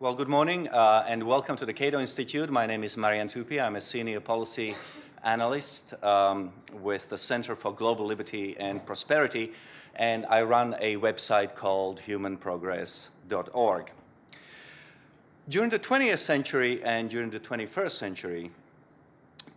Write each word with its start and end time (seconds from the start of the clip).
Well, 0.00 0.14
good 0.14 0.30
morning 0.30 0.66
uh, 0.68 1.04
and 1.06 1.24
welcome 1.24 1.56
to 1.56 1.66
the 1.66 1.74
Cato 1.74 2.00
Institute. 2.00 2.48
My 2.48 2.64
name 2.64 2.84
is 2.84 2.96
Marian 2.96 3.28
Tupy. 3.28 3.60
I'm 3.60 3.76
a 3.76 3.82
senior 3.82 4.20
policy 4.20 4.74
analyst 5.22 5.92
um, 6.02 6.54
with 6.72 7.10
the 7.10 7.18
Center 7.18 7.54
for 7.54 7.74
Global 7.74 8.06
Liberty 8.06 8.56
and 8.58 8.82
Prosperity, 8.86 9.52
and 9.94 10.24
I 10.24 10.40
run 10.44 10.74
a 10.80 10.96
website 10.96 11.54
called 11.54 12.00
humanprogress.org. 12.00 13.92
During 15.50 15.68
the 15.68 15.78
20th 15.78 16.18
century 16.20 16.82
and 16.82 17.10
during 17.10 17.28
the 17.28 17.38
21st 17.38 17.90
century, 17.90 18.50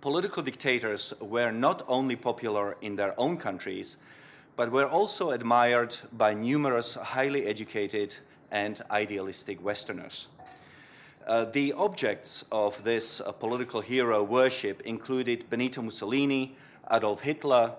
political 0.02 0.44
dictators 0.44 1.14
were 1.22 1.52
not 1.52 1.86
only 1.88 2.18
popular 2.18 2.76
in 2.82 2.98
their 2.98 3.18
own 3.18 3.38
countries, 3.38 3.96
but 4.58 4.74
were 4.74 4.90
also 4.90 5.32
admired 5.32 5.96
by 6.12 6.34
numerous 6.34 6.96
highly 6.96 7.46
educated 7.46 8.18
and 8.54 8.82
idealistic 8.90 9.62
Westerners. 9.62 10.30
Uh, 11.28 11.46
the 11.46 11.74
objects 11.74 12.46
of 12.52 12.82
this 12.84 13.20
uh, 13.20 13.32
political 13.32 13.82
hero 13.82 14.24
worship 14.24 14.82
included 14.82 15.50
Benito 15.50 15.82
Mussolini, 15.82 16.56
Adolf 16.92 17.22
Hitler, 17.22 17.74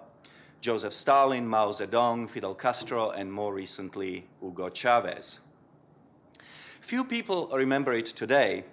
Joseph 0.61 0.93
Stalin, 0.93 1.47
Mao 1.47 1.69
Zedong, 1.69 2.29
Fidel 2.29 2.55
Castro, 2.55 3.11
and 3.11 3.33
more 3.33 3.53
recently, 3.53 4.27
Hugo 4.41 4.71
Chavez. 4.71 5.41
Few 6.81 7.05
people 7.05 7.49
remember 7.53 7.93
it 7.93 8.07
today, 8.07 8.65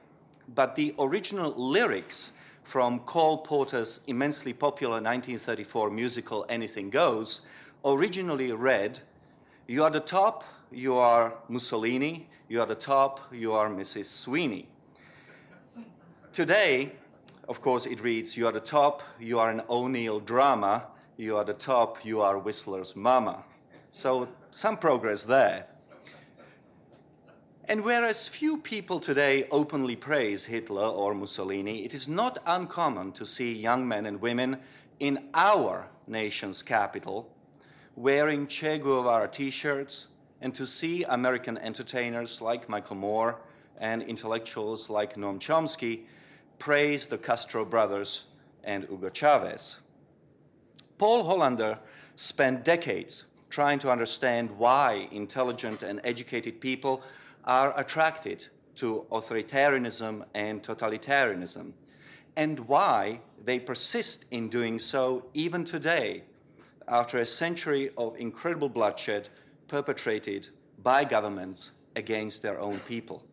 but 0.54 0.76
the 0.76 0.96
original 0.98 1.52
lyrics 1.52 2.32
from 2.64 3.00
Cole 3.00 3.40
Porter's 3.40 4.00
immensely 4.08 4.54
popular 4.54 4.96
1934 4.96 5.90
musical 5.90 6.46
Anything 6.48 6.90
Goes 6.90 7.42
originally 7.84 8.54
read, 8.54 9.02
You 9.68 9.84
are 9.84 9.90
the 9.90 10.00
top, 10.00 10.46
you 10.72 10.96
are 10.96 11.34
Mussolini, 11.50 12.30
you 12.48 12.62
are 12.62 12.66
the 12.66 12.76
top, 12.76 13.20
you 13.32 13.54
are 13.54 13.70
Mrs. 13.70 14.06
Sweeney. 14.06 14.68
Today, 16.32 16.94
of 17.50 17.62
course, 17.62 17.86
it 17.86 18.02
reads, 18.02 18.38
You 18.38 18.48
are 18.48 18.54
the 18.54 18.62
top, 18.62 19.04
you 19.20 19.40
are 19.40 19.50
an 19.50 19.62
O'Neill 19.70 20.20
drama, 20.20 20.88
you 21.18 21.36
are 21.36 21.44
the 21.44 21.54
top, 21.54 22.06
you 22.06 22.22
are 22.22 22.38
Whistler's 22.38 22.96
mama. 22.96 23.44
So, 23.90 24.30
some 24.50 24.78
progress 24.78 25.26
there. 25.26 25.68
And 27.66 27.84
whereas 27.84 28.28
few 28.28 28.58
people 28.58 29.00
today 29.00 29.46
openly 29.52 29.96
praise 29.96 30.46
Hitler 30.46 30.88
or 30.88 31.14
Mussolini, 31.14 31.86
it 31.86 31.94
is 31.94 32.08
not 32.08 32.38
uncommon 32.46 33.12
to 33.14 33.26
see 33.26 33.54
young 33.54 33.88
men 33.88 34.06
and 34.06 34.22
women 34.22 34.58
in 35.00 35.30
our 35.34 35.88
nation's 36.08 36.64
capital 36.64 37.30
wearing 37.96 38.48
Che 38.48 38.80
Guevara 38.80 39.28
t 39.28 39.50
shirts 39.50 40.08
and 40.42 40.54
to 40.56 40.66
see 40.66 41.04
American 41.04 41.58
entertainers 41.58 42.42
like 42.42 42.68
Michael 42.68 42.96
Moore 42.96 43.40
and 43.80 44.02
intellectuals 44.02 44.90
like 44.90 45.16
Noam 45.16 45.40
Chomsky 45.40 46.02
praise 46.60 47.08
the 47.08 47.18
Castro 47.18 47.64
brothers 47.66 48.26
and 48.64 48.84
Hugo 48.86 49.10
Chavez. 49.10 49.78
Paul 50.98 51.24
Hollander 51.24 51.80
spent 52.16 52.64
decades 52.64 53.26
trying 53.50 53.80
to 53.80 53.92
understand 53.92 54.52
why 54.52 55.08
intelligent 55.12 55.84
and 55.84 56.00
educated 56.04 56.62
people 56.62 57.04
are 57.44 57.78
attracted 57.80 58.48
to 58.76 59.06
authoritarianism 59.12 60.24
and 60.34 60.64
totalitarianism, 60.64 61.74
and 62.36 62.60
why 62.62 63.20
they 63.44 63.60
persist 63.60 64.26
in 64.32 64.48
doing 64.48 64.80
so 64.80 65.26
even 65.34 65.64
today, 65.64 66.24
after 66.88 67.18
a 67.18 67.26
century 67.26 67.92
of 67.98 68.16
incredible 68.18 68.70
bloodshed 68.70 69.30
perpetrated 69.72 70.50
by 70.84 71.06
governments 71.06 71.72
against 71.96 72.42
their 72.42 72.60
own 72.60 72.78
people. 72.80 73.24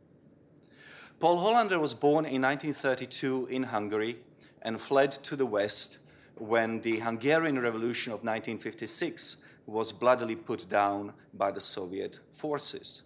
Paul 1.19 1.39
Hollander 1.39 1.80
was 1.80 1.95
born 1.95 2.25
in 2.25 2.42
1932 2.42 3.48
in 3.50 3.64
Hungary 3.64 4.19
and 4.62 4.80
fled 4.80 5.11
to 5.11 5.34
the 5.34 5.45
West 5.45 5.98
when 6.36 6.80
the 6.83 7.00
Hungarian 7.00 7.58
Revolution 7.58 8.13
of 8.13 8.20
1956 8.20 9.39
was 9.67 9.92
bloodily 9.92 10.36
put 10.36 10.68
down 10.68 11.13
by 11.35 11.51
the 11.51 11.61
Soviet 11.61 12.20
forces. 12.30 13.02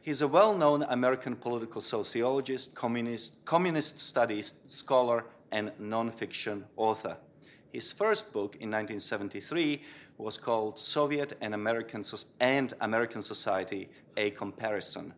He's 0.00 0.22
a 0.22 0.28
well 0.28 0.56
known 0.56 0.84
American 0.84 1.34
political 1.34 1.80
sociologist, 1.80 2.76
communist, 2.76 3.44
communist 3.44 3.98
studies 3.98 4.54
scholar, 4.68 5.24
and 5.50 5.72
nonfiction 5.80 6.62
author. 6.76 7.16
His 7.72 7.90
first 7.90 8.32
book 8.32 8.54
in 8.56 8.70
1973 8.70 9.82
was 10.18 10.38
called 10.38 10.78
Soviet 10.78 11.32
and 11.40 11.54
American, 11.54 12.02
and 12.40 12.74
American 12.80 13.22
Society 13.22 13.88
A 14.16 14.30
Comparison. 14.30 15.14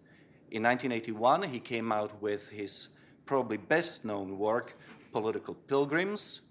In 0.51 0.63
1981, 0.63 1.43
he 1.45 1.61
came 1.61 1.93
out 1.93 2.23
with 2.23 2.49
his 2.49 2.89
probably 3.27 3.57
best 3.57 4.05
known 4.05 4.39
work, 4.39 4.77
Political 5.13 5.55
Pilgrims. 5.67 6.51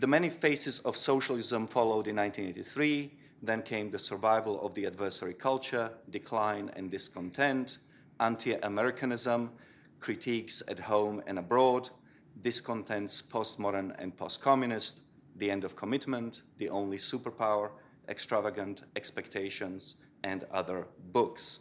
The 0.00 0.06
Many 0.06 0.30
Faces 0.30 0.80
of 0.80 0.96
Socialism 0.96 1.66
followed 1.66 2.06
in 2.06 2.16
1983. 2.16 3.12
Then 3.42 3.62
came 3.62 3.90
The 3.90 3.98
Survival 3.98 4.60
of 4.64 4.74
the 4.74 4.86
Adversary 4.86 5.34
Culture, 5.34 5.90
Decline 6.10 6.70
and 6.76 6.90
Discontent, 6.90 7.78
Anti 8.18 8.54
Americanism, 8.54 9.50
Critiques 9.98 10.62
at 10.68 10.80
Home 10.80 11.22
and 11.26 11.38
Abroad, 11.38 11.90
Discontents 12.42 13.22
Postmodern 13.22 13.94
and 13.98 14.16
Postcommunist, 14.16 15.00
The 15.40 15.50
End 15.50 15.64
of 15.64 15.74
Commitment, 15.74 16.42
The 16.58 16.68
Only 16.68 16.98
Superpower, 16.98 17.70
Extravagant 18.08 18.82
Expectations, 18.94 19.96
and 20.22 20.44
other 20.52 20.86
books. 21.12 21.60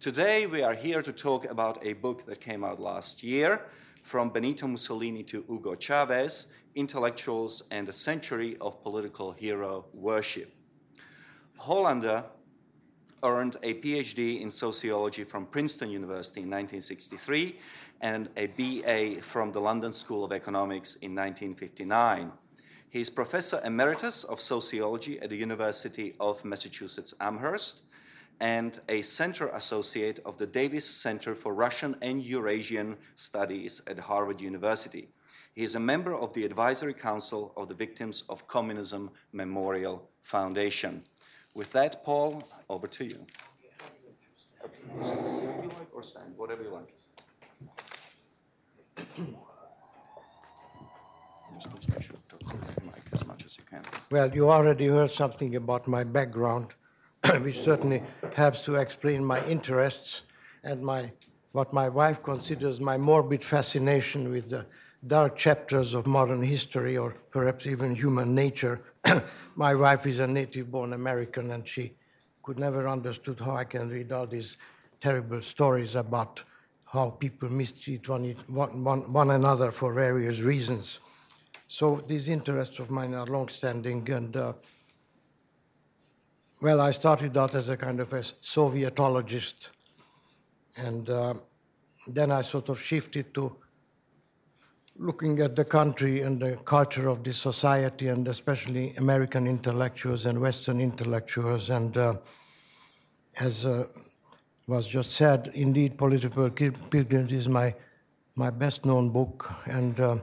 Today, 0.00 0.46
we 0.46 0.64
are 0.64 0.74
here 0.74 1.02
to 1.02 1.12
talk 1.12 1.44
about 1.44 1.78
a 1.86 1.92
book 1.92 2.26
that 2.26 2.40
came 2.40 2.64
out 2.64 2.80
last 2.80 3.22
year 3.22 3.66
From 4.02 4.30
Benito 4.30 4.66
Mussolini 4.66 5.22
to 5.22 5.44
Hugo 5.48 5.76
Chavez 5.76 6.52
Intellectuals 6.74 7.62
and 7.70 7.88
a 7.88 7.92
Century 7.92 8.56
of 8.60 8.82
Political 8.82 9.30
Hero 9.32 9.84
Worship. 9.94 10.52
Hollander 11.58 12.24
earned 13.22 13.56
a 13.62 13.74
PhD 13.74 14.40
in 14.40 14.50
sociology 14.50 15.22
from 15.22 15.46
Princeton 15.46 15.90
University 15.90 16.40
in 16.40 16.50
1963 16.50 17.56
and 18.00 18.28
a 18.36 18.48
BA 18.48 19.22
from 19.22 19.52
the 19.52 19.60
London 19.60 19.92
School 19.92 20.24
of 20.24 20.32
Economics 20.32 20.96
in 20.96 21.14
1959. 21.14 22.32
He 22.92 23.00
is 23.00 23.08
Professor 23.08 23.58
Emeritus 23.64 24.22
of 24.22 24.38
Sociology 24.38 25.18
at 25.18 25.30
the 25.30 25.36
University 25.36 26.14
of 26.20 26.44
Massachusetts 26.44 27.14
Amherst 27.22 27.84
and 28.38 28.78
a 28.86 29.00
center 29.00 29.48
associate 29.48 30.20
of 30.26 30.36
the 30.36 30.46
Davis 30.46 30.84
Center 30.84 31.34
for 31.34 31.54
Russian 31.54 31.96
and 32.02 32.22
Eurasian 32.22 32.98
Studies 33.16 33.80
at 33.86 33.98
Harvard 33.98 34.42
University. 34.42 35.08
He 35.54 35.62
is 35.62 35.74
a 35.74 35.80
member 35.80 36.14
of 36.14 36.34
the 36.34 36.44
Advisory 36.44 36.92
Council 36.92 37.54
of 37.56 37.68
the 37.68 37.74
Victims 37.74 38.24
of 38.28 38.46
Communism 38.46 39.10
Memorial 39.32 40.10
Foundation. 40.22 41.02
With 41.54 41.72
that, 41.72 42.04
Paul, 42.04 42.46
over 42.68 42.86
to 42.88 43.06
you. 43.06 43.26
or 45.94 46.02
stand, 46.02 46.36
whatever 46.36 46.62
you 46.62 46.68
like. 46.68 46.92
Well, 54.10 54.34
you 54.34 54.50
already 54.50 54.86
heard 54.86 55.10
something 55.10 55.56
about 55.56 55.88
my 55.88 56.04
background. 56.04 56.74
which 57.42 57.60
certainly 57.60 58.02
helps 58.34 58.62
to 58.64 58.74
explain 58.74 59.24
my 59.24 59.44
interests 59.46 60.22
and 60.64 60.82
my 60.82 61.12
what 61.52 61.72
my 61.72 61.88
wife 61.88 62.22
considers 62.22 62.80
my 62.80 62.96
morbid 62.96 63.44
fascination 63.44 64.30
with 64.30 64.48
the 64.48 64.64
dark 65.06 65.36
chapters 65.36 65.92
of 65.92 66.06
modern 66.06 66.42
history 66.42 66.96
or 66.96 67.14
perhaps 67.30 67.66
even 67.66 67.94
human 67.94 68.34
nature. 68.34 68.80
my 69.56 69.74
wife 69.74 70.06
is 70.06 70.18
a 70.18 70.26
native 70.26 70.70
born 70.70 70.94
American 70.94 71.50
and 71.50 71.68
she 71.68 71.92
could 72.42 72.58
never 72.58 72.88
understood 72.88 73.38
how 73.38 73.54
I 73.54 73.64
can 73.64 73.90
read 73.90 74.10
all 74.12 74.26
these 74.26 74.56
terrible 74.98 75.42
stories 75.42 75.94
about 75.94 76.42
how 76.86 77.10
people 77.10 77.50
mistreat 77.50 78.08
one 78.08 79.30
another 79.30 79.70
for 79.70 79.92
various 79.92 80.40
reasons. 80.40 81.00
So 81.74 82.02
these 82.06 82.28
interests 82.28 82.78
of 82.80 82.90
mine 82.90 83.14
are 83.14 83.24
long-standing 83.24 84.06
and 84.10 84.36
uh, 84.36 84.52
well, 86.60 86.82
I 86.82 86.90
started 86.90 87.34
out 87.38 87.54
as 87.54 87.70
a 87.70 87.78
kind 87.78 87.98
of 87.98 88.12
a 88.12 88.18
Sovietologist, 88.18 89.70
and 90.76 91.08
uh, 91.08 91.32
then 92.06 92.30
I 92.30 92.42
sort 92.42 92.68
of 92.68 92.78
shifted 92.78 93.32
to 93.32 93.56
looking 94.98 95.40
at 95.40 95.56
the 95.56 95.64
country 95.64 96.20
and 96.20 96.42
the 96.42 96.56
culture 96.56 97.08
of 97.08 97.24
the 97.24 97.32
society, 97.32 98.08
and 98.08 98.28
especially 98.28 98.94
American 98.96 99.46
intellectuals 99.46 100.26
and 100.26 100.42
Western 100.42 100.78
intellectuals. 100.78 101.70
And 101.70 101.96
uh, 101.96 102.14
as 103.40 103.64
uh, 103.64 103.86
was 104.68 104.86
just 104.86 105.12
said, 105.12 105.50
indeed, 105.54 105.96
Political 105.96 106.50
Pilgrims 106.50 107.32
is 107.32 107.48
my 107.48 107.74
my 108.34 108.50
best 108.50 108.84
known 108.84 109.08
book, 109.08 109.50
and 109.64 110.22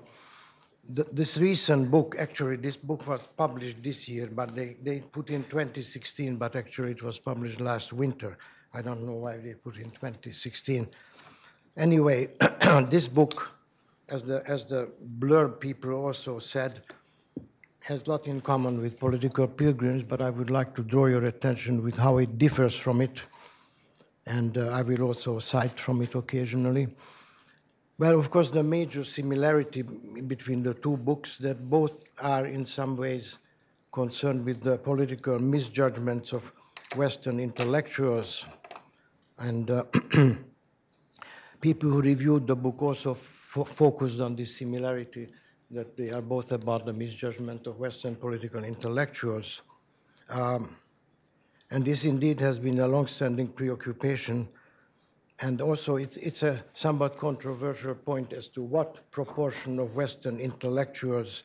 uh, 0.97 1.03
this 1.11 1.37
recent 1.37 1.91
book, 1.91 2.15
actually, 2.17 2.55
this 2.55 2.75
book 2.75 3.07
was 3.07 3.21
published 3.35 3.83
this 3.83 4.09
year, 4.09 4.29
but 4.31 4.55
they, 4.55 4.75
they 4.81 4.99
put 4.99 5.29
in 5.29 5.43
2016, 5.43 6.37
but 6.37 6.55
actually 6.55 6.91
it 6.91 7.03
was 7.03 7.19
published 7.19 7.61
last 7.61 7.93
winter. 7.93 8.37
I 8.73 8.81
don't 8.81 9.05
know 9.05 9.15
why 9.15 9.37
they 9.37 9.53
put 9.53 9.77
in 9.77 9.89
2016. 9.91 10.87
Anyway, 11.77 12.29
this 12.89 13.07
book, 13.07 13.57
as 14.07 14.23
the, 14.23 14.43
as 14.47 14.65
the 14.65 14.91
blurb 15.19 15.59
people 15.59 15.93
also 15.93 16.39
said, 16.39 16.81
has 17.81 18.05
a 18.07 18.11
lot 18.11 18.27
in 18.27 18.41
common 18.41 18.81
with 18.81 18.99
political 18.99 19.47
pilgrims, 19.47 20.03
but 20.03 20.21
I 20.21 20.29
would 20.29 20.49
like 20.49 20.75
to 20.75 20.83
draw 20.83 21.05
your 21.05 21.25
attention 21.25 21.83
with 21.83 21.97
how 21.97 22.17
it 22.17 22.37
differs 22.37 22.77
from 22.77 23.01
it, 23.01 23.21
and 24.25 24.57
uh, 24.57 24.69
I 24.69 24.81
will 24.81 25.03
also 25.03 25.39
cite 25.39 25.79
from 25.79 26.01
it 26.01 26.15
occasionally. 26.15 26.89
Well, 27.99 28.17
of 28.17 28.31
course, 28.31 28.49
the 28.49 28.63
major 28.63 29.03
similarity 29.03 29.81
between 29.81 30.63
the 30.63 30.73
two 30.73 30.95
books 30.95 31.35
that 31.39 31.69
both 31.69 32.07
are 32.23 32.45
in 32.45 32.65
some 32.65 32.95
ways 32.95 33.39
concerned 33.91 34.45
with 34.45 34.61
the 34.61 34.77
political 34.77 35.37
misjudgments 35.37 36.31
of 36.31 36.49
Western 36.95 37.41
intellectuals 37.41 38.45
and 39.37 39.69
uh, 39.69 39.83
people 41.61 41.89
who 41.89 42.01
reviewed 42.01 42.47
the 42.47 42.55
book 42.55 42.81
also 42.81 43.13
focused 43.13 44.21
on 44.21 44.33
this 44.33 44.55
similarity 44.55 45.27
that 45.69 45.97
they 45.97 46.09
are 46.09 46.21
both 46.21 46.53
about 46.53 46.85
the 46.85 46.93
misjudgment 46.93 47.67
of 47.67 47.79
Western 47.79 48.15
political 48.15 48.63
intellectuals. 48.63 49.63
Um, 50.29 50.77
and 51.69 51.83
this 51.83 52.05
indeed 52.05 52.39
has 52.39 52.59
been 52.59 52.79
a 52.79 52.87
long-standing 52.87 53.49
preoccupation. 53.49 54.47
And 55.41 55.61
also 55.61 55.95
it's, 55.95 56.17
it's 56.17 56.43
a 56.43 56.61
somewhat 56.73 57.17
controversial 57.17 57.95
point 57.95 58.33
as 58.33 58.47
to 58.49 58.61
what 58.61 59.09
proportion 59.11 59.79
of 59.79 59.95
Western 59.95 60.39
intellectuals 60.39 61.43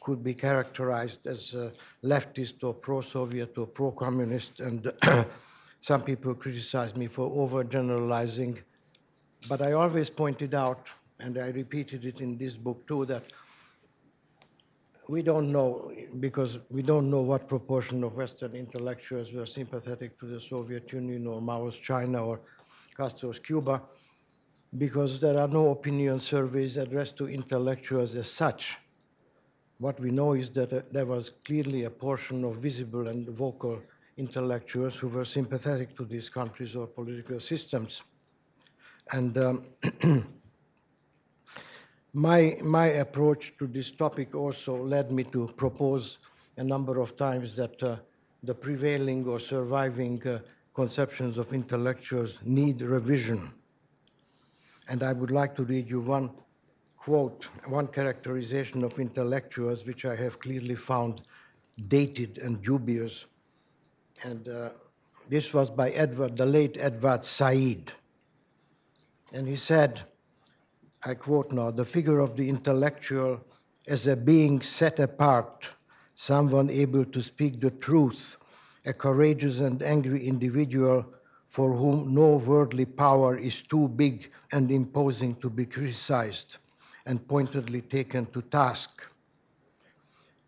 could 0.00 0.22
be 0.22 0.34
characterized 0.34 1.26
as 1.26 1.54
uh, 1.54 1.70
leftist 2.04 2.62
or 2.62 2.74
pro-Soviet 2.74 3.56
or 3.56 3.66
pro-communist. 3.66 4.60
And 4.60 4.92
some 5.80 6.02
people 6.02 6.34
criticize 6.34 6.94
me 6.94 7.06
for 7.06 7.30
overgeneralizing. 7.30 8.60
But 9.48 9.62
I 9.62 9.72
always 9.72 10.10
pointed 10.10 10.54
out, 10.54 10.88
and 11.18 11.38
I 11.38 11.48
repeated 11.48 12.04
it 12.04 12.20
in 12.20 12.36
this 12.36 12.58
book 12.58 12.86
too, 12.86 13.06
that 13.06 13.24
we 15.08 15.22
don't 15.22 15.50
know, 15.50 15.92
because 16.20 16.58
we 16.70 16.82
don't 16.82 17.10
know 17.10 17.22
what 17.22 17.48
proportion 17.48 18.04
of 18.04 18.16
Western 18.16 18.52
intellectuals 18.54 19.32
were 19.32 19.46
sympathetic 19.46 20.18
to 20.20 20.26
the 20.26 20.40
Soviet 20.40 20.92
Union 20.92 21.26
or 21.26 21.40
Mao's 21.40 21.76
China 21.76 22.26
or 22.26 22.40
Castro's 22.96 23.38
Cuba, 23.38 23.82
because 24.76 25.20
there 25.20 25.38
are 25.38 25.48
no 25.48 25.70
opinion 25.70 26.20
surveys 26.20 26.76
addressed 26.76 27.16
to 27.18 27.28
intellectuals 27.28 28.16
as 28.16 28.30
such. 28.30 28.78
What 29.78 30.00
we 30.00 30.10
know 30.10 30.34
is 30.34 30.50
that 30.50 30.72
uh, 30.72 30.82
there 30.90 31.06
was 31.06 31.30
clearly 31.44 31.84
a 31.84 31.90
portion 31.90 32.44
of 32.44 32.56
visible 32.56 33.08
and 33.08 33.28
vocal 33.28 33.80
intellectuals 34.16 34.96
who 34.96 35.08
were 35.08 35.24
sympathetic 35.24 35.96
to 35.96 36.04
these 36.04 36.28
countries 36.28 36.76
or 36.76 36.86
political 36.86 37.40
systems. 37.40 38.02
And 39.12 39.36
um, 39.38 39.64
my, 42.12 42.56
my 42.62 42.86
approach 42.86 43.56
to 43.58 43.66
this 43.66 43.90
topic 43.90 44.34
also 44.34 44.76
led 44.76 45.10
me 45.10 45.24
to 45.24 45.48
propose 45.56 46.18
a 46.56 46.64
number 46.64 47.00
of 47.00 47.16
times 47.16 47.56
that 47.56 47.82
uh, 47.82 47.96
the 48.42 48.54
prevailing 48.54 49.26
or 49.26 49.40
surviving 49.40 50.26
uh, 50.26 50.38
conceptions 50.74 51.38
of 51.38 51.52
intellectuals 51.52 52.38
need 52.44 52.82
revision. 52.82 53.52
And 54.88 55.02
I 55.02 55.12
would 55.12 55.30
like 55.30 55.54
to 55.56 55.62
read 55.64 55.88
you 55.88 56.00
one 56.00 56.30
quote, 56.96 57.48
one 57.68 57.86
characterization 57.86 58.82
of 58.82 58.98
intellectuals 58.98 59.84
which 59.84 60.04
I 60.04 60.16
have 60.16 60.38
clearly 60.38 60.74
found 60.74 61.22
dated 61.88 62.38
and 62.38 62.62
dubious. 62.62 63.26
And 64.24 64.48
uh, 64.48 64.70
this 65.28 65.52
was 65.52 65.70
by 65.70 65.90
Edward, 65.90 66.36
the 66.36 66.46
late 66.46 66.76
Edward 66.80 67.24
Said. 67.24 67.92
And 69.32 69.46
he 69.46 69.56
said, 69.56 70.02
I 71.04 71.14
quote 71.14 71.52
now, 71.52 71.70
the 71.70 71.84
figure 71.84 72.20
of 72.20 72.36
the 72.36 72.48
intellectual 72.48 73.44
as 73.86 74.06
a 74.06 74.16
being 74.16 74.62
set 74.62 74.98
apart, 74.98 75.68
someone 76.14 76.70
able 76.70 77.04
to 77.04 77.22
speak 77.22 77.60
the 77.60 77.70
truth, 77.70 78.38
a 78.86 78.92
courageous 78.92 79.60
and 79.60 79.82
angry 79.82 80.26
individual 80.26 81.06
for 81.46 81.74
whom 81.74 82.14
no 82.14 82.36
worldly 82.36 82.84
power 82.84 83.36
is 83.36 83.62
too 83.62 83.88
big 83.88 84.30
and 84.52 84.70
imposing 84.70 85.34
to 85.36 85.50
be 85.50 85.66
criticized 85.66 86.58
and 87.06 87.26
pointedly 87.28 87.80
taken 87.80 88.26
to 88.26 88.42
task. 88.42 89.06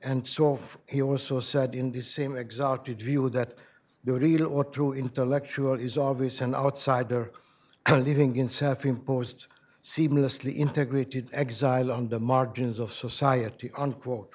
And 0.02 0.26
so 0.26 0.58
he 0.88 1.02
also 1.02 1.40
said 1.40 1.74
in 1.74 1.92
the 1.92 2.02
same 2.02 2.36
exalted 2.36 3.00
view 3.00 3.28
that 3.30 3.54
the 4.04 4.14
real 4.14 4.46
or 4.46 4.64
true 4.64 4.92
intellectual 4.92 5.74
is 5.74 5.98
always 5.98 6.40
an 6.40 6.54
outsider 6.54 7.32
living 7.90 8.36
in 8.36 8.48
self 8.48 8.86
imposed 8.86 9.46
seamlessly 9.82 10.56
integrated 10.56 11.28
exile 11.32 11.92
on 11.92 12.08
the 12.08 12.18
margins 12.18 12.80
of 12.80 12.92
society, 12.92 13.70
unquote. 13.78 14.34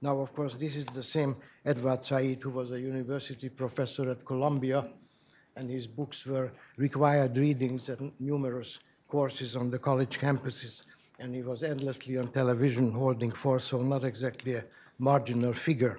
Now, 0.00 0.20
of 0.20 0.32
course, 0.32 0.54
this 0.54 0.76
is 0.76 0.86
the 0.86 1.02
same 1.02 1.36
Edward 1.70 2.04
Said 2.04 2.42
who 2.42 2.50
was 2.50 2.72
a 2.72 2.80
university 2.80 3.48
professor 3.48 4.10
at 4.10 4.24
Columbia, 4.24 4.90
and 5.54 5.70
his 5.70 5.86
books 5.86 6.26
were 6.26 6.50
required 6.76 7.36
readings 7.36 7.88
at 7.88 8.00
numerous 8.20 8.80
courses 9.06 9.54
on 9.54 9.70
the 9.70 9.78
college 9.78 10.18
campuses, 10.18 10.82
and 11.20 11.32
he 11.32 11.42
was 11.42 11.62
endlessly 11.62 12.18
on 12.18 12.26
television 12.26 12.90
holding 12.90 13.30
forth, 13.30 13.62
so 13.62 13.80
not 13.80 14.02
exactly 14.02 14.54
a 14.54 14.64
marginal 14.98 15.52
figure. 15.52 15.96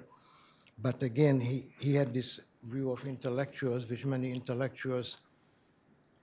But 0.78 1.02
again, 1.02 1.40
he, 1.40 1.72
he 1.78 1.94
had 1.94 2.12
this 2.12 2.40
view 2.64 2.92
of 2.92 3.02
intellectuals, 3.04 3.88
which 3.88 4.04
many 4.04 4.30
intellectuals 4.30 5.16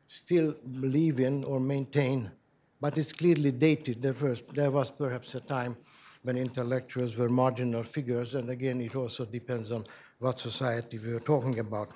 still 0.05 0.53
believe 0.79 1.19
in 1.19 1.43
or 1.45 1.59
maintain, 1.59 2.29
but 2.79 2.99
it's 2.99 3.13
clearly 3.13 3.51
dated. 3.51 3.99
There 3.99 4.13
was, 4.13 4.43
there 4.53 4.69
was 4.69 4.91
perhaps 4.91 5.33
a 5.33 5.39
time 5.39 5.75
when 6.23 6.37
intellectuals 6.37 7.17
were 7.17 7.29
marginal 7.29 7.83
figures, 7.83 8.33
and 8.33 8.49
again, 8.49 8.81
it 8.81 8.95
also 8.95 9.25
depends 9.25 9.71
on 9.71 9.83
what 10.19 10.39
society 10.39 10.97
we 10.97 11.13
are 11.13 11.19
talking 11.19 11.59
about. 11.59 11.89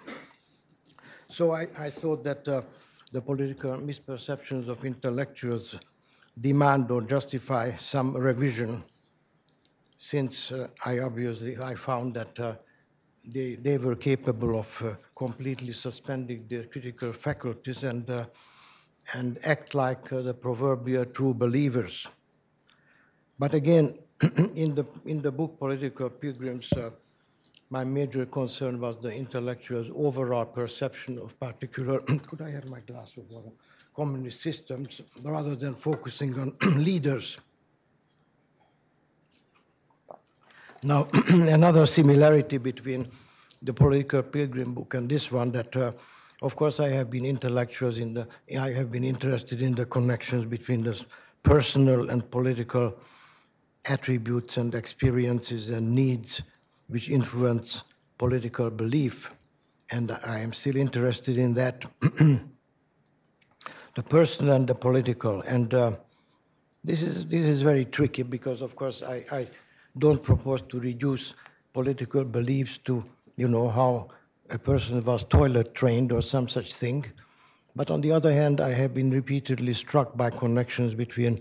So 1.29 1.51
I, 1.51 1.67
I 1.79 1.89
thought 1.89 2.23
that 2.23 2.47
uh, 2.47 2.61
the 3.11 3.21
political 3.21 3.71
misperceptions 3.71 4.67
of 4.69 4.85
intellectuals 4.85 5.79
demand 6.39 6.89
or 6.89 7.01
justify 7.01 7.75
some 7.77 8.15
revision, 8.15 8.83
since 9.97 10.51
uh, 10.51 10.67
I 10.85 10.99
obviously 10.99 11.57
I 11.57 11.75
found 11.75 12.15
that 12.15 12.39
uh, 12.39 12.55
they, 13.25 13.55
they 13.55 13.77
were 13.77 13.95
capable 13.95 14.57
of 14.57 14.81
uh, 14.81 14.95
completely 15.15 15.73
suspending 15.73 16.45
their 16.47 16.63
critical 16.63 17.13
faculties 17.13 17.83
and 17.83 18.09
uh, 18.09 18.25
and 19.13 19.37
act 19.43 19.75
like 19.75 20.11
uh, 20.13 20.21
the 20.21 20.33
proverbial 20.33 21.05
true 21.05 21.33
believers. 21.33 22.07
But 23.37 23.53
again, 23.53 23.99
in 24.55 24.73
the 24.75 24.85
in 25.05 25.21
the 25.21 25.31
book 25.31 25.59
Political 25.59 26.09
Pilgrims, 26.11 26.71
uh, 26.73 26.91
my 27.69 27.83
major 27.83 28.25
concern 28.25 28.79
was 28.79 28.97
the 28.97 29.11
intellectual's 29.13 29.89
overall 29.93 30.45
perception 30.45 31.17
of 31.19 31.37
particular. 31.39 31.99
could 32.27 32.41
I 32.41 32.51
have 32.51 32.69
my 32.69 32.79
glass 32.81 33.11
of 33.17 33.29
water? 33.31 33.49
Communist 33.95 34.39
systems, 34.41 35.01
rather 35.23 35.55
than 35.55 35.75
focusing 35.75 36.39
on 36.39 36.53
leaders. 36.77 37.37
Now, 40.83 41.07
another 41.29 41.85
similarity 41.85 42.57
between 42.57 43.07
the 43.61 43.73
Political 43.73 44.23
Pilgrim 44.23 44.73
book 44.73 44.93
and 44.93 45.09
this 45.09 45.31
one 45.31 45.51
that. 45.51 45.75
Uh, 45.75 45.91
of 46.41 46.57
course, 46.57 46.81
I 46.81 46.89
have 46.89 47.09
been 47.09 47.23
intellectuals 47.23 47.99
in 47.99 48.15
the, 48.15 48.27
I 48.59 48.73
have 48.73 48.91
been 48.91 49.05
interested 49.05 49.61
in 49.61 49.75
the 49.75 49.85
connections 49.85 50.45
between 50.45 50.83
the 50.83 50.99
personal 51.41 52.09
and 52.09 52.29
political 52.29 52.99
attributes 53.85 54.57
and 54.57 54.73
experiences 54.75 55.69
and 55.69 55.93
needs 55.93 56.41
which 56.87 57.09
influence 57.09 57.83
political 58.17 58.69
belief. 58.69 59.31
And 59.91 60.11
I 60.25 60.39
am 60.39 60.53
still 60.53 60.75
interested 60.75 61.37
in 61.37 61.53
that. 61.55 61.85
the 63.95 64.03
personal 64.03 64.55
and 64.55 64.67
the 64.67 64.75
political. 64.75 65.41
And 65.41 65.73
uh, 65.73 65.91
this, 66.83 67.01
is, 67.01 67.25
this 67.27 67.45
is 67.45 67.61
very 67.61 67.85
tricky 67.85 68.23
because, 68.23 68.61
of 68.61 68.75
course, 68.75 69.03
I, 69.03 69.25
I 69.31 69.47
don't 69.97 70.23
propose 70.23 70.61
to 70.61 70.79
reduce 70.79 71.35
political 71.73 72.23
beliefs 72.23 72.77
to, 72.79 73.03
you 73.35 73.47
know, 73.47 73.69
how 73.69 74.09
a 74.49 74.57
person 74.57 75.03
was 75.03 75.23
toilet 75.23 75.73
trained 75.75 76.11
or 76.11 76.21
some 76.21 76.47
such 76.47 76.73
thing. 76.73 77.05
But 77.75 77.89
on 77.89 78.01
the 78.01 78.11
other 78.11 78.33
hand, 78.33 78.61
I 78.61 78.69
have 78.69 78.93
been 78.93 79.11
repeatedly 79.11 79.73
struck 79.73 80.15
by 80.15 80.29
connections 80.29 80.93
between 80.95 81.39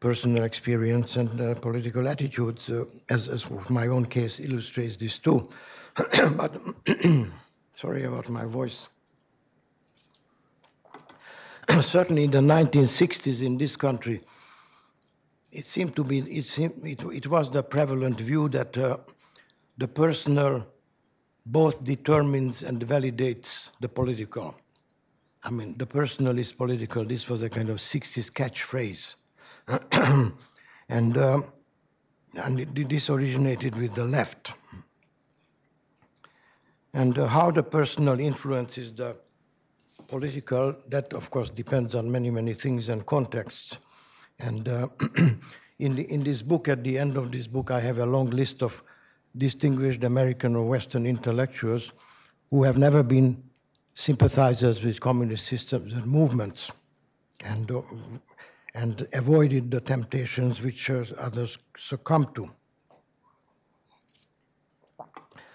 personal 0.00 0.44
experience 0.44 1.16
and 1.16 1.40
uh, 1.40 1.54
political 1.54 2.06
attitudes, 2.06 2.70
uh, 2.70 2.84
as, 3.10 3.28
as 3.28 3.50
my 3.70 3.86
own 3.86 4.06
case 4.06 4.40
illustrates 4.40 4.96
this 4.96 5.18
too. 5.18 5.48
but 6.36 6.56
sorry 7.72 8.04
about 8.04 8.28
my 8.28 8.44
voice. 8.44 8.86
Certainly 11.80 12.24
in 12.24 12.30
the 12.30 12.40
1960s 12.40 13.42
in 13.42 13.56
this 13.56 13.76
country, 13.76 14.20
it 15.50 15.66
seemed 15.66 15.96
to 15.96 16.04
be, 16.04 16.18
it, 16.18 16.46
seemed, 16.46 16.74
it, 16.84 17.02
it 17.02 17.26
was 17.26 17.50
the 17.50 17.62
prevalent 17.62 18.20
view 18.20 18.48
that 18.50 18.76
uh, 18.76 18.98
the 19.78 19.88
personal 19.88 20.66
both 21.46 21.82
determines 21.84 22.62
and 22.62 22.82
validates 22.82 23.70
the 23.80 23.88
political. 23.88 24.54
I 25.44 25.50
mean, 25.50 25.76
the 25.78 25.86
personal 25.86 26.36
is 26.38 26.52
political. 26.52 27.04
This 27.04 27.28
was 27.28 27.42
a 27.42 27.48
kind 27.48 27.70
of 27.70 27.76
60s 27.76 28.30
catchphrase. 28.32 29.14
and, 30.88 31.16
uh, 31.16 31.40
and 32.44 32.60
it, 32.60 32.88
this 32.88 33.10
originated 33.10 33.76
with 33.76 33.94
the 33.94 34.04
left. 34.04 34.54
And 36.92 37.18
uh, 37.18 37.26
how 37.26 37.50
the 37.50 37.62
personal 37.62 38.20
influences 38.20 38.92
the 38.94 39.18
political, 40.08 40.74
that 40.88 41.12
of 41.12 41.30
course 41.30 41.50
depends 41.50 41.94
on 41.94 42.10
many, 42.10 42.30
many 42.30 42.54
things 42.54 42.88
and 42.88 43.04
contexts. 43.04 43.78
And 44.38 44.68
uh, 44.68 44.88
in, 45.78 45.96
the, 45.96 46.10
in 46.10 46.22
this 46.22 46.42
book, 46.42 46.68
at 46.68 46.84
the 46.84 46.98
end 46.98 47.16
of 47.16 47.32
this 47.32 47.46
book, 47.46 47.70
I 47.70 47.80
have 47.80 47.98
a 47.98 48.06
long 48.06 48.30
list 48.30 48.62
of 48.62 48.82
distinguished 49.36 50.04
American 50.04 50.56
or 50.56 50.66
Western 50.68 51.06
intellectuals 51.06 51.92
who 52.50 52.62
have 52.62 52.78
never 52.78 53.02
been 53.02 53.42
sympathizers 53.94 54.84
with 54.84 55.00
communist 55.00 55.46
systems 55.46 55.92
and 55.92 56.06
movements 56.06 56.70
and, 57.44 57.70
uh, 57.70 57.82
and 58.76 59.06
avoided 59.14 59.70
the 59.70 59.80
temptations 59.80 60.62
which 60.62 60.90
uh, 60.90 61.04
others 61.18 61.58
succumb 61.78 62.28
to. 62.34 62.50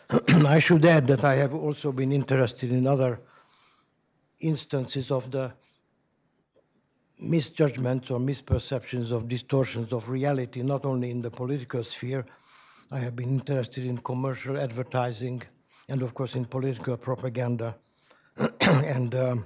I 0.48 0.58
should 0.58 0.84
add 0.86 1.06
that 1.08 1.24
I 1.24 1.36
have 1.36 1.54
also 1.54 1.92
been 1.92 2.12
interested 2.12 2.72
in 2.72 2.88
other 2.88 3.22
instances 4.42 5.12
of 5.12 5.30
the 5.30 5.54
misjudgments 7.20 8.10
or 8.10 8.18
misperceptions 8.18 9.12
of 9.12 9.28
distortions 9.28 9.94
of 9.94 10.10
reality, 10.10 10.64
not 10.64 10.84
only 10.84 11.12
in 11.12 11.22
the 11.22 11.30
political 11.30 11.84
sphere. 11.84 12.26
I 12.92 12.98
have 13.00 13.16
been 13.16 13.30
interested 13.30 13.86
in 13.86 14.00
commercial 14.00 14.58
advertising 14.58 15.44
and, 15.90 16.02
of 16.02 16.16
course, 16.16 16.36
in 16.36 16.46
political 16.46 16.98
propaganda. 16.98 17.76
and 18.62 19.14
um, 19.14 19.46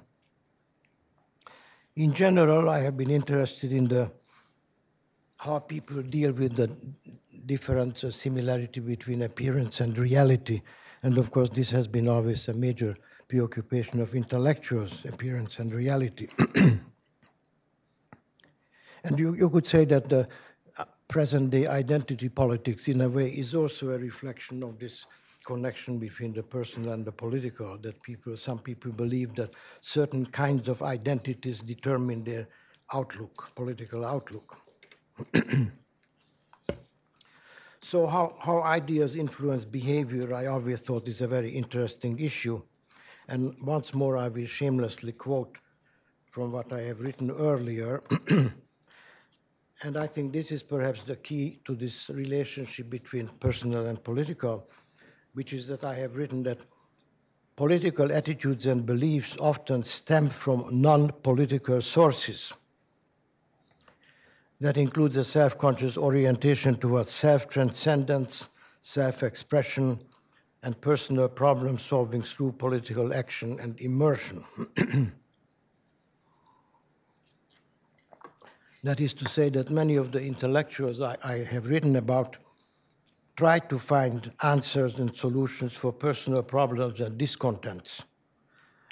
in 1.96 2.14
general, 2.14 2.70
I 2.70 2.80
have 2.82 2.98
been 2.98 3.10
interested 3.10 3.72
in 3.72 3.88
the 3.88 4.12
how 5.40 5.60
people 5.60 6.02
deal 6.02 6.32
with 6.32 6.56
the 6.56 6.76
difference 7.46 8.04
or 8.04 8.12
similarity 8.12 8.80
between 8.80 9.22
appearance 9.22 9.82
and 9.82 9.98
reality. 9.98 10.62
And 11.04 11.18
of 11.18 11.32
course, 11.32 11.50
this 11.50 11.70
has 11.72 11.88
been 11.88 12.08
always 12.08 12.48
a 12.48 12.54
major 12.54 12.96
preoccupation 13.28 14.00
of 14.02 14.16
intellectuals, 14.16 15.04
appearance 15.06 15.60
and 15.60 15.74
reality. 15.74 16.28
and 16.56 16.82
you, 19.18 19.36
you 19.36 19.50
could 19.50 19.68
say 19.68 19.86
that 19.86 20.10
the 20.10 20.28
present 21.08 21.52
day 21.52 21.68
identity 21.68 22.30
politics, 22.30 22.88
in 22.88 23.02
a 23.02 23.10
way, 23.10 23.30
is 23.30 23.54
also 23.56 23.92
a 23.92 23.98
reflection 23.98 24.64
of 24.64 24.80
this 24.80 25.06
connection 25.46 26.00
between 26.00 26.34
the 26.34 26.44
personal 26.44 26.94
and 26.94 27.06
the 27.06 27.12
political, 27.12 27.78
that 27.78 28.02
people, 28.04 28.36
some 28.36 28.60
people 28.60 28.92
believe 28.92 29.36
that 29.36 29.52
certain 29.82 30.26
kinds 30.26 30.68
of 30.68 30.82
identities 30.82 31.62
determine 31.62 32.24
their 32.24 32.48
outlook, 32.94 33.52
political 33.56 34.04
outlook. 34.06 34.58
so 37.82 38.08
how, 38.08 38.34
how 38.42 38.62
ideas 38.64 39.16
influence 39.16 39.66
behavior, 39.66 40.34
I 40.36 40.48
always 40.48 40.82
thought 40.82 41.08
is 41.08 41.22
a 41.22 41.28
very 41.28 41.52
interesting 41.52 42.20
issue. 42.20 42.62
And 43.28 43.56
once 43.62 43.94
more, 43.94 44.18
I 44.18 44.28
will 44.28 44.46
shamelessly 44.46 45.14
quote 45.14 45.58
from 46.30 46.52
what 46.52 46.72
I 46.74 46.82
have 46.82 47.02
written 47.02 47.32
earlier. 47.32 48.02
and 49.84 49.98
I 49.98 50.08
think 50.08 50.34
this 50.34 50.52
is 50.52 50.64
perhaps 50.64 51.04
the 51.04 51.16
key 51.16 51.60
to 51.66 51.76
this 51.76 52.10
relationship 52.10 52.90
between 52.90 53.28
personal 53.40 53.86
and 53.88 54.04
political, 54.04 54.68
which 55.36 55.54
is 55.54 55.68
that 55.68 55.84
I 55.84 55.94
have 55.96 56.16
written 56.16 56.42
that 56.44 56.58
political 57.58 58.12
attitudes 58.12 58.66
and 58.66 58.86
beliefs 58.86 59.38
often 59.40 59.84
stem 59.84 60.30
from 60.30 60.66
non 60.72 61.12
political 61.24 61.82
sources. 61.82 62.54
That 64.62 64.78
includes 64.78 65.18
a 65.18 65.26
self 65.26 65.58
conscious 65.58 65.98
orientation 65.98 66.78
towards 66.78 67.12
self 67.12 67.50
transcendence, 67.50 68.48
self 68.80 69.24
expression, 69.24 70.00
and 70.64 70.80
personal 70.80 71.28
problem 71.28 71.78
solving 71.80 72.22
through 72.24 72.54
political 72.54 73.14
action 73.14 73.60
and 73.60 73.78
immersion. 73.82 74.46
that 78.84 79.02
is 79.02 79.14
to 79.14 79.28
say, 79.28 79.50
that 79.50 79.70
many 79.70 79.98
of 79.98 80.14
the 80.14 80.22
intellectuals 80.22 81.02
I, 81.02 81.18
I 81.26 81.40
have 81.40 81.68
written 81.68 81.98
about 81.98 82.38
try 83.36 83.60
to 83.60 83.78
find 83.78 84.32
answers 84.44 85.00
and 85.00 85.16
solutions 85.16 85.74
for 85.74 85.92
personal 85.92 86.42
problems 86.42 87.00
and 87.02 87.18
discontents, 87.18 88.04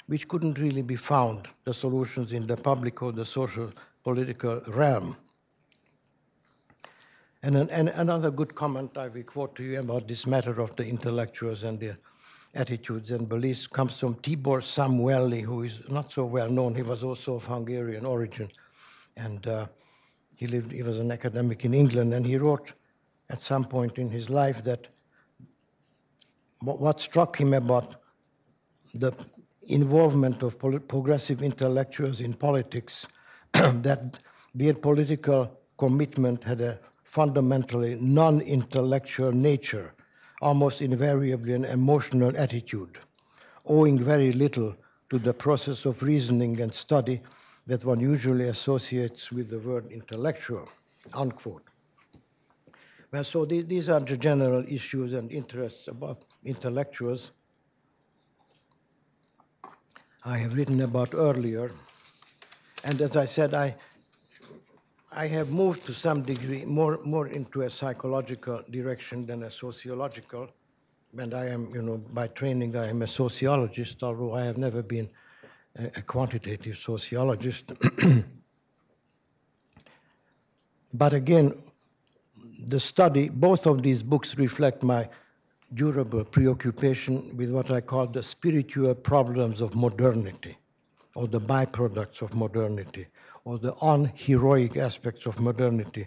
which 0.06 0.28
couldn't 0.28 0.58
really 0.58 0.82
be 0.82 0.96
found, 0.96 1.48
the 1.64 1.72
solutions 1.72 2.32
in 2.32 2.46
the 2.46 2.56
public 2.56 3.02
or 3.02 3.12
the 3.12 3.24
social 3.24 3.72
political 4.02 4.60
realm. 4.68 5.16
And, 7.42 7.56
an, 7.56 7.70
and, 7.70 7.88
another 7.90 8.30
good 8.30 8.54
comment 8.54 8.96
I 8.96 9.08
will 9.08 9.22
quote 9.22 9.54
to 9.56 9.62
you 9.62 9.78
about 9.80 10.08
this 10.08 10.26
matter 10.26 10.60
of 10.60 10.76
the 10.76 10.86
intellectuals 10.86 11.62
and 11.62 11.78
their 11.78 11.96
attitudes 12.54 13.10
and 13.10 13.28
beliefs 13.28 13.66
comes 13.66 13.98
from 13.98 14.14
Tibor 14.16 14.60
Szamuely, 14.62 15.42
who 15.42 15.62
is 15.62 15.80
not 15.88 16.12
so 16.12 16.24
well 16.24 16.48
known. 16.48 16.74
He 16.74 16.82
was 16.82 17.02
also 17.02 17.34
of 17.34 17.44
Hungarian 17.44 18.06
origin, 18.06 18.48
and 19.16 19.46
uh, 19.46 19.66
he 20.36 20.46
lived. 20.46 20.72
He 20.72 20.82
was 20.82 20.98
an 20.98 21.10
academic 21.10 21.64
in 21.64 21.74
England, 21.74 22.14
and 22.14 22.24
he 22.24 22.36
wrote 22.36 22.72
at 23.30 23.42
some 23.42 23.64
point 23.64 23.98
in 23.98 24.10
his 24.10 24.28
life 24.30 24.62
that 24.64 24.88
what 26.60 27.00
struck 27.00 27.36
him 27.36 27.54
about 27.54 27.96
the 28.94 29.12
involvement 29.68 30.42
of 30.42 30.58
progressive 30.88 31.42
intellectuals 31.42 32.20
in 32.20 32.34
politics, 32.34 33.06
that 33.52 34.18
their 34.54 34.74
political 34.74 35.58
commitment 35.76 36.44
had 36.44 36.60
a 36.60 36.78
fundamentally 37.02 37.96
non 38.00 38.40
intellectual 38.40 39.32
nature, 39.32 39.94
almost 40.40 40.80
invariably 40.82 41.52
an 41.52 41.64
emotional 41.64 42.36
attitude, 42.36 42.98
owing 43.66 43.98
very 43.98 44.32
little 44.32 44.74
to 45.10 45.18
the 45.18 45.34
process 45.34 45.84
of 45.84 46.02
reasoning 46.02 46.60
and 46.60 46.72
study 46.74 47.20
that 47.66 47.84
one 47.84 48.00
usually 48.00 48.48
associates 48.48 49.32
with 49.32 49.50
the 49.50 49.58
word 49.58 49.86
intellectual. 49.90 50.68
Unquote. 51.14 51.73
Well, 53.14 53.22
so 53.22 53.44
these 53.44 53.88
are 53.90 54.00
the 54.00 54.16
general 54.16 54.64
issues 54.66 55.12
and 55.12 55.30
interests 55.30 55.86
about 55.86 56.24
intellectuals 56.44 57.30
I 60.24 60.38
have 60.38 60.54
written 60.54 60.82
about 60.82 61.14
earlier. 61.14 61.70
And 62.82 63.00
as 63.00 63.14
I 63.14 63.26
said, 63.26 63.54
I 63.54 63.76
I 65.12 65.28
have 65.28 65.52
moved 65.52 65.84
to 65.86 65.92
some 65.92 66.22
degree 66.22 66.64
more, 66.64 66.98
more 67.04 67.28
into 67.28 67.60
a 67.62 67.70
psychological 67.70 68.64
direction 68.68 69.26
than 69.26 69.44
a 69.44 69.50
sociological. 69.52 70.50
And 71.16 71.34
I 71.34 71.44
am, 71.50 71.70
you 71.72 71.82
know, 71.82 71.98
by 72.12 72.26
training, 72.26 72.74
I 72.74 72.88
am 72.88 73.02
a 73.02 73.06
sociologist, 73.06 74.02
although 74.02 74.34
I 74.34 74.42
have 74.42 74.58
never 74.58 74.82
been 74.82 75.08
a, 75.78 75.84
a 75.98 76.02
quantitative 76.02 76.76
sociologist. 76.76 77.70
but 80.92 81.12
again, 81.12 81.52
the 82.66 82.80
study, 82.80 83.28
both 83.28 83.66
of 83.66 83.82
these 83.82 84.02
books 84.02 84.36
reflect 84.38 84.82
my 84.82 85.08
durable 85.72 86.24
preoccupation 86.24 87.36
with 87.36 87.50
what 87.50 87.70
I 87.70 87.80
call 87.80 88.06
the 88.06 88.22
spiritual 88.22 88.94
problems 88.94 89.60
of 89.60 89.74
modernity, 89.74 90.56
or 91.14 91.26
the 91.26 91.40
byproducts 91.40 92.22
of 92.22 92.34
modernity 92.34 93.06
or 93.44 93.58
the 93.58 93.74
unheroic 93.82 94.76
aspects 94.76 95.26
of 95.26 95.38
modernity, 95.38 96.06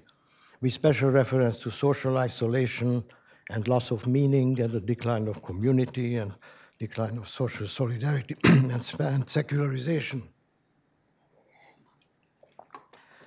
with 0.60 0.74
special 0.74 1.12
reference 1.12 1.58
to 1.58 1.70
social 1.70 2.18
isolation 2.18 3.04
and 3.52 3.68
loss 3.68 3.92
of 3.92 4.08
meaning 4.08 4.60
and 4.60 4.72
the 4.72 4.80
decline 4.80 5.28
of 5.28 5.44
community 5.44 6.16
and 6.16 6.36
decline 6.80 7.18
of 7.18 7.30
social 7.30 7.68
solidarity 7.68 8.36
and 8.44 9.30
secularization. 9.30 10.24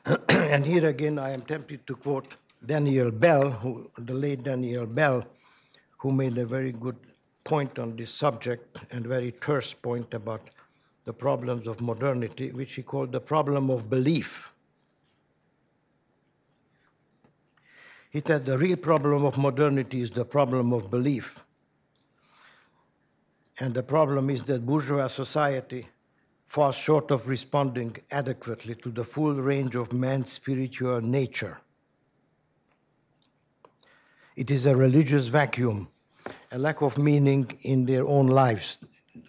and 0.28 0.66
here 0.66 0.88
again, 0.88 1.18
I 1.18 1.30
am 1.30 1.40
tempted 1.40 1.86
to 1.86 1.94
quote 1.94 2.26
Daniel 2.64 3.10
Bell, 3.10 3.50
who, 3.50 3.90
the 3.96 4.12
late 4.12 4.42
Daniel 4.42 4.86
Bell, 4.86 5.24
who 5.98 6.12
made 6.12 6.36
a 6.38 6.44
very 6.44 6.72
good 6.72 6.96
point 7.44 7.78
on 7.78 7.96
this 7.96 8.12
subject 8.12 8.84
and 8.90 9.06
very 9.06 9.32
terse 9.32 9.72
point 9.72 10.12
about 10.14 10.50
the 11.04 11.12
problems 11.12 11.66
of 11.66 11.80
modernity, 11.80 12.52
which 12.52 12.74
he 12.74 12.82
called 12.82 13.12
the 13.12 13.20
problem 13.20 13.70
of 13.70 13.88
belief. 13.88 14.52
He 18.10 18.20
said 18.24 18.44
the 18.44 18.58
real 18.58 18.76
problem 18.76 19.24
of 19.24 19.38
modernity 19.38 20.02
is 20.02 20.10
the 20.10 20.24
problem 20.24 20.72
of 20.72 20.90
belief. 20.90 21.40
And 23.58 23.74
the 23.74 23.82
problem 23.82 24.30
is 24.30 24.44
that 24.44 24.66
bourgeois 24.66 25.06
society 25.06 25.86
falls 26.46 26.74
short 26.74 27.10
of 27.10 27.28
responding 27.28 27.96
adequately 28.10 28.74
to 28.74 28.90
the 28.90 29.04
full 29.04 29.34
range 29.34 29.76
of 29.76 29.92
man's 29.92 30.32
spiritual 30.32 31.00
nature. 31.00 31.60
It 34.36 34.50
is 34.50 34.66
a 34.66 34.76
religious 34.76 35.28
vacuum, 35.28 35.88
a 36.52 36.58
lack 36.58 36.82
of 36.82 36.98
meaning 36.98 37.58
in 37.62 37.84
their 37.86 38.06
own 38.06 38.26
lives 38.26 38.78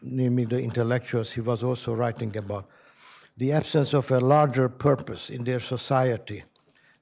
namely 0.01 0.46
the 0.46 0.62
intellectuals 0.62 1.31
he 1.31 1.41
was 1.41 1.63
also 1.63 1.93
writing 1.93 2.36
about, 2.38 2.67
the 3.38 3.51
absence 3.51 3.93
of 3.93 4.10
a 4.12 4.20
larger 4.20 4.70
purpose 4.70 5.29
in 5.29 5.43
their 5.43 5.60
society 5.60 6.43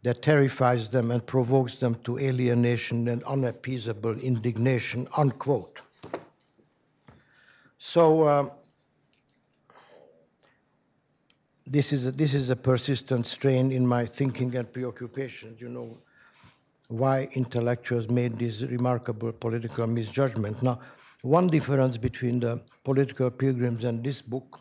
that 0.04 0.22
terrifies 0.22 0.90
them 0.90 1.12
and 1.12 1.26
provokes 1.26 1.76
them 1.76 1.96
to 2.04 2.18
alienation 2.20 3.08
and 3.10 3.24
unappeasable 3.24 4.18
indignation, 4.20 5.08
unquote. 5.18 5.82
So 7.78 8.24
uh, 8.24 8.50
this 11.66 11.92
is 11.92 12.08
a, 12.08 12.12
this 12.12 12.34
is 12.34 12.50
a 12.50 12.56
persistent 12.56 13.28
strain 13.28 13.72
in 13.72 13.86
my 13.86 14.06
thinking 14.06 14.56
and 14.56 14.72
preoccupations. 14.72 15.60
You 15.60 15.70
know 15.70 15.98
why 16.90 17.30
intellectuals 17.34 18.10
made 18.10 18.38
this 18.38 18.64
remarkable 18.64 19.32
political 19.32 19.86
misjudgment. 19.88 20.62
Now, 20.64 20.80
one 21.22 21.48
difference 21.48 21.98
between 21.98 22.40
the 22.40 22.62
political 22.84 23.30
pilgrims 23.30 23.84
and 23.84 24.04
this 24.04 24.22
book, 24.22 24.60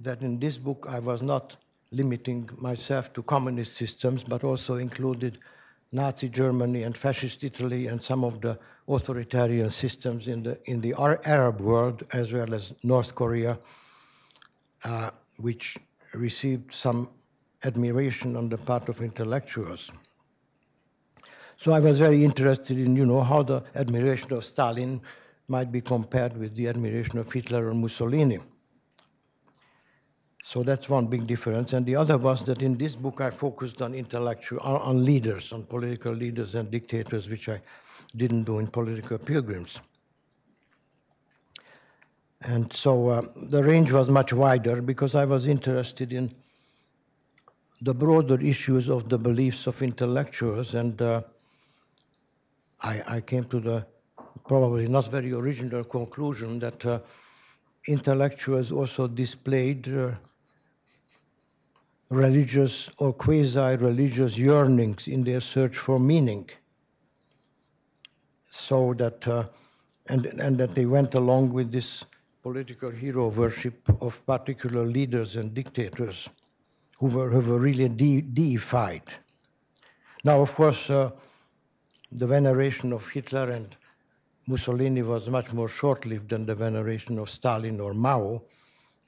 that 0.00 0.20
in 0.22 0.40
this 0.40 0.58
book 0.58 0.86
I 0.88 0.98
was 0.98 1.22
not 1.22 1.56
limiting 1.92 2.50
myself 2.56 3.12
to 3.12 3.22
communist 3.22 3.74
systems, 3.74 4.24
but 4.24 4.42
also 4.42 4.76
included 4.76 5.38
Nazi 5.92 6.28
Germany 6.28 6.82
and 6.82 6.98
fascist 6.98 7.44
Italy 7.44 7.86
and 7.86 8.02
some 8.02 8.24
of 8.24 8.40
the 8.40 8.58
authoritarian 8.88 9.70
systems 9.70 10.26
in 10.26 10.42
the, 10.42 10.58
in 10.64 10.80
the 10.80 10.94
Arab 11.24 11.60
world, 11.60 12.02
as 12.12 12.32
well 12.32 12.52
as 12.52 12.72
North 12.82 13.14
Korea, 13.14 13.56
uh, 14.84 15.10
which 15.38 15.76
received 16.14 16.74
some 16.74 17.10
admiration 17.62 18.36
on 18.36 18.48
the 18.48 18.58
part 18.58 18.88
of 18.88 19.00
intellectuals. 19.02 19.90
So 21.62 21.72
I 21.72 21.78
was 21.78 22.00
very 22.00 22.24
interested 22.24 22.76
in, 22.76 22.96
you 22.96 23.06
know, 23.06 23.20
how 23.20 23.44
the 23.44 23.62
admiration 23.76 24.32
of 24.32 24.44
Stalin 24.44 25.00
might 25.46 25.70
be 25.70 25.80
compared 25.80 26.36
with 26.36 26.56
the 26.56 26.66
admiration 26.66 27.18
of 27.18 27.30
Hitler 27.30 27.68
or 27.68 27.72
Mussolini. 27.72 28.40
So 30.42 30.64
that's 30.64 30.88
one 30.88 31.06
big 31.06 31.24
difference. 31.24 31.72
And 31.72 31.86
the 31.86 31.94
other 31.94 32.18
was 32.18 32.44
that 32.46 32.62
in 32.62 32.76
this 32.76 32.96
book 32.96 33.20
I 33.20 33.30
focused 33.30 33.80
on 33.80 33.94
intellectual, 33.94 34.58
on 34.58 35.04
leaders, 35.04 35.52
on 35.52 35.62
political 35.62 36.12
leaders 36.12 36.56
and 36.56 36.68
dictators, 36.68 37.28
which 37.28 37.48
I 37.48 37.60
didn't 38.16 38.42
do 38.42 38.58
in 38.58 38.66
political 38.66 39.18
pilgrims. 39.18 39.78
And 42.40 42.72
so 42.72 43.08
uh, 43.08 43.22
the 43.50 43.62
range 43.62 43.92
was 43.92 44.08
much 44.08 44.32
wider 44.32 44.82
because 44.82 45.14
I 45.14 45.26
was 45.26 45.46
interested 45.46 46.12
in 46.12 46.34
the 47.80 47.94
broader 47.94 48.40
issues 48.40 48.88
of 48.88 49.08
the 49.08 49.18
beliefs 49.18 49.68
of 49.68 49.80
intellectuals. 49.80 50.74
And 50.74 51.00
uh, 51.00 51.22
I, 52.82 53.02
I, 53.08 53.20
came 53.20 53.44
to 53.44 53.60
the 53.60 53.86
probably 54.46 54.88
not 54.88 55.10
very 55.10 55.32
original 55.32 55.84
conclusion 55.84 56.58
that 56.58 56.84
uh, 56.84 56.98
intellectuals 57.86 58.72
also 58.72 59.06
displayed 59.06 59.88
uh, 59.88 60.12
religious 62.10 62.90
or 62.98 63.12
quasi 63.12 63.76
religious 63.76 64.36
yearnings 64.36 65.08
in 65.08 65.22
their 65.22 65.40
search 65.40 65.76
for 65.76 65.98
meaning 65.98 66.50
so 68.50 68.94
that 68.94 69.26
uh, 69.28 69.44
and 70.08 70.26
and 70.26 70.58
that 70.58 70.74
they 70.74 70.86
went 70.86 71.14
along 71.14 71.52
with 71.52 71.70
this 71.72 72.04
political 72.42 72.90
hero 72.90 73.28
worship 73.28 73.88
of 74.00 74.24
particular 74.26 74.84
leaders 74.84 75.36
and 75.36 75.54
dictators 75.54 76.28
who 76.98 77.06
were, 77.06 77.30
who 77.30 77.40
were 77.50 77.58
really 77.58 77.88
de 77.88 78.20
deified. 78.20 79.02
Now, 80.24 80.40
of 80.40 80.54
course, 80.54 80.90
uh, 80.90 81.10
the 82.12 82.26
veneration 82.26 82.92
of 82.92 83.08
Hitler 83.08 83.50
and 83.50 83.74
Mussolini 84.46 85.02
was 85.02 85.28
much 85.30 85.52
more 85.52 85.68
short 85.68 86.04
lived 86.04 86.30
than 86.30 86.46
the 86.46 86.54
veneration 86.54 87.18
of 87.18 87.30
Stalin 87.30 87.80
or 87.80 87.94
Mao 87.94 88.42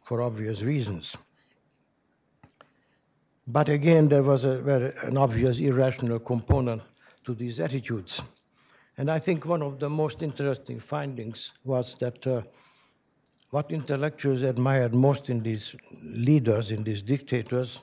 for 0.02 0.23
obvious 0.23 0.62
reasons. 0.62 1.16
But 3.46 3.68
again, 3.68 4.08
there 4.08 4.23
was 4.23 4.44
a, 4.44 4.92
an 5.02 5.18
obvious 5.18 5.58
irrational 5.58 6.18
component 6.18 6.82
to 7.24 7.35
these 7.35 7.61
attitudes. 7.61 8.22
And 8.96 9.11
I 9.11 9.18
think 9.18 9.44
one 9.44 9.62
of 9.62 9.81
the 9.81 9.90
most 9.90 10.22
interesting 10.22 10.81
findings 10.81 11.52
was 11.64 11.96
that 11.96 12.26
uh, 12.26 12.42
what 13.50 13.70
intellectuals 13.70 14.42
admired 14.42 14.94
most 14.94 15.29
in 15.29 15.42
these 15.42 15.74
leaders, 16.02 16.70
in 16.70 16.85
these 16.85 17.02
dictators, 17.02 17.83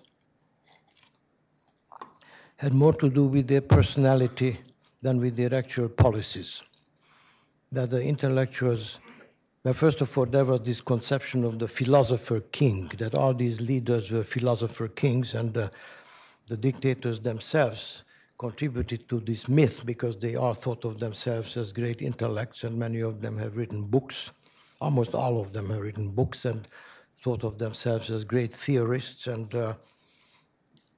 had 2.56 2.74
more 2.74 2.93
to 2.93 3.10
do 3.10 3.26
with 3.26 3.48
their 3.48 3.62
personality 3.62 4.58
than 5.02 5.20
with 5.20 5.36
their 5.36 5.54
actual 5.54 5.90
policies. 5.90 6.64
That 7.72 7.90
the 7.90 8.04
intellectuals, 8.04 9.00
well, 9.64 9.74
first 9.74 10.02
of 10.02 10.18
all, 10.18 10.26
there 10.26 10.46
was 10.46 10.62
this 10.62 10.82
conception 10.82 11.44
of 11.44 11.60
the 11.60 11.68
philosopher 11.68 12.42
king, 12.42 12.92
that 12.98 13.16
all 13.16 13.34
these 13.34 13.62
leaders 13.62 14.12
were 14.12 14.24
philosopher 14.24 14.88
kings, 14.88 15.34
and 15.36 15.58
uh, 15.58 15.70
the 16.48 16.58
dictators 16.58 17.20
themselves 17.20 18.04
contributed 18.38 19.08
to 19.08 19.20
this 19.20 19.48
myth 19.48 19.84
because 19.86 20.18
they 20.18 20.36
all 20.36 20.56
thought 20.56 20.84
of 20.84 21.00
themselves 21.00 21.56
as 21.58 21.72
great 21.72 22.02
intellects, 22.02 22.64
and 22.64 22.78
many 22.78 23.00
of 23.00 23.22
them 23.22 23.38
have 23.38 23.56
written 23.56 23.86
books. 23.86 24.32
Almost 24.82 25.14
all 25.14 25.40
of 25.40 25.54
them 25.54 25.70
have 25.70 25.80
written 25.80 26.10
books 26.10 26.46
and 26.46 26.68
thought 27.20 27.44
of 27.44 27.60
themselves 27.60 28.10
as 28.10 28.24
great 28.24 28.52
theorists. 28.52 29.28
And 29.28 29.54
uh, 29.54 29.76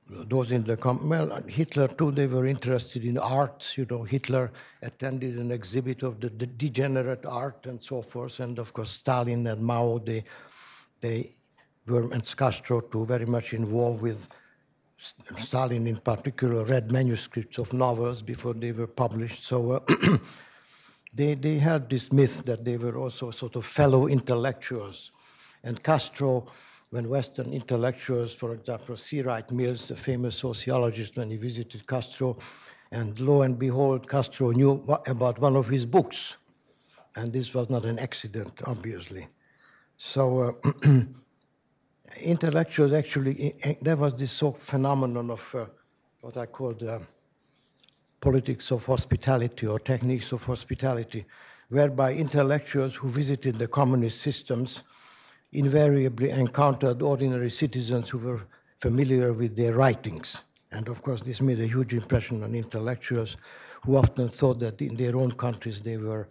those 0.10 0.52
in 0.52 0.64
the 0.64 0.78
com- 0.78 1.10
well, 1.10 1.42
Hitler 1.48 1.88
too. 1.88 2.12
They 2.12 2.28
were 2.28 2.46
interested 2.46 3.06
in 3.06 3.18
arts. 3.18 3.78
You 3.78 3.86
know, 3.90 4.04
Hitler 4.04 4.52
attended 4.82 5.40
an 5.40 5.52
exhibit 5.52 6.04
of 6.04 6.20
the, 6.20 6.30
the 6.30 6.48
degenerate 6.48 7.26
art 7.26 7.66
and 7.66 7.82
so 7.82 8.02
forth. 8.02 8.40
And 8.40 8.60
of 8.60 8.74
course, 8.74 8.92
Stalin 8.92 9.48
and 9.48 9.62
Mao. 9.62 10.00
They 10.00 10.24
they 11.02 11.32
were 11.88 12.12
and 12.12 12.36
Castro 12.36 12.82
too 12.82 13.06
very 13.06 13.26
much 13.26 13.54
involved 13.54 14.02
with 14.02 14.28
Stalin 15.38 15.88
in 15.88 15.98
particular 15.98 16.64
read 16.64 16.92
manuscripts 16.92 17.58
of 17.58 17.74
novels 17.74 18.22
before 18.22 18.54
they 18.54 18.72
were 18.72 18.88
published. 18.88 19.46
So 19.46 19.72
uh, 19.72 20.18
they, 21.14 21.36
they 21.36 21.58
had 21.58 21.90
this 21.90 22.12
myth 22.12 22.46
that 22.46 22.64
they 22.64 22.78
were 22.78 22.98
also 22.98 23.32
sort 23.32 23.56
of 23.56 23.66
fellow 23.66 24.08
intellectuals. 24.08 25.12
And 25.64 25.82
Castro, 25.84 26.48
when 26.94 27.10
Western 27.10 27.52
intellectuals, 27.54 28.36
for 28.36 28.54
example, 28.54 28.96
C. 28.96 29.24
Wright 29.24 29.50
Mills, 29.50 29.88
the 29.88 29.96
famous 29.96 30.36
sociologist, 30.36 31.18
when 31.18 31.32
he 31.32 31.38
visited 31.38 31.88
Castro, 31.88 32.38
and 32.92 33.20
lo 33.20 33.42
and 33.42 33.58
behold, 33.58 34.08
Castro 34.08 34.52
knew 34.52 34.74
about 35.08 35.40
one 35.40 35.56
of 35.56 35.68
his 35.68 35.88
books. 35.88 36.38
And 37.16 37.34
this 37.34 37.52
was 37.56 37.68
not 37.68 37.84
an 37.86 37.98
accident, 37.98 38.62
obviously. 38.68 39.28
So 39.98 40.60
uh, 40.86 40.90
intellectuals 42.22 42.94
actually, 42.94 43.56
there 43.82 43.96
was 43.96 44.14
this 44.14 44.32
sort 44.32 44.58
of 44.58 44.62
phenomenon 44.62 45.32
of 45.32 45.56
uh, 45.56 45.66
what 46.22 46.38
I 46.38 46.46
call 46.46 46.74
the 46.74 47.02
politics 48.22 48.70
of 48.70 48.86
hospitality 48.86 49.66
or 49.66 49.80
techniques 49.80 50.32
of 50.32 50.44
hospitality, 50.44 51.26
whereby 51.70 52.14
intellectuals 52.14 52.94
who 52.94 53.10
visited 53.10 53.58
the 53.58 53.68
communist 53.68 54.22
systems 54.22 54.84
invariably 55.54 56.30
encountered 56.30 57.02
ordinary 57.02 57.50
citizens 57.50 58.10
who 58.10 58.18
were 58.18 58.42
familiar 58.80 59.34
with 59.34 59.56
their 59.56 59.74
writings. 59.74 60.44
And 60.72 60.88
of 60.88 61.02
course, 61.02 61.22
this 61.22 61.42
made 61.42 61.60
a 61.60 61.68
huge 61.68 61.94
impression 61.94 62.44
on 62.44 62.56
intellectuals 62.56 63.38
who 63.84 63.98
often 63.98 64.30
thought 64.30 64.60
that 64.60 64.82
in 64.82 64.96
their 64.96 65.16
own 65.16 65.32
countries 65.32 65.82
they 65.82 65.98
were 65.98 66.28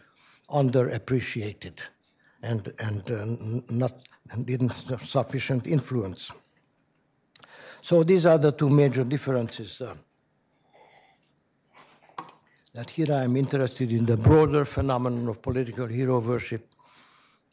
underappreciated 0.51 1.79
and, 2.43 2.73
and 2.79 3.11
uh, 3.11 3.25
not 3.71 3.93
and 4.31 4.47
didn't 4.47 4.73
have 4.89 5.05
sufficient 5.05 5.67
influence. 5.67 6.33
So 7.83 8.03
these 8.05 8.27
are 8.27 8.39
the 8.39 8.53
two 8.53 8.71
major 8.71 9.05
differences. 9.05 9.81
Uh, 9.81 9.95
that 12.75 12.89
here 12.89 13.09
I 13.13 13.25
am 13.25 13.37
interested 13.37 13.93
in 13.93 14.07
the 14.07 14.17
broader 14.17 14.65
phenomenon 14.65 15.29
of 15.29 15.43
political 15.43 15.87
hero 15.87 16.21
worship 16.21 16.72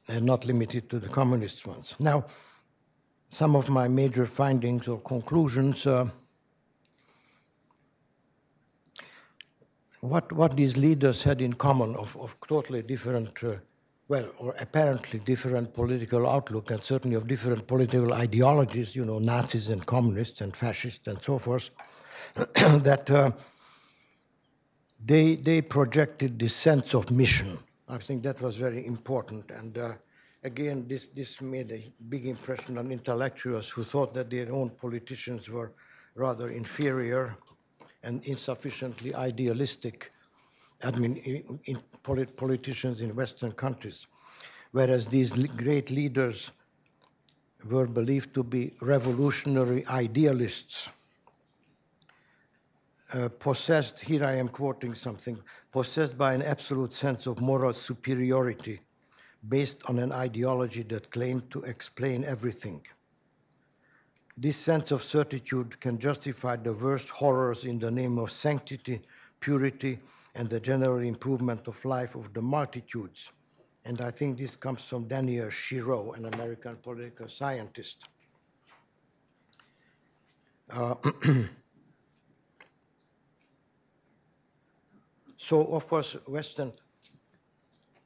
and 0.10 0.26
not 0.26 0.46
limited 0.46 0.90
to 0.90 1.00
the 1.00 1.10
communist 1.10 1.66
ones. 1.68 1.96
Now, 2.00 2.26
some 3.30 3.56
of 3.56 3.70
my 3.70 3.88
major 3.88 4.26
findings 4.26 4.88
or 4.88 5.00
conclusions. 5.02 5.86
Uh, 5.86 6.10
what, 10.02 10.32
what 10.32 10.56
these 10.56 10.78
leaders 10.78 11.24
had 11.24 11.42
in 11.42 11.54
common 11.54 11.96
of, 11.96 12.18
of 12.18 12.36
totally 12.48 12.82
different 12.82 13.44
uh, 13.44 13.56
well, 14.10 14.28
or 14.40 14.56
apparently 14.60 15.20
different 15.20 15.72
political 15.72 16.28
outlook 16.28 16.72
and 16.72 16.82
certainly 16.82 17.16
of 17.16 17.28
different 17.28 17.68
political 17.68 18.12
ideologies, 18.12 18.96
you 18.96 19.06
know, 19.06 19.20
Nazis 19.20 19.68
and 19.68 19.86
communists 19.86 20.42
and 20.42 20.56
fascists 20.56 21.08
and 21.08 21.22
so 21.22 21.38
forth, 21.38 21.70
that 22.36 23.08
uh, 23.12 23.32
they, 25.06 25.36
they 25.36 25.62
projected 25.62 26.40
this 26.40 26.56
sense 26.56 26.96
of 26.96 27.12
mission. 27.12 27.60
I 27.90 27.98
think 27.98 28.24
that 28.24 28.40
was 28.42 28.56
very 28.56 28.86
important. 28.86 29.50
And 29.50 29.78
uh, 29.78 29.94
again, 30.44 30.88
this, 30.88 31.08
this 31.08 31.42
made 31.42 31.72
a 31.72 31.92
big 32.08 32.28
impression 32.28 32.78
on 32.78 32.92
intellectuals 32.92 33.70
who 33.70 33.84
thought 33.84 34.14
that 34.14 34.30
their 34.30 34.52
own 34.52 34.70
politicians 34.70 35.50
were 35.50 35.72
rather 36.16 36.50
inferior 36.50 37.36
and 38.04 38.24
insufficiently 38.26 39.14
idealistic 39.16 40.12
I 40.84 40.92
mean, 40.92 41.18
in, 41.18 41.60
in 41.66 41.82
polit 42.04 42.38
politicians 42.38 43.02
in 43.02 43.16
Western 43.16 43.52
countries. 43.52 44.08
Whereas 44.72 45.08
these 45.08 45.32
great 45.48 45.92
leaders 45.92 46.52
were 47.70 47.88
believed 47.88 48.34
to 48.36 48.44
be 48.44 48.74
revolutionary 48.82 49.86
idealists. 49.88 50.90
Uh, 53.12 53.28
possessed, 53.28 54.00
here 54.02 54.24
I 54.24 54.36
am 54.36 54.50
quoting 54.50 54.94
something, 54.94 55.40
possessed 55.72 56.16
by 56.16 56.34
an 56.34 56.44
absolute 56.44 56.94
sense 56.94 57.26
of 57.26 57.42
moral 57.42 57.74
superiority 57.74 58.82
based 59.48 59.82
on 59.90 59.98
an 59.98 60.12
ideology 60.12 60.84
that 60.84 61.10
claimed 61.10 61.50
to 61.50 61.64
explain 61.64 62.24
everything. 62.24 62.86
This 64.38 64.58
sense 64.58 64.92
of 64.92 65.02
certitude 65.02 65.80
can 65.80 65.98
justify 65.98 66.56
the 66.58 66.74
worst 66.74 67.10
horrors 67.10 67.66
in 67.66 67.80
the 67.80 67.90
name 67.90 68.20
of 68.20 68.30
sanctity, 68.30 69.02
purity, 69.40 70.00
and 70.36 70.48
the 70.48 70.60
general 70.60 71.00
improvement 71.00 71.68
of 71.68 71.84
life 71.86 72.16
of 72.16 72.32
the 72.34 72.42
multitudes. 72.42 73.32
And 73.86 74.02
I 74.02 74.12
think 74.12 74.38
this 74.38 74.56
comes 74.56 74.84
from 74.84 75.08
Daniel 75.08 75.48
Chirot, 75.48 76.16
an 76.16 76.26
American 76.34 76.76
political 76.76 77.28
scientist. 77.28 77.98
Uh, 80.70 80.94
so, 85.50 85.64
of 85.64 85.88
course, 85.88 86.14
Western 86.28 86.72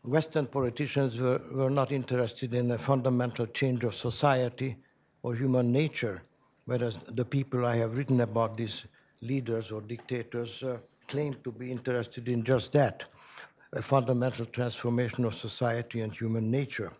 Western 0.06 0.48
politicians 0.48 1.18
were, 1.18 1.42
were 1.52 1.70
not 1.70 1.92
interested 1.92 2.54
in 2.54 2.72
a 2.72 2.78
fundamental 2.78 3.48
change 3.48 3.84
of 3.84 3.94
society 3.96 4.78
or 5.24 5.36
human 5.36 5.70
nature, 5.70 6.24
whereas 6.64 7.00
the 7.10 7.26
people 7.26 7.66
I 7.66 7.76
have 7.76 7.98
written 7.98 8.22
about, 8.22 8.56
these 8.56 8.86
leaders 9.20 9.74
or 9.74 9.82
dictators, 9.82 10.64
uh, 10.64 10.78
claim 11.10 11.36
to 11.44 11.52
be 11.52 11.70
interested 11.70 12.30
in 12.30 12.46
just 12.46 12.72
that 12.72 13.04
a 13.74 13.82
fundamental 13.82 14.46
transformation 14.46 15.26
of 15.26 15.36
society 15.36 16.00
and 16.00 16.16
human 16.16 16.50
nature. 16.50 16.94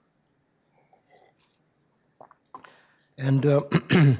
And 3.18 3.46
uh, 3.46 3.62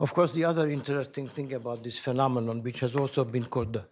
of 0.00 0.12
course, 0.12 0.32
the 0.32 0.44
other 0.44 0.68
interesting 0.68 1.28
thing 1.28 1.52
about 1.52 1.84
this 1.84 2.00
phenomenon, 2.00 2.64
which 2.64 2.80
has 2.80 2.96
also 2.96 3.24
been 3.24 3.44
called 3.44 3.74
the 3.74 3.84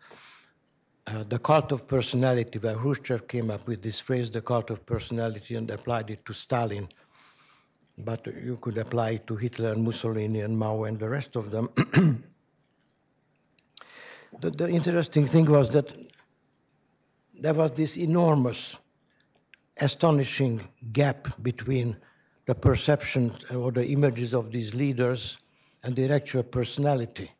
uh, 1.08 1.24
the 1.28 1.38
cult 1.38 1.72
of 1.72 1.88
personality, 1.88 2.58
where 2.58 2.74
Khrushchev 2.76 3.26
came 3.26 3.50
up 3.50 3.66
with 3.66 3.82
this 3.82 3.98
phrase, 3.98 4.30
the 4.30 4.42
cult 4.42 4.68
of 4.70 4.84
personality, 4.84 5.54
and 5.54 5.70
applied 5.70 6.10
it 6.10 6.24
to 6.26 6.34
Stalin. 6.34 6.88
But 7.96 8.26
you 8.26 8.58
could 8.60 8.76
apply 8.76 9.10
it 9.10 9.26
to 9.28 9.36
Hitler 9.36 9.72
and 9.72 9.82
Mussolini 9.82 10.40
and 10.40 10.58
Mao 10.58 10.84
and 10.84 10.98
the 10.98 11.08
rest 11.08 11.34
of 11.36 11.50
them. 11.50 11.70
the, 14.40 14.50
the 14.50 14.68
interesting 14.68 15.26
thing 15.26 15.50
was 15.50 15.70
that 15.70 15.92
there 17.40 17.54
was 17.54 17.70
this 17.72 17.96
enormous, 17.96 18.76
astonishing 19.80 20.68
gap 20.92 21.28
between 21.42 21.96
the 22.44 22.54
perception 22.54 23.32
or 23.54 23.72
the 23.72 23.86
images 23.86 24.34
of 24.34 24.52
these 24.52 24.74
leaders 24.74 25.38
and 25.84 25.96
their 25.96 26.12
actual 26.12 26.42
personality. 26.42 27.30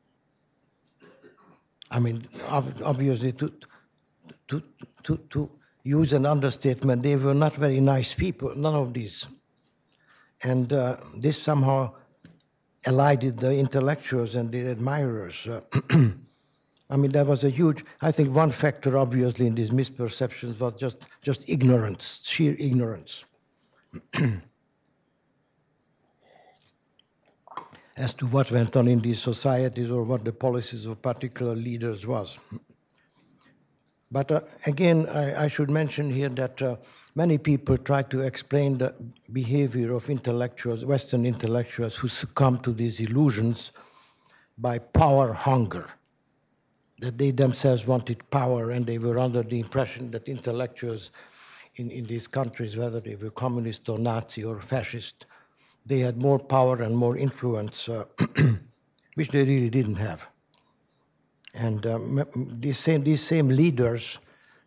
I 1.91 1.99
mean, 1.99 2.27
obviously, 2.49 3.33
to, 3.33 3.53
to, 4.49 4.63
to, 5.05 5.17
to 5.31 5.51
use 5.83 6.13
an 6.13 6.27
understatement, 6.27 7.03
they 7.03 7.17
were 7.17 7.35
not 7.35 7.55
very 7.55 7.81
nice 7.81 8.15
people, 8.15 8.55
none 8.57 8.75
of 8.75 8.93
these. 8.93 9.27
And 10.43 10.73
uh, 10.73 10.97
this 11.17 11.41
somehow 11.43 11.95
elided 12.87 13.39
the 13.39 13.57
intellectuals 13.57 14.35
and 14.35 14.53
the 14.53 14.71
admirers. 14.71 15.47
Uh, 15.47 15.61
I 16.91 16.97
mean, 16.97 17.11
there 17.13 17.25
was 17.25 17.45
a 17.45 17.51
huge, 17.51 17.85
I 18.01 18.11
think 18.11 18.35
one 18.35 18.51
factor, 18.51 18.97
obviously, 18.97 19.47
in 19.47 19.55
these 19.55 19.71
misperceptions 19.71 20.59
was 20.59 20.75
just, 20.75 21.07
just 21.23 21.45
ignorance, 21.49 22.21
sheer 22.23 22.57
ignorance. 22.59 23.25
as 27.99 28.13
to 28.13 28.27
what 28.27 28.51
went 28.53 28.77
on 28.77 28.87
in 28.87 29.01
these 29.01 29.21
societies 29.21 29.91
or 29.91 30.05
what 30.05 30.25
the 30.25 30.33
policies 30.33 30.87
of 30.87 31.03
particular 31.03 31.57
leaders 31.57 32.07
was. 32.07 32.39
But 34.11 34.31
uh, 34.31 34.41
again, 34.67 35.07
I, 35.09 35.45
I, 35.45 35.49
should 35.49 35.69
mention 35.69 36.11
here 36.11 36.29
that 36.31 36.63
uh, 36.63 36.77
many 37.17 37.37
people 37.37 37.77
try 37.77 38.03
to 38.03 38.21
explain 38.21 38.79
the 38.79 38.95
behavior 39.33 39.95
of 39.95 40.09
intellectuals, 40.09 40.85
Western 40.85 41.27
intellectuals 41.27 41.97
who 41.97 42.09
succumb 42.09 42.59
to 42.61 42.73
these 42.73 43.01
illusions 43.01 43.73
by 44.57 44.79
power 44.79 45.33
hunger. 45.33 45.87
That 47.01 47.19
they 47.19 47.33
themselves 47.33 47.87
wanted 47.87 48.31
power 48.31 48.71
and 48.71 48.87
they 48.87 48.99
were 48.99 49.21
under 49.21 49.43
the 49.43 49.61
impression 49.61 50.11
that 50.13 50.29
intellectuals 50.29 51.11
in, 51.77 51.91
in 51.91 52.05
these 52.05 52.27
countries, 52.27 52.77
whether 52.77 53.01
they 53.01 53.17
were 53.17 53.31
communist 53.31 53.89
or 53.89 53.99
Nazi 53.99 54.45
or 54.45 54.61
fascist, 54.61 55.27
they 55.89 56.01
had 56.01 56.21
more 56.21 56.39
power 56.39 56.83
and 56.83 56.97
more 56.97 57.17
influence, 57.17 57.89
uh, 57.89 58.05
which 59.15 59.31
they 59.31 59.45
really 59.45 59.71
didn't 59.71 59.97
have. 59.97 60.29
And 61.55 61.87
um, 61.87 62.25
these, 62.61 62.79
same, 62.79 63.03
these 63.03 63.23
same 63.23 63.49
leaders, 63.49 64.21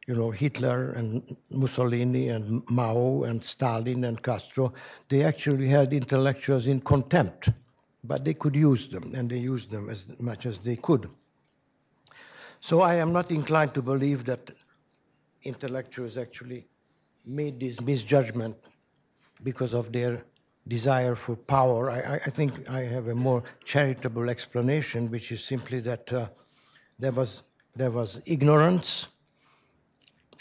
you 0.08 0.16
know, 0.16 0.32
Hitler 0.32 0.92
and 0.94 1.38
Mussolini 1.52 2.30
and 2.30 2.64
Mao 2.70 3.24
and 3.24 3.44
Stalin 3.46 4.04
and 4.04 4.22
Castro, 4.22 4.74
they 5.10 5.24
actually 5.24 5.68
had 5.68 5.94
intellectuals 5.94 6.66
in 6.66 6.80
contempt, 6.80 7.50
but 8.04 8.26
they 8.26 8.34
could 8.34 8.56
use 8.56 8.88
them, 8.88 9.14
and 9.16 9.30
they 9.30 9.38
used 9.38 9.70
them 9.70 9.90
as 9.90 10.06
much 10.20 10.48
as 10.48 10.58
they 10.58 10.76
could. 10.76 11.08
So 12.60 12.82
I 12.82 12.96
am 12.96 13.14
not 13.14 13.30
inclined 13.30 13.76
to 13.76 13.82
believe 13.84 14.26
that 14.26 14.52
intellectuals 15.44 16.18
actually 16.18 16.66
made 17.26 17.60
this 17.60 17.80
misjudgment 17.80 18.58
because 19.44 19.74
of 19.76 19.92
their 19.92 20.24
desire 20.72 21.16
for 21.16 21.36
power. 21.36 21.92
I, 21.92 22.16
I, 22.28 22.30
think 22.38 22.52
I 22.70 22.82
have 22.96 23.08
a 23.10 23.16
more 23.28 23.44
charitable 23.66 24.30
explanation, 24.30 25.12
which 25.12 25.28
is 25.36 25.44
simply 25.44 25.82
that 25.82 26.14
uh, 26.14 26.28
there, 26.98 27.12
was, 27.12 27.44
there 27.76 27.92
was 27.92 28.22
ignorance 28.26 29.10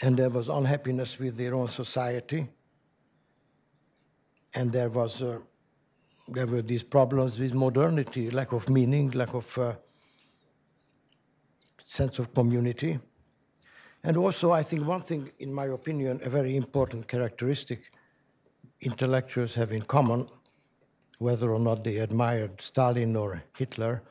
and 0.01 0.17
there 0.17 0.29
was 0.29 0.47
unhappiness 0.47 1.19
with 1.19 1.35
their 1.35 1.53
own 1.53 1.67
society. 1.67 2.47
And 4.55 4.71
there, 4.71 4.87
was, 4.89 5.21
uh, 5.21 5.39
there 6.29 6.47
were 6.47 6.61
these 6.61 6.83
problems 6.83 7.37
with 7.37 7.53
modernity, 7.53 8.29
lack 8.31 8.53
of 8.53 8.69
meaning, 8.69 9.11
lack 9.11 9.33
of 9.33 9.57
uh, 9.57 9.73
sense 11.83 12.19
of 12.19 12.33
community. 12.33 12.99
And 14.05 14.15
also, 14.15 14.51
I 14.53 14.63
think 14.63 14.87
one 14.87 15.01
thing, 15.01 15.29
in 15.39 15.53
my 15.53 15.65
opinion, 15.65 16.21
a 16.23 16.29
very 16.29 16.55
important 16.55 17.09
characteristic 17.09 17.91
intellectuals 18.81 19.55
have 19.55 19.71
in 19.71 19.81
common, 19.83 20.27
whether 21.19 21.51
or 21.51 21.59
not 21.59 21.83
they 21.83 21.97
admired 21.97 22.61
Stalin 22.61 23.15
or 23.15 23.43
Hitler, 23.57 24.01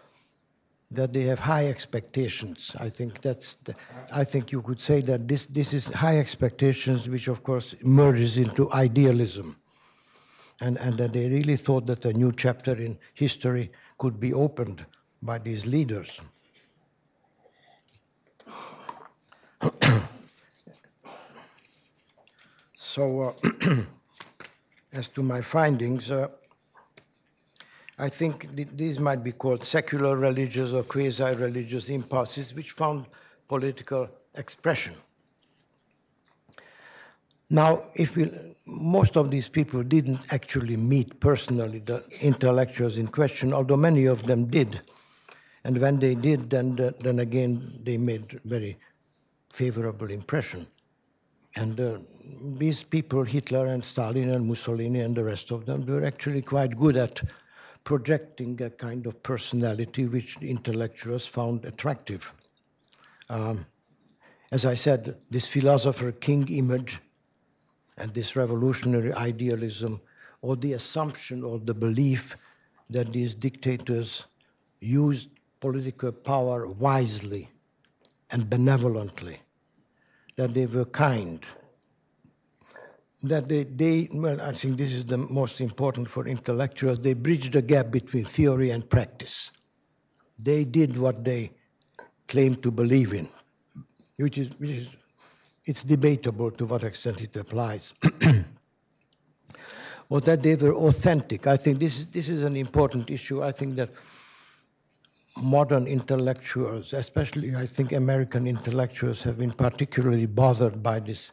that 0.92 1.12
they 1.12 1.22
have 1.22 1.38
high 1.40 1.66
expectations. 1.68 2.74
I 2.80 2.88
think 2.88 3.20
that's. 3.20 3.56
The, 3.64 3.74
I 4.12 4.24
think 4.24 4.50
you 4.52 4.62
could 4.62 4.82
say 4.82 5.00
that 5.02 5.28
this 5.28 5.46
this 5.46 5.72
is 5.72 5.86
high 5.86 6.18
expectations, 6.18 7.08
which 7.08 7.28
of 7.28 7.42
course 7.42 7.76
merges 7.82 8.38
into 8.38 8.72
idealism, 8.72 9.56
and 10.60 10.78
and 10.78 10.98
that 10.98 11.12
they 11.12 11.28
really 11.28 11.56
thought 11.56 11.86
that 11.86 12.04
a 12.04 12.12
new 12.12 12.32
chapter 12.32 12.74
in 12.74 12.98
history 13.14 13.70
could 13.98 14.18
be 14.18 14.32
opened 14.34 14.84
by 15.22 15.38
these 15.38 15.64
leaders. 15.66 16.20
so. 22.74 23.20
Uh, 23.20 23.32
as 24.92 25.08
to 25.08 25.22
my 25.22 25.40
findings, 25.40 26.10
uh, 26.10 26.28
I 27.98 28.08
think 28.08 28.56
th 28.56 28.68
these 28.76 28.98
might 28.98 29.22
be 29.22 29.32
called 29.32 29.62
secular 29.62 30.16
religious 30.16 30.72
or 30.72 30.84
quasi 30.84 31.30
religious 31.46 31.88
impulses 31.90 32.54
which 32.54 32.70
found 32.72 33.06
political 33.46 34.08
expression. 34.34 34.94
Now, 37.50 37.82
if 37.94 38.16
we, 38.16 38.30
most 38.64 39.16
of 39.16 39.30
these 39.30 39.48
people 39.48 39.82
didn't 39.82 40.20
actually 40.32 40.76
meet 40.76 41.20
personally 41.20 41.80
the 41.80 42.02
intellectuals 42.22 42.96
in 42.96 43.08
question, 43.08 43.52
although 43.52 43.76
many 43.76 44.06
of 44.06 44.22
them 44.22 44.46
did. 44.46 44.80
And 45.64 45.78
when 45.78 45.98
they 45.98 46.14
did, 46.14 46.48
then, 46.48 46.76
then 47.00 47.18
again, 47.18 47.80
they 47.82 47.98
made 47.98 48.40
very 48.44 48.78
favorable 49.50 50.10
impression. 50.10 50.66
And 51.56 51.80
uh, 51.80 51.98
these 52.58 52.82
people, 52.82 53.24
Hitler 53.24 53.66
and 53.66 53.84
Stalin 53.84 54.30
and 54.30 54.46
Mussolini 54.46 55.00
and 55.00 55.16
the 55.16 55.24
rest 55.24 55.50
of 55.50 55.66
them, 55.66 55.84
they 55.84 55.92
were 55.92 56.04
actually 56.04 56.42
quite 56.42 56.76
good 56.76 56.96
at 56.96 57.22
projecting 57.82 58.60
a 58.62 58.70
kind 58.70 59.06
of 59.06 59.22
personality 59.22 60.06
which 60.06 60.36
intellectuals 60.42 61.26
found 61.26 61.64
attractive. 61.64 62.32
Um, 63.28 63.66
as 64.52 64.64
I 64.64 64.74
said, 64.74 65.16
this 65.30 65.46
philosopher 65.46 66.12
king 66.12 66.48
image 66.48 67.00
and 67.98 68.12
this 68.14 68.36
revolutionary 68.36 69.12
idealism, 69.12 70.00
or 70.42 70.56
the 70.56 70.72
assumption 70.72 71.44
or 71.44 71.58
the 71.58 71.74
belief 71.74 72.36
that 72.88 73.12
these 73.12 73.34
dictators 73.34 74.24
used 74.80 75.28
political 75.60 76.10
power 76.10 76.66
wisely 76.66 77.50
and 78.30 78.48
benevolently 78.48 79.40
that 80.40 80.54
they 80.54 80.64
were 80.64 80.86
kind. 80.86 81.44
that 83.22 83.46
they, 83.46 83.64
they, 83.64 84.08
well, 84.10 84.40
I 84.40 84.52
think 84.52 84.78
this 84.78 84.94
is 84.94 85.04
the 85.04 85.18
most 85.18 85.60
important 85.60 86.08
for 86.08 86.26
intellectuals, 86.26 87.00
they 87.00 87.12
bridged 87.12 87.52
the 87.52 87.60
gap 87.60 87.90
between 87.90 88.24
theory 88.24 88.70
and 88.70 88.88
practice. 88.88 89.50
They 90.38 90.64
did 90.64 90.96
what 90.96 91.22
they 91.22 91.52
claimed 92.26 92.62
to 92.62 92.70
believe 92.70 93.12
in, 93.12 93.28
which 94.16 94.38
is, 94.38 94.48
which 94.58 94.70
is 94.70 94.88
it's 95.66 95.84
debatable 95.84 96.50
to 96.52 96.64
what 96.64 96.84
extent 96.84 97.20
it 97.20 97.36
applies. 97.36 97.92
or 100.08 100.22
that 100.22 100.42
they 100.42 100.54
were 100.54 100.74
authentic. 100.74 101.46
I 101.46 101.58
think 101.58 101.80
this 101.80 101.98
is, 101.98 102.06
this 102.06 102.30
is 102.30 102.42
an 102.44 102.56
important 102.56 103.10
issue. 103.10 103.42
I 103.42 103.52
think 103.52 103.74
that 103.74 103.90
modern 105.42 105.86
intellectuals, 105.86 106.92
especially 106.92 107.54
I 107.56 107.66
think 107.66 107.92
American 107.92 108.46
intellectuals, 108.46 109.22
have 109.22 109.38
been 109.38 109.52
particularly 109.52 110.26
bothered 110.26 110.82
by 110.82 111.00
this 111.00 111.32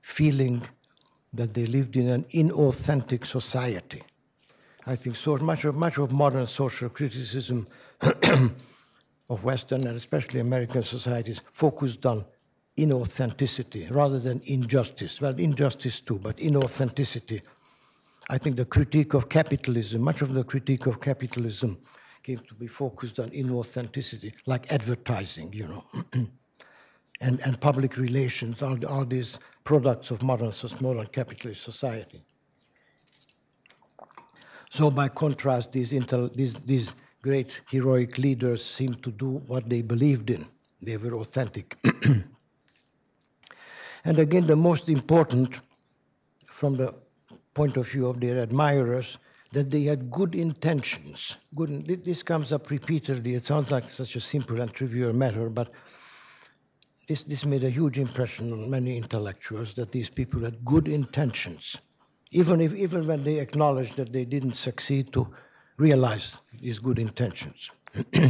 feeling 0.00 0.66
that 1.32 1.54
they 1.54 1.66
lived 1.66 1.96
in 1.96 2.08
an 2.08 2.24
inauthentic 2.34 3.26
society. 3.26 4.02
I 4.86 4.96
think 4.96 5.16
so 5.16 5.36
much 5.36 5.64
of, 5.64 5.76
much 5.76 5.98
of 5.98 6.12
modern 6.12 6.46
social 6.46 6.88
criticism 6.88 7.66
of 9.30 9.44
Western 9.44 9.86
and 9.86 9.96
especially 9.96 10.40
American 10.40 10.82
societies 10.82 11.40
focused 11.52 12.04
on 12.04 12.24
inauthenticity 12.76 13.90
rather 13.90 14.18
than 14.18 14.40
injustice. 14.46 15.20
Well, 15.20 15.38
injustice 15.38 16.00
too, 16.00 16.18
but 16.18 16.36
inauthenticity. 16.38 17.42
I 18.28 18.38
think 18.38 18.56
the 18.56 18.64
critique 18.64 19.14
of 19.14 19.28
capitalism, 19.28 20.02
much 20.02 20.22
of 20.22 20.32
the 20.32 20.44
critique 20.44 20.86
of 20.86 21.00
capitalism 21.00 21.78
came 22.22 22.38
to 22.38 22.54
be 22.54 22.66
focused 22.66 23.18
on 23.18 23.26
inauthenticity, 23.30 24.32
like 24.46 24.70
advertising, 24.72 25.52
you 25.52 25.66
know, 25.66 25.84
and, 27.20 27.40
and 27.44 27.60
public 27.60 27.96
relations, 27.96 28.62
all, 28.62 28.78
all 28.86 29.04
these 29.04 29.38
products 29.64 30.10
of 30.10 30.22
modern, 30.22 30.52
modern 30.80 31.06
capitalist 31.06 31.62
society. 31.62 32.22
So, 34.70 34.90
by 34.90 35.08
contrast, 35.08 35.72
these, 35.72 35.90
these, 35.90 36.54
these 36.64 36.94
great 37.20 37.60
heroic 37.68 38.18
leaders 38.18 38.64
seemed 38.64 39.02
to 39.02 39.10
do 39.10 39.42
what 39.46 39.68
they 39.68 39.82
believed 39.82 40.30
in. 40.30 40.46
They 40.80 40.96
were 40.96 41.14
authentic. 41.14 41.76
and 44.04 44.18
again, 44.18 44.46
the 44.46 44.56
most 44.56 44.88
important 44.88 45.60
from 46.50 46.76
the 46.76 46.94
point 47.54 47.76
of 47.76 47.88
view 47.88 48.06
of 48.06 48.20
their 48.20 48.42
admirers 48.42 49.18
that 49.52 49.70
they 49.70 49.84
had 49.84 50.10
good 50.10 50.34
intentions. 50.34 51.36
Good, 51.54 52.04
this 52.04 52.22
comes 52.22 52.52
up 52.52 52.70
repeatedly. 52.70 53.34
It 53.34 53.46
sounds 53.46 53.70
like 53.70 53.90
such 53.90 54.16
a 54.16 54.20
simple 54.20 54.60
and 54.60 54.72
trivial 54.72 55.12
matter, 55.12 55.50
but 55.50 55.70
this, 57.06 57.22
this 57.22 57.44
made 57.44 57.62
a 57.62 57.70
huge 57.70 57.98
impression 57.98 58.52
on 58.52 58.70
many 58.70 58.96
intellectuals 58.96 59.74
that 59.74 59.92
these 59.92 60.08
people 60.08 60.40
had 60.44 60.64
good 60.64 60.88
intentions, 60.88 61.76
even, 62.30 62.60
if, 62.60 62.74
even 62.74 63.06
when 63.06 63.24
they 63.24 63.38
acknowledged 63.38 63.96
that 63.96 64.12
they 64.12 64.24
didn't 64.24 64.54
succeed 64.54 65.12
to 65.12 65.28
realize 65.76 66.32
these 66.60 66.78
good 66.78 66.98
intentions. 66.98 67.70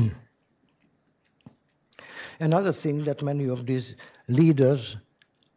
Another 2.41 2.73
thing 2.73 3.05
that 3.05 3.23
many 3.23 3.47
of 3.47 3.67
these 3.67 3.95
leaders, 4.27 4.97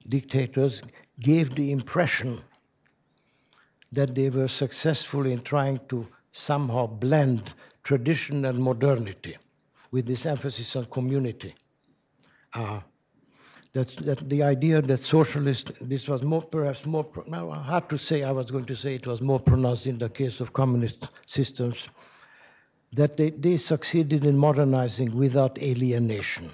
dictators, 0.08 0.84
gave 1.20 1.56
the 1.56 1.72
impression 1.72 2.44
that 3.96 4.14
they 4.14 4.30
were 4.30 4.48
successful 4.48 5.26
in 5.26 5.42
trying 5.42 5.80
to 5.90 6.08
somehow 6.32 6.86
blend 6.86 7.54
tradition 7.84 8.46
and 8.46 8.60
modernity 8.60 9.38
with 9.92 10.06
this 10.06 10.26
emphasis 10.26 10.76
on 10.76 10.86
community. 10.86 11.56
Uh, 12.54 12.80
that, 13.74 13.90
that 13.98 14.30
the 14.30 14.42
idea 14.42 14.82
that 14.82 15.04
socialist, 15.06 15.72
this 15.82 16.08
was 16.08 16.24
more, 16.24 16.42
perhaps 16.42 16.86
more, 16.86 17.06
now 17.28 17.50
hard 17.52 17.90
to 17.90 17.98
say, 17.98 18.24
I 18.24 18.32
was 18.32 18.50
going 18.50 18.66
to 18.66 18.76
say 18.76 18.96
it 18.96 19.08
was 19.08 19.22
more 19.22 19.40
pronounced 19.40 19.86
in 19.86 19.98
the 19.98 20.10
case 20.10 20.40
of 20.40 20.54
communist 20.54 21.12
systems, 21.26 21.90
that 22.94 23.18
they, 23.18 23.32
they 23.32 23.58
succeeded 23.58 24.26
in 24.26 24.38
modernizing 24.38 25.16
without 25.16 25.62
alienation. 25.62 26.52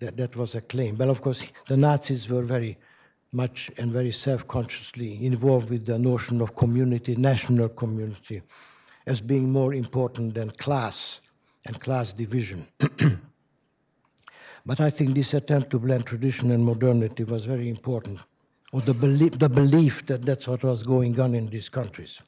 That, 0.00 0.16
that 0.16 0.36
was 0.36 0.54
a 0.54 0.62
claim. 0.62 0.96
Well, 0.96 1.10
of 1.10 1.20
course, 1.20 1.46
the 1.68 1.76
Nazis 1.76 2.28
were 2.28 2.42
very 2.42 2.78
much 3.34 3.70
and 3.76 3.90
very 3.90 4.12
self-consciously 4.12 5.26
involved 5.26 5.68
with 5.70 5.84
the 5.84 5.98
notion 5.98 6.40
of 6.40 6.54
community, 6.54 7.16
national 7.16 7.68
community, 7.70 8.40
as 9.06 9.20
being 9.20 9.50
more 9.50 9.74
important 9.74 10.34
than 10.34 10.50
class 10.52 11.20
and 11.66 11.80
class 11.80 12.12
division. 12.12 12.66
but 14.66 14.80
I 14.80 14.88
think 14.90 15.14
this 15.14 15.34
attempt 15.34 15.70
to 15.70 15.78
blend 15.78 16.06
tradition 16.06 16.50
and 16.52 16.64
modernity 16.64 17.24
was 17.24 17.44
very 17.44 17.68
important, 17.68 18.20
or 18.72 18.80
the 18.80 18.94
belief, 18.94 19.38
the 19.38 19.48
belief 19.48 20.06
that 20.06 20.22
that's 20.22 20.46
what 20.48 20.62
was 20.62 20.82
going 20.82 21.20
on 21.20 21.34
in 21.34 21.48
these 21.48 21.68
countries. 21.68 22.20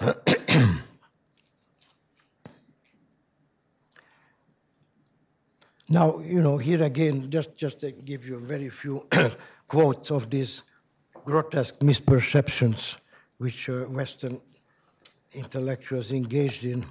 now, 5.88 6.18
you 6.20 6.40
know, 6.40 6.56
here 6.56 6.82
again, 6.82 7.30
just, 7.30 7.56
just 7.56 7.80
to 7.80 7.90
give 7.92 8.26
you 8.26 8.36
a 8.36 8.40
very 8.40 8.70
few 8.70 9.06
quotes 9.68 10.10
of 10.10 10.30
these 10.30 10.62
grotesque 11.24 11.78
misperceptions 11.80 12.96
which 13.36 13.68
uh, 13.68 13.84
Western 13.84 14.40
intellectuals 15.34 16.10
engaged 16.10 16.64
in. 16.64 16.84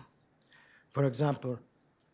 For 0.92 1.06
example, 1.06 1.60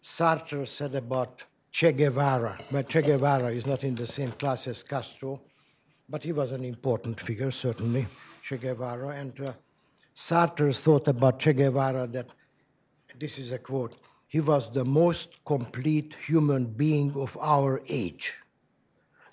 Sartre 0.02 0.68
said 0.68 0.96
about 0.96 1.44
Che 1.72 1.92
Guevara, 1.92 2.58
but 2.72 2.90
Che 2.90 3.02
Guevara 3.02 3.52
is 3.52 3.66
not 3.66 3.84
in 3.84 3.96
the 3.96 4.08
same 4.08 4.32
class 4.32 4.68
as 4.68 4.84
Castro, 4.84 5.42
but 6.10 6.24
he 6.24 6.32
was 6.32 6.52
an 6.52 6.64
important 6.64 7.20
figure, 7.20 7.52
certainly, 7.52 8.06
Che 8.42 8.58
Guevara. 8.58 9.10
And 9.10 9.40
uh, 9.40 9.54
Sartre 10.16 10.76
thought 10.76 11.08
about 11.08 11.40
Che 11.40 11.54
Guevara 11.54 12.08
that, 12.08 12.34
this 13.20 13.38
is 13.38 13.52
a 13.52 13.60
quote, 13.60 13.96
he 14.28 14.40
was 14.40 14.72
the 14.72 14.86
most 14.86 15.44
complete 15.46 16.16
human 16.26 16.66
being 16.66 17.14
of 17.16 17.38
our 17.40 17.82
age. 17.88 18.34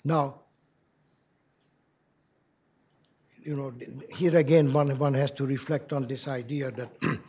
Now, 0.03 0.41
you 3.43 3.55
know, 3.55 3.73
here 4.09 4.37
again, 4.37 4.71
one, 4.71 4.97
one 4.97 5.13
has 5.15 5.31
to 5.31 5.45
reflect 5.45 5.93
on 5.93 6.05
this 6.05 6.27
idea 6.27 6.71
that 6.71 6.89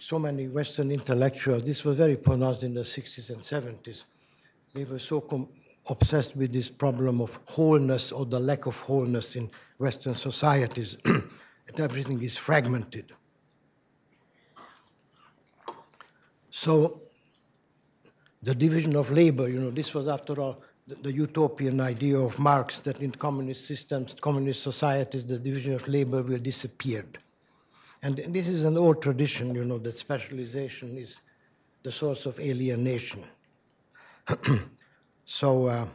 so 0.00 0.18
many 0.18 0.48
Western 0.48 0.90
intellectuals, 0.90 1.64
this 1.64 1.84
was 1.84 1.98
very 1.98 2.16
pronounced 2.16 2.62
in 2.62 2.74
the 2.74 2.80
60s 2.80 3.30
and 3.30 3.40
70s, 3.40 4.04
they 4.74 4.84
were 4.84 4.98
so 4.98 5.48
obsessed 5.88 6.36
with 6.36 6.52
this 6.52 6.68
problem 6.68 7.20
of 7.20 7.38
wholeness 7.46 8.10
or 8.10 8.26
the 8.26 8.40
lack 8.40 8.66
of 8.66 8.76
wholeness 8.80 9.36
in 9.36 9.50
Western 9.78 10.14
societies 10.14 10.96
that 11.04 11.78
everything 11.78 12.20
is 12.22 12.36
fragmented. 12.36 13.12
So 16.50 16.98
the 18.42 18.54
division 18.54 18.96
of 18.96 19.10
labor, 19.10 19.48
you 19.48 19.58
know, 19.58 19.70
this 19.70 19.94
was 19.94 20.08
after 20.08 20.40
all 20.40 20.62
the, 20.86 20.94
the, 20.96 21.12
utopian 21.12 21.80
idea 21.80 22.18
of 22.18 22.38
Marx 22.38 22.78
that 22.80 23.00
in 23.00 23.10
communist 23.10 23.66
systems, 23.66 24.14
communist 24.20 24.62
societies, 24.62 25.26
the 25.26 25.38
division 25.38 25.72
of 25.72 25.88
labor 25.88 26.22
will 26.22 26.38
disappear. 26.38 27.04
And 28.02 28.18
this 28.18 28.48
is 28.48 28.64
an 28.64 28.76
old 28.76 29.00
tradition, 29.00 29.54
you 29.54 29.64
know, 29.64 29.78
that 29.78 29.96
specialization 29.96 30.98
is 30.98 31.20
the 31.82 31.90
source 31.90 32.26
of 32.26 32.38
alienation. 32.38 33.24
so 35.24 35.66
uh, 35.66 35.86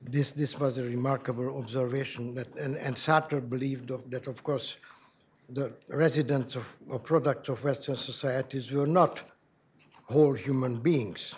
this, 0.00 0.30
this 0.30 0.58
was 0.58 0.78
a 0.78 0.82
remarkable 0.82 1.58
observation, 1.58 2.34
that, 2.34 2.54
and, 2.56 2.76
and 2.76 2.96
Sartre 2.96 3.46
believed 3.46 3.90
of, 3.90 4.10
that, 4.10 4.26
of 4.26 4.42
course, 4.42 4.78
the 5.50 5.70
residents 5.90 6.56
of, 6.56 6.64
or 6.88 6.98
products 6.98 7.50
of 7.50 7.62
Western 7.62 7.96
societies 7.96 8.72
were 8.72 8.86
not 8.86 9.20
whole 10.04 10.32
human 10.32 10.78
beings 10.78 11.34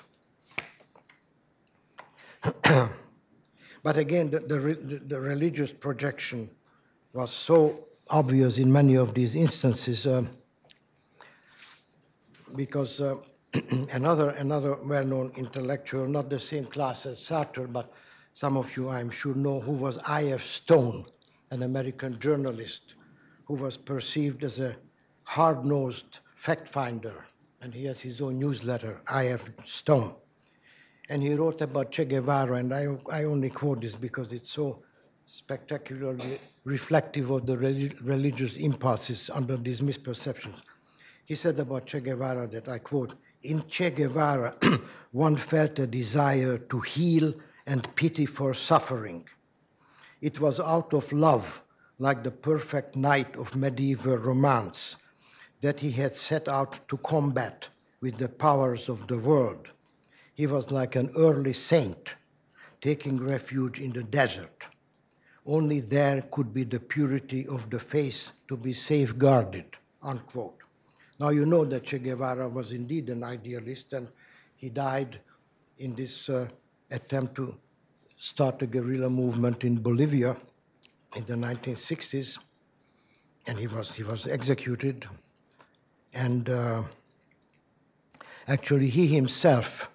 but 3.82 3.96
again, 3.96 4.30
the, 4.30 4.40
the, 4.40 5.00
the, 5.06 5.20
religious 5.20 5.72
projection 5.72 6.50
was 7.12 7.32
so 7.32 7.86
obvious 8.10 8.58
in 8.58 8.72
many 8.72 8.94
of 8.94 9.14
these 9.14 9.34
instances 9.34 10.06
uh, 10.06 10.24
because 12.54 13.00
uh, 13.00 13.16
another, 13.92 14.30
another 14.30 14.76
well-known 14.86 15.32
intellectual, 15.36 16.06
not 16.06 16.30
the 16.30 16.38
same 16.38 16.66
class 16.66 17.06
as 17.06 17.18
Sartre, 17.20 17.72
but 17.72 17.92
some 18.32 18.56
of 18.56 18.76
you, 18.76 18.90
I'm 18.90 19.10
sure, 19.10 19.34
know 19.34 19.60
who 19.60 19.72
was 19.72 19.98
I.F. 20.06 20.42
Stone, 20.42 21.06
an 21.50 21.62
American 21.62 22.18
journalist 22.18 22.94
who 23.44 23.54
was 23.54 23.76
perceived 23.76 24.44
as 24.44 24.60
a 24.60 24.76
hard-nosed 25.24 26.20
fact 26.34 26.68
finder, 26.68 27.24
and 27.62 27.72
he 27.72 27.86
has 27.86 28.00
his 28.00 28.20
own 28.20 28.38
newsletter, 28.38 29.00
I.F. 29.08 29.50
Stone 29.64 30.14
and 31.08 31.22
he 31.22 31.34
wrote 31.34 31.60
about 31.60 31.92
Che 31.92 32.04
Guevara, 32.04 32.56
and 32.56 32.74
I, 32.74 32.86
I 33.12 33.24
only 33.24 33.50
quote 33.50 33.80
this 33.80 33.94
because 33.94 34.32
it's 34.32 34.50
so 34.50 34.82
spectacularly 35.26 36.38
reflective 36.64 37.30
of 37.30 37.46
the 37.46 37.56
religious 37.58 38.56
impulses 38.56 39.30
under 39.32 39.56
these 39.56 39.80
misperceptions. 39.80 40.56
He 41.24 41.34
said 41.34 41.58
about 41.58 41.86
Che 41.86 42.00
Guevara 42.00 42.46
that 42.48 42.68
I 42.68 42.78
quote, 42.78 43.14
in 43.42 43.66
Che 43.68 43.90
Guevara, 43.90 44.54
one 45.12 45.36
felt 45.36 45.78
a 45.78 45.86
desire 45.86 46.58
to 46.58 46.80
heal 46.80 47.34
and 47.66 47.94
pity 47.94 48.26
for 48.26 48.54
suffering. 48.54 49.28
It 50.20 50.40
was 50.40 50.60
out 50.60 50.92
of 50.94 51.12
love, 51.12 51.62
like 51.98 52.22
the 52.22 52.30
perfect 52.30 52.96
knight 52.96 53.36
of 53.36 53.54
medieval 53.54 54.16
romance, 54.16 54.96
that 55.60 55.80
he 55.80 55.90
had 55.90 56.14
set 56.16 56.48
out 56.48 56.88
to 56.88 56.96
combat 56.98 57.68
with 58.00 58.18
the 58.18 58.28
powers 58.28 58.88
of 58.88 59.06
the 59.06 59.18
world. 59.18 59.70
He 60.36 60.46
was 60.46 60.70
like 60.70 60.96
an 60.96 61.10
early 61.16 61.54
saint 61.54 62.14
taking 62.82 63.26
refuge 63.26 63.80
in 63.80 63.92
the 63.92 64.02
desert. 64.02 64.66
Only 65.46 65.80
there 65.80 66.20
could 66.30 66.52
be 66.52 66.64
the 66.64 66.78
purity 66.78 67.46
of 67.46 67.70
the 67.70 67.78
face 67.78 68.32
to 68.48 68.56
be 68.56 68.74
safeguarded, 68.74 69.64
unquote. 70.02 70.58
Now 71.18 71.30
you 71.30 71.46
know 71.46 71.64
that 71.64 71.84
Che 71.84 71.98
Guevara 71.98 72.48
was 72.48 72.72
indeed 72.72 73.08
an 73.08 73.24
idealist 73.24 73.94
and 73.94 74.08
he 74.56 74.68
died 74.68 75.20
in 75.78 75.94
this 75.94 76.28
uh, 76.28 76.48
attempt 76.90 77.34
to 77.36 77.56
start 78.18 78.60
a 78.60 78.66
guerrilla 78.66 79.08
movement 79.08 79.64
in 79.64 79.76
Bolivia 79.80 80.36
in 81.16 81.24
the 81.24 81.34
1960s, 81.34 82.38
and 83.46 83.58
he 83.58 83.66
was, 83.66 83.90
he 83.92 84.02
was 84.02 84.26
executed. 84.26 85.06
And 86.12 86.50
uh, 86.50 86.82
actually, 88.48 88.88
he 88.88 89.06
himself 89.06 89.90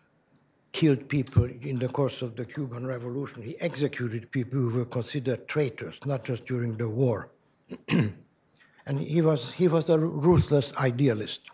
killed 0.71 1.09
people 1.09 1.43
in 1.43 1.79
the 1.79 1.87
course 1.89 2.21
of 2.21 2.35
the 2.35 2.45
Cuban 2.45 2.85
Revolution. 2.85 3.43
He 3.43 3.59
executed 3.59 4.31
people 4.31 4.59
who 4.59 4.77
were 4.77 4.85
considered 4.85 5.47
traitors, 5.47 5.99
not 6.05 6.23
just 6.23 6.45
during 6.45 6.77
the 6.77 6.87
war. 6.87 7.29
and 7.87 8.99
he 8.99 9.21
was, 9.21 9.51
he 9.51 9.67
was 9.67 9.89
a 9.89 9.97
ruthless 9.97 10.75
idealist. 10.77 11.51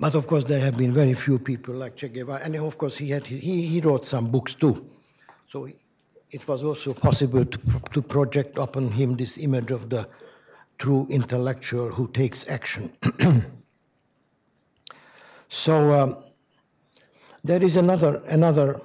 But 0.00 0.16
of 0.16 0.26
course, 0.26 0.44
there 0.44 0.58
have 0.58 0.76
been 0.76 0.92
very 0.92 1.14
few 1.14 1.38
people 1.38 1.74
like 1.74 1.94
Che 1.94 2.08
Guevara, 2.08 2.40
and 2.42 2.56
of 2.56 2.76
course, 2.76 2.96
he, 2.96 3.10
had, 3.10 3.24
he, 3.24 3.66
he 3.66 3.80
wrote 3.80 4.04
some 4.04 4.30
books 4.30 4.56
too. 4.56 4.86
So 5.48 5.68
it 6.30 6.48
was 6.48 6.64
also 6.64 6.92
possible 6.92 7.44
to, 7.44 7.58
to 7.92 8.02
project 8.02 8.58
upon 8.58 8.90
him 8.90 9.16
this 9.16 9.38
image 9.38 9.70
of 9.70 9.90
the 9.90 10.08
true 10.78 11.06
intellectual 11.08 11.90
who 11.90 12.08
takes 12.08 12.48
action. 12.48 12.92
so 15.52 15.92
um, 15.92 16.16
there 17.44 17.62
is 17.62 17.76
another, 17.76 18.22
another 18.26 18.80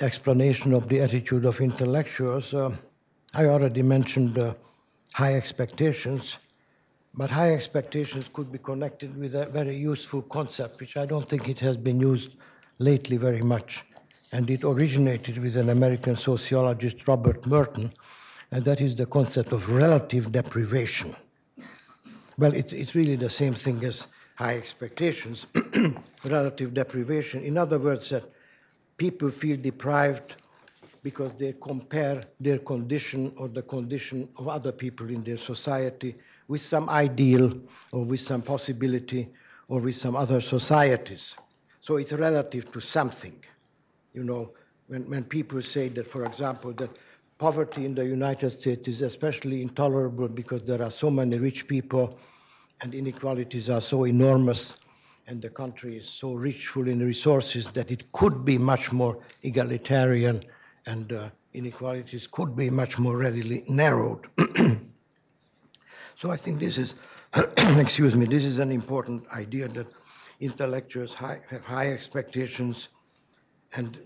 explanation 0.00 0.74
of 0.74 0.88
the 0.88 1.00
attitude 1.00 1.44
of 1.44 1.60
intellectuals. 1.60 2.52
Uh, 2.52 2.74
I 3.34 3.46
already 3.46 3.82
mentioned 3.82 4.36
uh, 4.36 4.54
high 5.14 5.34
expectations. 5.34 6.38
But 7.14 7.30
high 7.30 7.54
expectations 7.54 8.28
could 8.28 8.50
be 8.50 8.58
connected 8.58 9.16
with 9.16 9.36
a 9.36 9.46
very 9.46 9.76
useful 9.76 10.22
concept, 10.22 10.80
which 10.80 10.96
I 10.96 11.06
don't 11.06 11.28
think 11.28 11.48
it 11.48 11.60
has 11.60 11.76
been 11.76 12.00
used 12.00 12.30
lately 12.80 13.16
very 13.16 13.42
much. 13.42 13.84
And 14.32 14.50
it 14.50 14.64
originated 14.64 15.38
with 15.38 15.56
an 15.56 15.70
American 15.70 16.16
sociologist, 16.16 17.06
Robert 17.06 17.46
Merton, 17.46 17.92
and 18.50 18.64
that 18.64 18.80
is 18.80 18.96
the 18.96 19.06
concept 19.06 19.52
of 19.52 19.70
relative 19.70 20.32
deprivation. 20.32 21.14
Well, 22.38 22.52
it, 22.52 22.72
it's 22.72 22.96
really 22.96 23.16
the 23.16 23.30
same 23.30 23.54
thing 23.54 23.84
as 23.84 24.08
high 24.36 24.56
expectations, 24.56 25.46
relative 26.24 26.72
deprivation. 26.72 27.42
In 27.42 27.58
other 27.58 27.78
words, 27.78 28.10
that 28.10 28.24
people 28.96 29.30
feel 29.30 29.56
deprived 29.56 30.36
because 31.02 31.32
they 31.32 31.54
compare 31.60 32.22
their 32.38 32.58
condition 32.58 33.32
or 33.36 33.48
the 33.48 33.62
condition 33.62 34.28
of 34.38 34.48
other 34.48 34.72
people 34.72 35.08
in 35.08 35.22
their 35.22 35.38
society 35.38 36.14
with 36.48 36.60
some 36.60 36.88
ideal 36.88 37.58
or 37.92 38.04
with 38.04 38.20
some 38.20 38.42
possibility 38.42 39.28
or 39.68 39.80
with 39.80 39.96
some 39.96 40.14
other 40.14 40.40
societies. 40.40 41.34
So 41.80 41.96
it's 41.96 42.12
relative 42.12 42.70
to 42.72 42.80
something. 42.80 43.42
You 44.12 44.24
know, 44.24 44.52
when, 44.88 45.08
when 45.08 45.24
people 45.24 45.62
say 45.62 45.88
that, 45.88 46.06
for 46.06 46.24
example, 46.24 46.72
that 46.74 46.90
poverty 47.38 47.84
in 47.84 47.94
the 47.94 48.04
United 48.04 48.50
States 48.50 48.88
is 48.88 49.02
especially 49.02 49.62
intolerable 49.62 50.28
because 50.28 50.62
there 50.64 50.82
are 50.82 50.90
so 50.90 51.10
many 51.10 51.38
rich 51.38 51.66
people 51.66 52.18
and 52.82 52.94
inequalities 52.94 53.70
are 53.70 53.80
so 53.80 54.04
enormous 54.04 54.76
and 55.26 55.42
the 55.42 55.50
country 55.50 55.96
is 55.96 56.08
so 56.08 56.34
rich 56.34 56.68
full 56.68 56.88
in 56.88 57.04
resources 57.04 57.70
that 57.72 57.90
it 57.90 58.10
could 58.12 58.44
be 58.44 58.58
much 58.58 58.92
more 58.92 59.18
egalitarian 59.42 60.40
and 60.86 61.12
uh, 61.12 61.28
inequalities 61.52 62.26
could 62.26 62.54
be 62.54 62.70
much 62.70 62.98
more 62.98 63.16
readily 63.16 63.64
narrowed. 63.68 64.26
So 66.18 66.30
I 66.30 66.36
think 66.36 66.58
this 66.58 66.78
is, 66.78 66.94
excuse 67.76 68.16
me, 68.16 68.24
this 68.24 68.44
is 68.44 68.58
an 68.58 68.72
important 68.72 69.24
idea 69.32 69.68
that 69.68 69.86
intellectuals 70.40 71.14
high, 71.14 71.40
have 71.50 71.62
high 71.62 71.92
expectations 71.92 72.88
and 73.76 73.98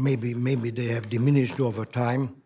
maybe, 0.00 0.32
maybe 0.32 0.70
they 0.70 0.86
have 0.86 1.10
diminished 1.10 1.60
over 1.60 1.84
time. 1.84 2.39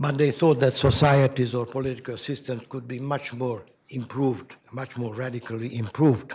But 0.00 0.16
they 0.16 0.30
thought 0.30 0.60
that 0.60 0.72
societies 0.72 1.54
or 1.54 1.66
political 1.66 2.16
systems 2.16 2.62
could 2.70 2.88
be 2.88 2.98
much 2.98 3.34
more 3.34 3.66
improved, 3.90 4.56
much 4.72 4.96
more 4.96 5.14
radically 5.14 5.76
improved. 5.76 6.32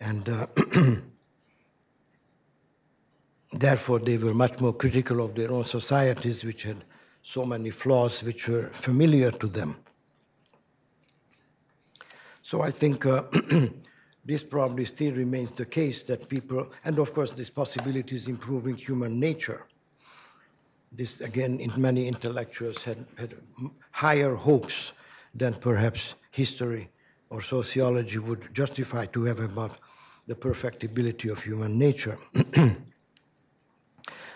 And 0.00 0.28
uh, 0.28 0.46
therefore, 3.52 4.00
they 4.00 4.16
were 4.16 4.34
much 4.34 4.60
more 4.60 4.72
critical 4.72 5.24
of 5.24 5.36
their 5.36 5.52
own 5.52 5.62
societies, 5.62 6.44
which 6.44 6.64
had 6.64 6.82
so 7.22 7.44
many 7.44 7.70
flaws 7.70 8.24
which 8.24 8.48
were 8.48 8.66
familiar 8.72 9.30
to 9.30 9.46
them. 9.46 9.76
So 12.42 12.62
I 12.62 12.72
think 12.72 13.06
uh, 13.06 13.22
this 14.24 14.42
probably 14.42 14.86
still 14.86 15.12
remains 15.14 15.52
the 15.54 15.66
case 15.66 16.02
that 16.04 16.28
people, 16.28 16.72
and 16.84 16.98
of 16.98 17.14
course, 17.14 17.30
this 17.30 17.50
possibility 17.50 18.16
is 18.16 18.26
improving 18.26 18.74
human 18.74 19.20
nature. 19.20 19.68
This, 20.96 21.20
again, 21.20 21.58
in 21.58 21.72
many 21.76 22.06
intellectuals 22.06 22.84
had, 22.84 23.04
had 23.18 23.34
higher 23.90 24.34
hopes 24.36 24.92
than 25.34 25.54
perhaps 25.54 26.14
history 26.30 26.88
or 27.30 27.42
sociology 27.42 28.18
would 28.18 28.54
justify 28.54 29.06
to 29.06 29.24
have 29.24 29.40
about 29.40 29.78
the 30.28 30.36
perfectibility 30.36 31.28
of 31.28 31.42
human 31.42 31.76
nature. 31.78 32.16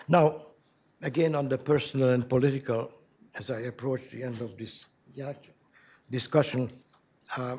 now, 0.09 0.35
again, 1.01 1.33
on 1.33 1.47
the 1.47 1.57
personal 1.57 2.09
and 2.09 2.27
political, 2.27 2.91
as 3.37 3.49
I 3.49 3.61
approach 3.61 4.09
the 4.11 4.23
end 4.23 4.41
of 4.41 4.57
this 4.57 4.85
discussion, 6.11 6.69
uh, 7.37 7.55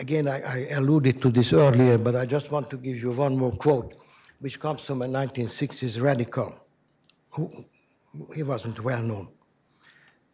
again, 0.00 0.26
I, 0.26 0.40
I, 0.40 0.58
alluded 0.72 1.20
to 1.22 1.30
this 1.30 1.52
earlier, 1.52 1.98
but 1.98 2.14
I 2.14 2.24
just 2.24 2.50
want 2.50 2.70
to 2.70 2.76
give 2.76 2.96
you 2.96 3.10
one 3.10 3.36
more 3.36 3.52
quote, 3.52 3.94
which 4.40 4.58
comes 4.58 4.82
from 4.82 5.02
a 5.02 5.06
1960s 5.06 6.00
radical. 6.00 6.65
He 8.34 8.42
wasn't 8.42 8.82
well 8.82 9.02
known. 9.02 9.28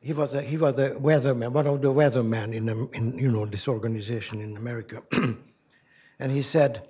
He 0.01 0.13
was 0.13 0.35
a, 0.35 0.43
he 0.43 0.57
was 0.57 0.79
a 0.79 0.91
weatherman, 0.91 1.53
one 1.53 1.67
of 1.67 1.81
the 1.81 1.93
weathermen 1.93 2.53
in, 2.55 2.69
in 2.69 3.19
you 3.19 3.31
know 3.31 3.47
this 3.47 3.69
organization 3.69 4.41
in 4.41 4.57
America, 4.57 5.03
and 6.19 6.33
he 6.33 6.43
said, 6.43 6.83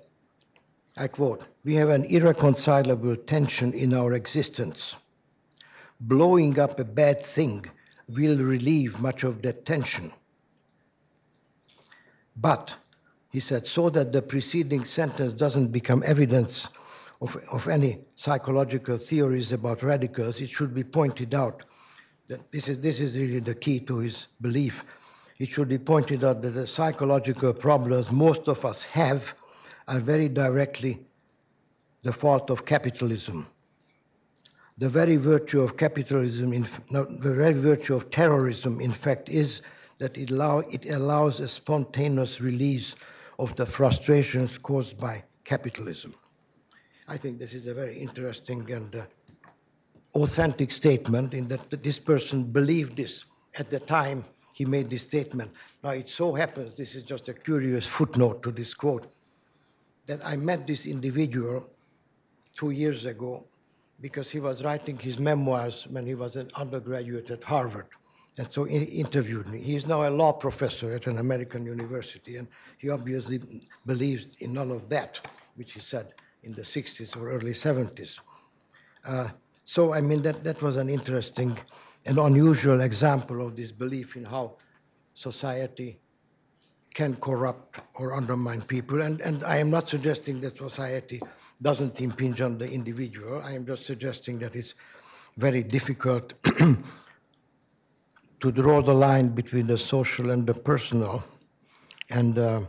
I 0.97 1.07
quote, 1.07 1.47
we 1.63 1.75
have 1.75 1.89
an 1.89 2.05
irreconcilable 2.05 3.15
tension 3.17 3.73
in 3.73 3.93
our 3.93 4.13
existence. 4.13 4.97
Blowing 5.99 6.59
up 6.59 6.79
a 6.79 6.83
bad 6.83 7.25
thing 7.25 7.65
will 8.07 8.37
relieve 8.37 8.99
much 8.99 9.23
of 9.23 9.41
that 9.43 9.65
tension. 9.65 10.11
But, 12.35 12.75
he 13.29 13.39
said, 13.39 13.67
so 13.67 13.89
that 13.91 14.11
the 14.11 14.21
preceding 14.21 14.85
sentence 14.85 15.33
doesn't 15.33 15.67
become 15.67 16.03
evidence 16.05 16.69
of, 17.21 17.37
of 17.51 17.67
any 17.67 17.99
psychological 18.15 18.97
theories 18.97 19.53
about 19.53 19.83
radicals, 19.83 20.41
it 20.41 20.49
should 20.49 20.73
be 20.73 20.83
pointed 20.83 21.33
out 21.33 21.63
that 22.27 22.51
this 22.51 22.67
is, 22.67 22.79
this 22.79 22.99
is 22.99 23.17
really 23.17 23.39
the 23.39 23.55
key 23.55 23.79
to 23.81 23.99
his 23.99 24.27
belief. 24.41 24.83
It 25.39 25.49
should 25.49 25.67
be 25.67 25.77
pointed 25.77 26.23
out 26.23 26.41
that 26.41 26.51
the 26.51 26.67
psychological 26.67 27.53
problems 27.53 28.11
most 28.11 28.47
of 28.47 28.63
us 28.65 28.83
have 28.85 29.35
are 29.87 29.99
very 29.99 30.29
directly 30.29 31.01
the 32.03 32.13
fault 32.13 32.49
of 32.49 32.65
capitalism. 32.65 33.47
The 34.77 34.89
very 34.89 35.17
virtue 35.17 35.61
of 35.61 35.77
capitalism, 35.77 36.53
in, 36.53 36.67
no, 36.89 37.05
the 37.05 37.33
very 37.33 37.53
virtue 37.53 37.95
of 37.95 38.09
terrorism, 38.09 38.81
in 38.81 38.91
fact, 38.91 39.29
is 39.29 39.61
that 39.99 40.17
it, 40.17 40.31
allow, 40.31 40.59
it 40.59 40.89
allows 40.89 41.39
a 41.39 41.47
spontaneous 41.47 42.41
release 42.41 42.95
of 43.39 43.55
the 43.55 43.65
frustrations 43.65 44.57
caused 44.57 44.97
by 44.97 45.23
capitalism. 45.43 46.13
I 47.07 47.17
think 47.17 47.39
this 47.39 47.53
is 47.53 47.67
a 47.67 47.73
very 47.73 47.97
interesting 47.97 48.71
and 48.71 48.95
uh, 48.95 49.05
authentic 50.15 50.71
statement 50.71 51.33
in 51.33 51.47
that 51.49 51.83
this 51.83 51.99
person 51.99 52.43
believed 52.43 52.95
this 52.95 53.25
at 53.59 53.69
the 53.69 53.79
time 53.79 54.23
he 54.53 54.65
made 54.65 54.89
this 54.89 55.01
statement. 55.01 55.51
Now, 55.83 55.91
it 55.91 56.07
so 56.07 56.33
happens, 56.33 56.77
this 56.77 56.95
is 56.95 57.03
just 57.03 57.27
a 57.27 57.33
curious 57.33 57.87
footnote 57.87 58.43
to 58.43 58.51
this 58.51 58.73
quote, 58.73 59.07
that 60.05 60.25
I 60.25 60.35
met 60.35 60.67
this 60.67 60.85
individual 60.85 61.69
two 62.55 62.69
years 62.71 63.05
ago 63.05 63.47
because 63.99 64.29
he 64.31 64.39
was 64.39 64.63
writing 64.63 64.97
his 64.97 65.19
memoirs 65.19 65.87
when 65.89 66.05
he 66.05 66.15
was 66.15 66.35
an 66.35 66.49
undergraduate 66.55 67.29
at 67.31 67.43
Harvard. 67.43 67.87
and 68.37 68.51
so 68.51 68.63
he 68.63 68.77
interviewed 68.83 69.47
me. 69.47 69.59
He 69.59 69.75
is 69.75 69.87
now 69.87 70.07
a 70.07 70.09
law 70.09 70.31
professor 70.31 70.93
at 70.93 71.07
an 71.07 71.19
American 71.19 71.65
university, 71.65 72.37
and 72.37 72.47
he 72.77 72.89
obviously 72.89 73.39
believes 73.85 74.37
in 74.39 74.53
none 74.53 74.71
of 74.71 74.89
that, 74.89 75.19
which 75.55 75.73
he 75.73 75.79
said 75.79 76.13
in 76.43 76.53
the 76.53 76.61
60s 76.61 77.15
or 77.17 77.31
early 77.31 77.53
70s. 77.53 78.19
Uh, 79.05 79.29
so, 79.65 79.93
I 79.93 80.01
mean, 80.01 80.21
that, 80.23 80.43
that 80.43 80.61
was 80.61 80.77
an 80.77 80.89
interesting 80.89 81.57
and 82.05 82.17
unusual 82.17 82.81
example 82.81 83.45
of 83.45 83.55
this 83.55 83.71
belief 83.71 84.15
in 84.15 84.25
how 84.25 84.57
society 85.13 85.99
can 86.93 87.15
corrupt 87.15 87.81
or 87.95 88.13
undermine 88.13 88.61
people. 88.61 89.01
And, 89.01 89.21
and 89.21 89.43
I 89.43 89.57
am 89.57 89.69
not 89.69 89.89
suggesting 89.89 90.41
that 90.41 90.57
society 90.57 91.21
doesn't 91.61 92.01
impinge 92.01 92.41
on 92.41 92.57
the 92.57 92.69
individual. 92.69 93.41
I 93.41 93.53
am 93.53 93.65
just 93.65 93.85
suggesting 93.85 94.39
that 94.39 94.55
it's 94.55 94.75
very 95.37 95.63
difficult 95.63 96.33
to 98.41 98.51
draw 98.51 98.81
the 98.81 98.93
line 98.93 99.29
between 99.29 99.67
the 99.67 99.77
social 99.77 100.31
and 100.31 100.45
the 100.45 100.53
personal. 100.53 101.23
And 102.09 102.37
uh, 102.37 102.61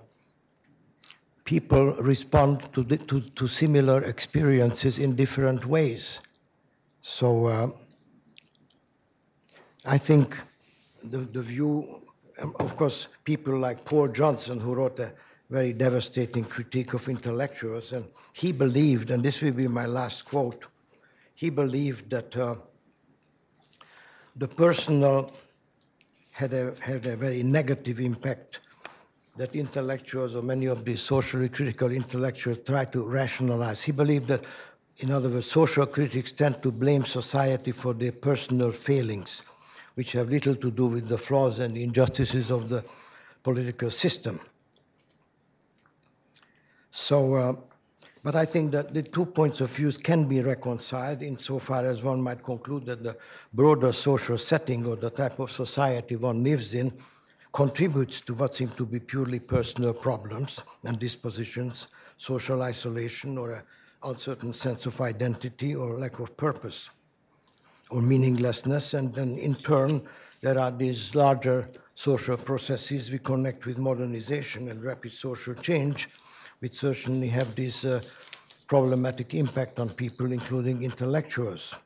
people 1.45 1.93
respond 1.95 2.73
to, 2.73 2.83
the, 2.83 2.97
to, 2.97 3.21
to, 3.21 3.47
similar 3.47 4.03
experiences 4.05 4.99
in 4.99 5.15
different 5.15 5.67
ways. 5.67 6.21
So 7.03 7.47
uh, 7.47 7.69
I 9.85 9.99
think 9.99 10.43
the, 11.03 11.19
the 11.19 11.43
view, 11.43 12.01
um, 12.43 12.55
of 12.61 12.77
course, 12.77 13.09
people 13.25 13.59
like 13.59 13.85
Paul 13.85 14.09
Johnson, 14.09 14.59
who 14.59 14.75
wrote 14.75 14.99
a 15.01 15.13
very 15.51 15.75
devastating 15.75 16.45
critique 16.45 16.95
of 16.95 17.09
intellectuals, 17.09 17.93
and 17.93 18.09
he 18.33 18.51
believed, 18.51 19.11
and 19.11 19.23
this 19.23 19.43
will 19.43 19.53
be 19.53 19.69
my 19.69 19.85
last 19.85 20.25
quote, 20.25 20.67
he 21.35 21.51
believed 21.51 22.09
that 22.09 22.35
uh, 22.37 22.55
the 24.37 24.49
personal 24.49 25.31
had 26.31 26.55
a, 26.55 26.75
had 26.81 27.07
a 27.07 27.17
very 27.17 27.43
negative 27.43 28.01
impact 28.01 28.61
that 29.37 29.55
intellectuals 29.55 30.37
or 30.37 30.43
many 30.43 30.67
of 30.67 30.85
these 30.85 31.03
socially 31.03 31.49
critical 31.49 31.91
intellectuals 31.91 32.59
try 32.61 32.85
to 32.85 33.03
rationalize. 33.03 33.83
He 33.83 33.93
believed 33.93 34.29
that, 34.29 34.45
in 34.99 35.11
other 35.11 35.29
words, 35.29 35.51
social 35.51 35.87
critics 35.87 36.31
tend 36.31 36.63
to 36.63 36.71
blame 36.71 37.05
society 37.05 37.73
for 37.73 37.95
their 37.95 38.13
personal 38.13 38.71
failings, 38.71 39.43
which 39.95 40.13
have 40.13 40.29
little 40.29 40.55
to 40.55 40.71
do 40.71 40.87
with 40.87 41.09
the 41.09 41.19
flaws 41.19 41.59
and 41.59 41.77
injustices 41.77 42.51
of 42.51 42.69
the 42.69 42.85
political 43.43 43.91
system. 43.91 44.41
So, 46.91 47.35
uh, 47.35 47.57
but 48.23 48.37
I 48.37 48.45
think 48.45 48.71
that 48.71 48.95
the 48.95 49.03
two 49.03 49.27
points 49.27 49.61
of 49.61 49.71
view 49.71 49.91
can 49.91 50.27
be 50.27 50.41
reconciled 50.41 51.23
insofar 51.23 51.85
as 51.85 52.03
one 52.03 52.23
might 52.23 52.43
conclude 52.43 52.87
that 52.87 53.03
the 53.03 53.17
broader 53.53 53.93
social 53.93 54.39
setting 54.39 54.87
or 54.87 54.97
the 54.97 55.11
type 55.11 55.41
of 55.41 55.51
society 55.51 56.15
one 56.17 56.43
lives 56.43 56.73
in 56.73 56.93
contributes 57.55 58.21
to 58.21 58.35
what 58.35 58.57
seem 58.57 58.69
to 58.71 58.85
be 58.85 58.99
purely 58.99 59.39
personal 59.39 59.95
problems 59.95 60.65
and 60.83 60.99
dispositions, 60.99 61.87
social 62.19 62.63
isolation 62.63 63.39
or 63.39 63.53
an 63.53 63.63
uncertain 64.03 64.53
sense 64.53 64.87
of 64.87 65.01
identity 65.01 65.73
or 65.73 65.97
lack 65.97 66.19
of 66.19 66.37
purpose 66.37 66.91
or 67.91 68.03
meaninglessness. 68.03 68.95
And 68.95 69.15
then 69.15 69.39
in 69.39 69.55
turn, 69.55 70.03
there 70.41 70.59
are 70.59 70.73
these 70.73 71.15
larger 71.15 71.71
social 71.95 72.37
processes 72.37 73.13
we 73.13 73.21
connect 73.21 73.67
with 73.67 73.79
modernization 73.79 74.69
and 74.69 74.83
rapid 74.83 75.13
social 75.13 75.55
change 75.55 76.09
which 76.59 76.79
certainly 76.79 77.29
have 77.29 77.55
this 77.55 77.85
uh, 77.85 78.01
problematic 78.67 79.35
impact 79.35 79.79
on 79.79 79.89
people, 79.91 80.33
including 80.33 80.83
intellectuals. 80.83 81.77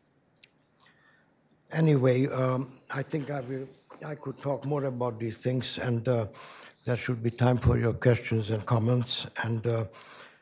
Anyway, 1.73 2.27
um, 2.29 2.71
I 2.95 3.03
think 3.03 3.31
I 3.31 3.41
will. 3.41 3.69
I 4.05 4.14
could 4.14 4.38
talk 4.38 4.64
more 4.66 4.84
about 4.84 5.18
these 5.18 5.38
things, 5.38 5.78
and 5.78 6.07
uh, 6.09 6.26
there 6.84 6.96
should 6.96 7.22
be 7.22 7.30
time 7.30 7.59
for 7.59 7.78
your 7.78 7.92
questions 7.92 8.51
and 8.51 8.64
comments. 8.64 9.26
And 9.44 9.66
uh, 9.66 9.84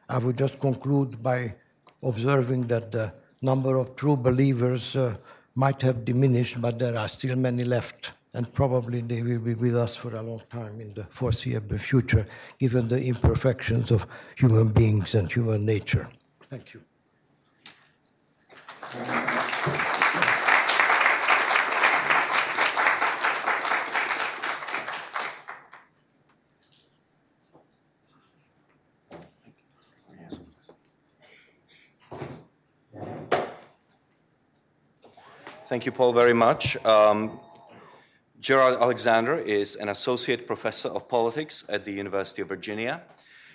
I 0.08 0.18
would 0.18 0.38
just 0.38 0.60
conclude 0.60 1.22
by 1.22 1.54
observing 2.02 2.66
that 2.68 2.92
the 2.92 3.12
number 3.42 3.76
of 3.76 3.96
true 3.96 4.16
believers 4.16 4.96
uh, 4.96 5.16
might 5.54 5.80
have 5.82 6.04
diminished, 6.04 6.60
but 6.60 6.78
there 6.78 6.96
are 6.96 7.08
still 7.08 7.36
many 7.36 7.64
left 7.64 8.12
and 8.36 8.52
probably 8.52 9.00
they 9.00 9.22
will 9.22 9.38
be 9.38 9.54
with 9.54 9.74
us 9.74 9.96
for 9.96 10.14
a 10.14 10.20
long 10.20 10.42
time 10.50 10.78
in 10.78 10.92
the 10.92 11.04
foreseeable 11.04 11.78
future, 11.78 12.26
given 12.58 12.86
the 12.86 13.02
imperfections 13.02 13.90
of 13.90 14.06
human 14.36 14.68
beings 14.68 15.14
and 15.14 15.32
human 15.32 15.64
nature. 15.64 16.06
Thank 16.50 16.74
you. 16.74 16.82
Thank 35.76 35.84
you, 35.84 35.92
Paul, 35.92 36.14
very 36.14 36.32
much. 36.32 36.82
Um, 36.86 37.38
Gerard 38.40 38.80
Alexander 38.80 39.36
is 39.36 39.76
an 39.76 39.90
associate 39.90 40.46
professor 40.46 40.88
of 40.88 41.06
politics 41.06 41.66
at 41.68 41.84
the 41.84 41.92
University 41.92 42.40
of 42.40 42.48
Virginia. 42.48 43.02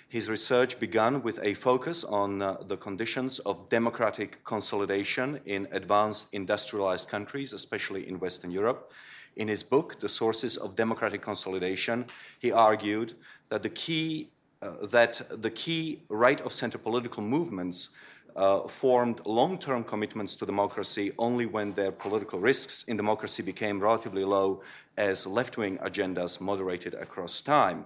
His 0.08 0.30
research 0.30 0.78
began 0.78 1.22
with 1.24 1.40
a 1.42 1.54
focus 1.54 2.04
on 2.04 2.40
uh, 2.40 2.58
the 2.64 2.76
conditions 2.76 3.40
of 3.40 3.68
democratic 3.70 4.44
consolidation 4.44 5.40
in 5.46 5.66
advanced 5.72 6.32
industrialized 6.32 7.08
countries, 7.08 7.52
especially 7.52 8.08
in 8.08 8.20
Western 8.20 8.52
Europe. 8.52 8.92
In 9.34 9.48
his 9.48 9.64
book, 9.64 9.98
The 9.98 10.08
Sources 10.08 10.56
of 10.56 10.76
Democratic 10.76 11.22
Consolidation, 11.22 12.04
he 12.38 12.52
argued 12.52 13.14
that 13.48 13.64
the 13.64 13.70
key, 13.70 14.28
uh, 14.62 14.86
that 14.86 15.20
the 15.28 15.50
key 15.50 16.02
right 16.08 16.40
of 16.42 16.52
center 16.52 16.78
political 16.78 17.24
movements 17.24 17.88
uh, 18.36 18.60
formed 18.68 19.20
long 19.26 19.58
term 19.58 19.84
commitments 19.84 20.36
to 20.36 20.46
democracy 20.46 21.12
only 21.18 21.46
when 21.46 21.72
their 21.72 21.92
political 21.92 22.38
risks 22.38 22.84
in 22.84 22.96
democracy 22.96 23.42
became 23.42 23.80
relatively 23.80 24.24
low 24.24 24.62
as 24.96 25.26
left 25.26 25.56
wing 25.56 25.78
agendas 25.78 26.40
moderated 26.40 26.94
across 26.94 27.40
time. 27.40 27.84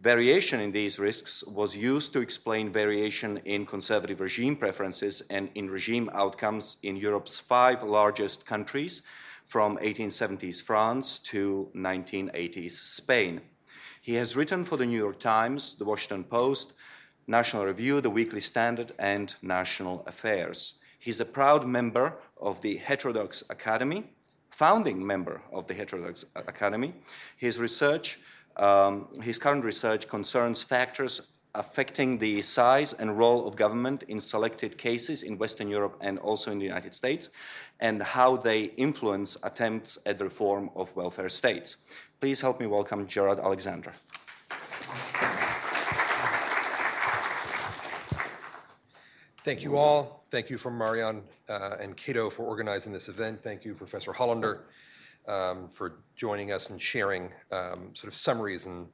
Variation 0.00 0.60
in 0.60 0.70
these 0.70 1.00
risks 1.00 1.42
was 1.42 1.76
used 1.76 2.12
to 2.12 2.20
explain 2.20 2.70
variation 2.70 3.38
in 3.44 3.66
conservative 3.66 4.20
regime 4.20 4.54
preferences 4.54 5.22
and 5.28 5.50
in 5.56 5.68
regime 5.68 6.08
outcomes 6.14 6.76
in 6.84 6.96
Europe's 6.96 7.40
five 7.40 7.82
largest 7.82 8.46
countries 8.46 9.02
from 9.44 9.76
1870s 9.78 10.62
France 10.62 11.18
to 11.18 11.68
1980s 11.74 12.70
Spain. 12.70 13.40
He 14.00 14.14
has 14.14 14.36
written 14.36 14.64
for 14.64 14.76
the 14.76 14.86
New 14.86 14.96
York 14.96 15.18
Times, 15.18 15.74
the 15.74 15.84
Washington 15.84 16.22
Post, 16.22 16.74
National 17.30 17.66
Review, 17.66 18.00
The 18.00 18.08
Weekly 18.08 18.40
Standard, 18.40 18.92
and 18.98 19.34
National 19.42 20.02
Affairs. 20.06 20.78
He's 20.98 21.20
a 21.20 21.26
proud 21.26 21.66
member 21.66 22.16
of 22.40 22.62
the 22.62 22.78
Heterodox 22.78 23.44
Academy, 23.50 24.04
founding 24.50 25.06
member 25.06 25.42
of 25.52 25.66
the 25.66 25.74
Heterodox 25.74 26.24
Academy. 26.34 26.94
His 27.36 27.58
research, 27.58 28.18
um, 28.56 29.08
his 29.22 29.38
current 29.38 29.62
research 29.62 30.08
concerns 30.08 30.62
factors 30.62 31.20
affecting 31.54 32.16
the 32.16 32.40
size 32.40 32.94
and 32.94 33.18
role 33.18 33.46
of 33.46 33.56
government 33.56 34.04
in 34.04 34.18
selected 34.18 34.78
cases 34.78 35.22
in 35.22 35.36
Western 35.36 35.68
Europe 35.68 35.98
and 36.00 36.18
also 36.20 36.50
in 36.50 36.58
the 36.58 36.64
United 36.64 36.94
States, 36.94 37.28
and 37.80 38.02
how 38.02 38.38
they 38.38 38.64
influence 38.78 39.36
attempts 39.42 39.98
at 40.06 40.16
the 40.16 40.24
reform 40.24 40.70
of 40.74 40.94
welfare 40.96 41.28
states. 41.28 41.84
Please 42.20 42.40
help 42.40 42.58
me 42.58 42.66
welcome 42.66 43.06
Gerard 43.06 43.38
Alexander. 43.38 43.92
Thank 49.44 49.62
you 49.62 49.76
all. 49.76 50.24
Thank 50.30 50.50
you 50.50 50.58
from 50.58 50.76
Marian 50.76 51.22
uh, 51.48 51.76
and 51.80 51.96
Cato 51.96 52.28
for 52.28 52.42
organizing 52.42 52.92
this 52.92 53.08
event. 53.08 53.40
Thank 53.42 53.64
you, 53.64 53.72
Professor 53.72 54.12
Hollander, 54.12 54.64
um, 55.28 55.68
for 55.72 56.00
joining 56.16 56.50
us 56.50 56.70
and 56.70 56.82
sharing 56.82 57.32
um, 57.52 57.94
sort 57.94 58.08
of 58.08 58.14
summaries 58.14 58.66
and 58.66 58.88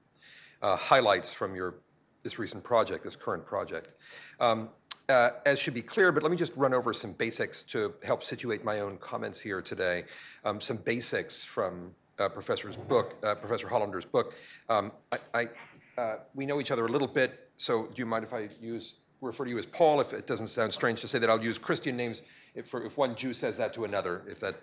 uh, 0.61 0.76
highlights 0.76 1.32
from 1.32 1.57
your 1.57 1.76
this 2.22 2.38
recent 2.38 2.62
project, 2.62 3.05
this 3.05 3.16
current 3.16 3.45
project. 3.47 3.95
Um, 4.38 4.68
uh, 5.09 5.30
as 5.45 5.59
should 5.59 5.74
be 5.74 5.82
clear, 5.82 6.12
but 6.12 6.22
let 6.22 6.30
me 6.30 6.38
just 6.38 6.55
run 6.57 6.74
over 6.74 6.92
some 6.92 7.14
basics 7.14 7.62
to 7.62 7.95
help 8.03 8.22
situate 8.22 8.64
my 8.64 8.80
own 8.80 8.97
comments 8.99 9.40
here 9.40 9.61
today. 9.61 10.05
Um, 10.45 10.61
some 10.61 10.76
basics 10.76 11.42
from 11.42 11.95
uh, 12.18 12.28
Professor's 12.28 12.76
book, 12.76 13.16
uh, 13.22 13.34
Professor 13.34 13.68
Hollander's 13.68 14.07
book. 14.07 14.34
Um, 14.68 14.92
I, 15.34 15.49
I 15.97 16.01
uh, 16.01 16.16
we 16.34 16.45
know 16.45 16.61
each 16.61 16.70
other 16.70 16.84
a 16.86 16.88
little 16.88 17.09
bit, 17.09 17.51
so 17.57 17.86
do 17.86 17.95
you 17.97 18.07
mind 18.07 18.24
if 18.24 18.32
I 18.32 18.49
use 18.61 18.97
refer 19.21 19.45
to 19.45 19.51
you 19.51 19.59
as 19.59 19.67
Paul 19.67 20.01
if 20.01 20.12
it 20.12 20.27
doesn't 20.27 20.49
sound 20.49 20.73
strange 20.73 21.01
to 21.01 21.09
say 21.09 21.19
that. 21.19 21.31
I'll 21.31 21.43
use 21.43 21.59
Christian 21.59 21.97
names 21.97 22.23
if, 22.55 22.67
for, 22.69 22.85
if 22.85 22.97
one 22.97 23.15
Jew 23.15 23.33
says 23.33 23.57
that 23.59 23.73
to 23.75 23.85
another. 23.85 24.23
If 24.29 24.41
that, 24.41 24.55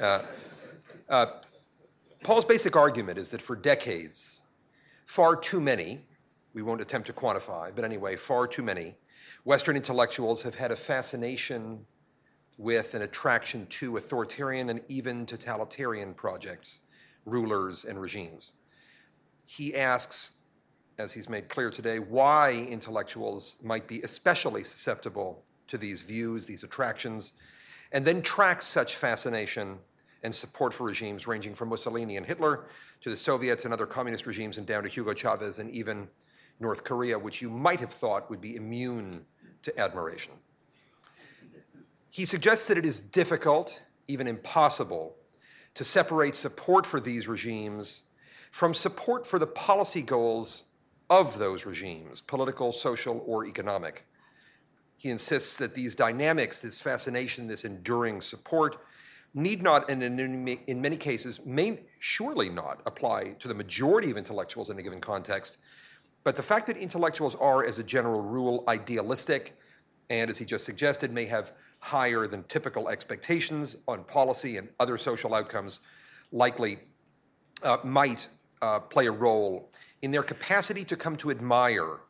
uh, 0.00 0.22
uh, 1.08 1.26
Paul's 2.24 2.44
basic 2.44 2.76
argument 2.76 3.18
is 3.18 3.28
that 3.30 3.42
for 3.42 3.56
decades, 3.56 4.42
far 5.04 5.36
too 5.36 5.60
many, 5.60 6.00
we 6.54 6.62
won't 6.62 6.80
attempt 6.80 7.06
to 7.08 7.12
quantify, 7.12 7.74
but 7.74 7.84
anyway, 7.84 8.16
far 8.16 8.46
too 8.46 8.62
many 8.62 8.94
Western 9.44 9.76
intellectuals 9.76 10.42
have 10.42 10.54
had 10.54 10.70
a 10.72 10.76
fascination 10.76 11.86
with 12.58 12.94
an 12.94 13.02
attraction 13.02 13.66
to 13.66 13.96
authoritarian 13.96 14.68
and 14.68 14.80
even 14.88 15.24
totalitarian 15.24 16.12
projects 16.12 16.80
rulers 17.24 17.84
and 17.84 18.00
regimes. 18.00 18.52
He 19.46 19.74
asks, 19.76 20.37
as 20.98 21.12
he's 21.12 21.28
made 21.28 21.48
clear 21.48 21.70
today, 21.70 21.98
why 22.00 22.66
intellectuals 22.68 23.56
might 23.62 23.86
be 23.86 24.02
especially 24.02 24.64
susceptible 24.64 25.44
to 25.68 25.78
these 25.78 26.02
views, 26.02 26.44
these 26.44 26.64
attractions, 26.64 27.32
and 27.92 28.04
then 28.04 28.20
tracks 28.20 28.66
such 28.66 28.96
fascination 28.96 29.78
and 30.24 30.34
support 30.34 30.74
for 30.74 30.84
regimes 30.84 31.26
ranging 31.26 31.54
from 31.54 31.68
Mussolini 31.68 32.16
and 32.16 32.26
Hitler 32.26 32.64
to 33.00 33.10
the 33.10 33.16
Soviets 33.16 33.64
and 33.64 33.72
other 33.72 33.86
communist 33.86 34.26
regimes 34.26 34.58
and 34.58 34.66
down 34.66 34.82
to 34.82 34.88
Hugo 34.88 35.14
Chavez 35.14 35.60
and 35.60 35.70
even 35.70 36.08
North 36.58 36.82
Korea, 36.82 37.16
which 37.16 37.40
you 37.40 37.48
might 37.48 37.78
have 37.78 37.92
thought 37.92 38.28
would 38.28 38.40
be 38.40 38.56
immune 38.56 39.24
to 39.62 39.78
admiration. 39.78 40.32
He 42.10 42.24
suggests 42.24 42.66
that 42.66 42.76
it 42.76 42.84
is 42.84 43.00
difficult, 43.00 43.82
even 44.08 44.26
impossible, 44.26 45.14
to 45.74 45.84
separate 45.84 46.34
support 46.34 46.84
for 46.84 46.98
these 46.98 47.28
regimes 47.28 48.08
from 48.50 48.74
support 48.74 49.24
for 49.24 49.38
the 49.38 49.46
policy 49.46 50.02
goals 50.02 50.64
of 51.10 51.38
those 51.38 51.64
regimes, 51.64 52.20
political, 52.20 52.72
social, 52.72 53.22
or 53.26 53.46
economic. 53.46 54.04
He 54.96 55.10
insists 55.10 55.56
that 55.56 55.74
these 55.74 55.94
dynamics, 55.94 56.60
this 56.60 56.80
fascination, 56.80 57.46
this 57.46 57.64
enduring 57.64 58.20
support, 58.20 58.76
need 59.34 59.62
not, 59.62 59.88
and 59.90 60.02
in, 60.02 60.82
many 60.82 60.96
cases, 60.96 61.44
may 61.46 61.80
surely 62.00 62.48
not 62.48 62.80
apply 62.86 63.34
to 63.38 63.48
the 63.48 63.54
majority 63.54 64.10
of 64.10 64.16
intellectuals 64.16 64.70
in 64.70 64.78
a 64.78 64.82
given 64.82 65.00
context. 65.00 65.58
But 66.24 66.36
the 66.36 66.42
fact 66.42 66.66
that 66.66 66.76
intellectuals 66.76 67.34
are, 67.36 67.64
as 67.64 67.78
a 67.78 67.82
general 67.84 68.20
rule, 68.20 68.64
idealistic, 68.68 69.56
and 70.10 70.30
as 70.30 70.38
he 70.38 70.44
just 70.44 70.64
suggested, 70.64 71.12
may 71.12 71.26
have 71.26 71.52
higher 71.80 72.26
than 72.26 72.42
typical 72.44 72.88
expectations 72.88 73.76
on 73.86 74.02
policy 74.04 74.56
and 74.56 74.68
other 74.80 74.98
social 74.98 75.34
outcomes, 75.34 75.80
likely 76.32 76.78
uh, 77.62 77.78
might 77.84 78.28
uh, 78.62 78.80
play 78.80 79.06
a 79.06 79.12
role 79.12 79.70
in 80.02 80.10
their 80.10 80.22
capacity 80.22 80.84
to 80.84 80.96
come 80.96 81.16
to 81.16 81.30
admire 81.30 82.00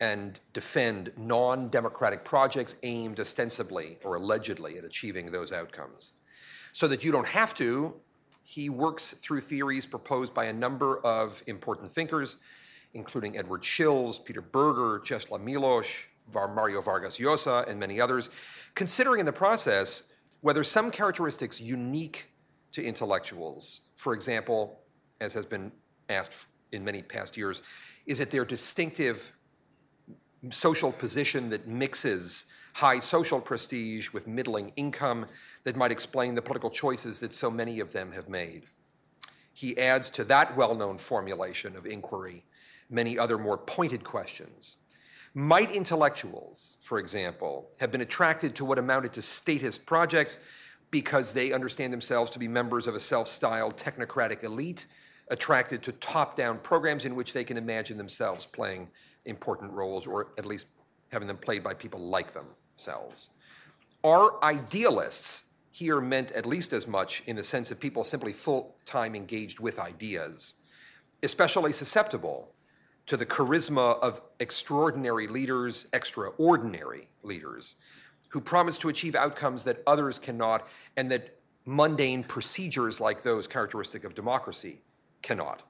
and 0.00 0.40
defend 0.52 1.12
non 1.16 1.68
democratic 1.68 2.24
projects 2.24 2.76
aimed 2.82 3.18
ostensibly 3.20 3.98
or 4.04 4.14
allegedly 4.14 4.78
at 4.78 4.84
achieving 4.84 5.30
those 5.30 5.52
outcomes. 5.52 6.12
So 6.72 6.86
that 6.88 7.04
you 7.04 7.10
don't 7.10 7.26
have 7.26 7.54
to, 7.54 7.94
he 8.44 8.70
works 8.70 9.12
through 9.12 9.40
theories 9.40 9.86
proposed 9.86 10.32
by 10.32 10.46
a 10.46 10.52
number 10.52 10.98
of 11.00 11.42
important 11.46 11.90
thinkers, 11.90 12.36
including 12.94 13.36
Edward 13.36 13.62
Shils, 13.62 14.24
Peter 14.24 14.40
Berger, 14.40 15.00
Czesław 15.00 15.42
Miłosz, 15.42 15.88
Mario 16.32 16.80
Vargas 16.80 17.18
Llosa, 17.18 17.68
and 17.68 17.80
many 17.80 18.00
others, 18.00 18.30
considering 18.74 19.20
in 19.20 19.26
the 19.26 19.32
process 19.32 20.12
whether 20.40 20.62
some 20.62 20.90
characteristics 20.90 21.60
unique 21.60 22.30
to 22.72 22.82
intellectuals, 22.82 23.82
for 23.96 24.14
example, 24.14 24.80
as 25.20 25.32
has 25.32 25.44
been 25.44 25.72
asked 26.08 26.46
in 26.72 26.84
many 26.84 27.02
past 27.02 27.36
years, 27.36 27.62
is 28.06 28.20
it 28.20 28.30
their 28.30 28.44
distinctive 28.44 29.32
social 30.50 30.92
position 30.92 31.50
that 31.50 31.66
mixes 31.66 32.46
high 32.74 33.00
social 33.00 33.40
prestige 33.40 34.12
with 34.12 34.28
middling 34.28 34.72
income 34.76 35.26
that 35.64 35.76
might 35.76 35.90
explain 35.90 36.34
the 36.34 36.42
political 36.42 36.70
choices 36.70 37.18
that 37.20 37.34
so 37.34 37.50
many 37.50 37.80
of 37.80 37.92
them 37.92 38.12
have 38.12 38.28
made. 38.28 38.64
He 39.52 39.76
adds 39.78 40.10
to 40.10 40.24
that 40.24 40.56
well 40.56 40.76
known 40.76 40.98
formulation 40.98 41.76
of 41.76 41.86
inquiry 41.86 42.44
many 42.88 43.18
other 43.18 43.36
more 43.36 43.58
pointed 43.58 44.04
questions. 44.04 44.78
Might 45.34 45.72
intellectuals, 45.72 46.78
for 46.80 46.98
example, 46.98 47.68
have 47.80 47.92
been 47.92 48.00
attracted 48.00 48.54
to 48.54 48.64
what 48.64 48.78
amounted 48.78 49.12
to 49.14 49.22
statist 49.22 49.84
projects 49.84 50.38
because 50.90 51.32
they 51.32 51.52
understand 51.52 51.92
themselves 51.92 52.30
to 52.30 52.38
be 52.38 52.48
members 52.48 52.86
of 52.86 52.94
a 52.94 53.00
self 53.00 53.28
styled 53.28 53.76
technocratic 53.76 54.42
elite 54.42 54.86
attracted 55.30 55.82
to 55.82 55.92
top 55.92 56.36
down 56.36 56.58
programs 56.58 57.04
in 57.04 57.14
which 57.14 57.32
they 57.32 57.44
can 57.44 57.56
imagine 57.56 57.98
themselves 57.98 58.46
playing 58.46 58.88
important 59.24 59.72
roles 59.72 60.06
or 60.06 60.28
at 60.38 60.46
least 60.46 60.66
having 61.10 61.28
them 61.28 61.36
played 61.36 61.62
by 61.62 61.74
people 61.74 62.00
like 62.00 62.32
themselves? 62.32 63.30
Are 64.04 64.42
idealists 64.42 65.54
here 65.70 66.00
meant 66.00 66.32
at 66.32 66.46
least 66.46 66.72
as 66.72 66.86
much 66.86 67.22
in 67.26 67.36
the 67.36 67.44
sense 67.44 67.70
of 67.70 67.78
people 67.78 68.04
simply 68.04 68.32
full 68.32 68.74
time 68.84 69.14
engaged 69.14 69.60
with 69.60 69.78
ideas, 69.78 70.54
especially 71.22 71.72
susceptible 71.72 72.52
to 73.06 73.16
the 73.16 73.26
charisma 73.26 73.98
of 74.00 74.20
extraordinary 74.40 75.26
leaders, 75.26 75.88
extraordinary 75.92 77.08
leaders, 77.22 77.76
who 78.28 78.40
promise 78.40 78.76
to 78.78 78.88
achieve 78.88 79.14
outcomes 79.14 79.64
that 79.64 79.82
others 79.86 80.18
cannot 80.18 80.68
and 80.96 81.10
that 81.10 81.38
mundane 81.64 82.22
procedures 82.22 83.00
like 83.00 83.22
those 83.22 83.46
characteristic 83.46 84.04
of 84.04 84.14
democracy 84.14 84.80
cannot. 85.22 85.62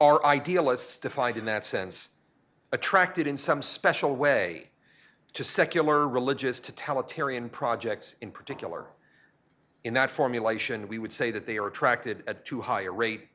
Are 0.00 0.24
idealists, 0.24 0.96
defined 0.98 1.36
in 1.36 1.44
that 1.44 1.64
sense, 1.64 2.16
attracted 2.72 3.26
in 3.26 3.36
some 3.36 3.60
special 3.60 4.16
way 4.16 4.70
to 5.32 5.44
secular, 5.44 6.08
religious, 6.08 6.58
totalitarian 6.60 7.48
projects 7.48 8.16
in 8.20 8.30
particular? 8.30 8.86
In 9.84 9.94
that 9.94 10.10
formulation, 10.10 10.88
we 10.88 10.98
would 10.98 11.12
say 11.12 11.30
that 11.30 11.46
they 11.46 11.58
are 11.58 11.66
attracted 11.66 12.22
at 12.26 12.44
too 12.44 12.60
high 12.60 12.82
a 12.82 12.90
rate 12.90 13.28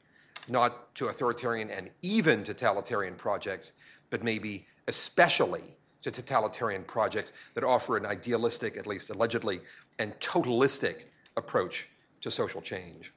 not 0.50 0.94
to 0.96 1.08
authoritarian 1.08 1.70
and 1.70 1.90
even 2.02 2.44
totalitarian 2.44 3.16
projects, 3.16 3.74
but 4.10 4.24
maybe 4.24 4.68
especially 4.88 5.76
to 6.02 6.12
totalitarian 6.12 6.84
projects 6.84 7.34
that 7.56 7.64
offer 7.64 7.98
an 7.98 8.06
idealistic, 8.06 8.78
at 8.78 8.86
least 8.86 9.10
allegedly, 9.10 9.60
and 9.98 10.14
totalistic 10.20 11.06
approach 11.36 11.88
to 12.22 12.30
social 12.30 12.62
change. 12.62 13.12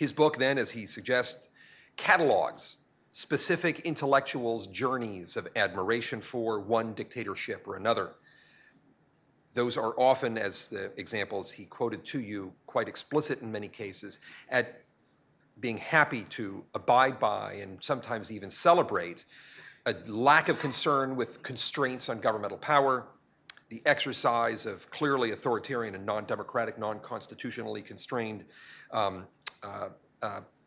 His 0.00 0.14
book, 0.14 0.38
then, 0.38 0.56
as 0.56 0.70
he 0.70 0.86
suggests, 0.86 1.50
catalogs 1.98 2.78
specific 3.12 3.80
intellectuals' 3.80 4.66
journeys 4.66 5.36
of 5.36 5.46
admiration 5.56 6.22
for 6.22 6.58
one 6.58 6.94
dictatorship 6.94 7.68
or 7.68 7.76
another. 7.76 8.14
Those 9.52 9.76
are 9.76 9.92
often, 10.00 10.38
as 10.38 10.68
the 10.68 10.90
examples 10.98 11.50
he 11.50 11.66
quoted 11.66 12.02
to 12.06 12.20
you, 12.20 12.50
quite 12.66 12.88
explicit 12.88 13.42
in 13.42 13.52
many 13.52 13.68
cases, 13.68 14.20
at 14.48 14.84
being 15.60 15.76
happy 15.76 16.22
to 16.30 16.64
abide 16.74 17.18
by 17.18 17.52
and 17.60 17.76
sometimes 17.84 18.32
even 18.32 18.50
celebrate 18.50 19.26
a 19.84 19.94
lack 20.06 20.48
of 20.48 20.58
concern 20.60 21.14
with 21.14 21.42
constraints 21.42 22.08
on 22.08 22.20
governmental 22.20 22.56
power, 22.56 23.08
the 23.68 23.82
exercise 23.84 24.64
of 24.64 24.90
clearly 24.90 25.32
authoritarian 25.32 25.94
and 25.94 26.06
non 26.06 26.24
democratic, 26.24 26.78
non 26.78 27.00
constitutionally 27.00 27.82
constrained 27.82 28.46
um, 28.92 29.26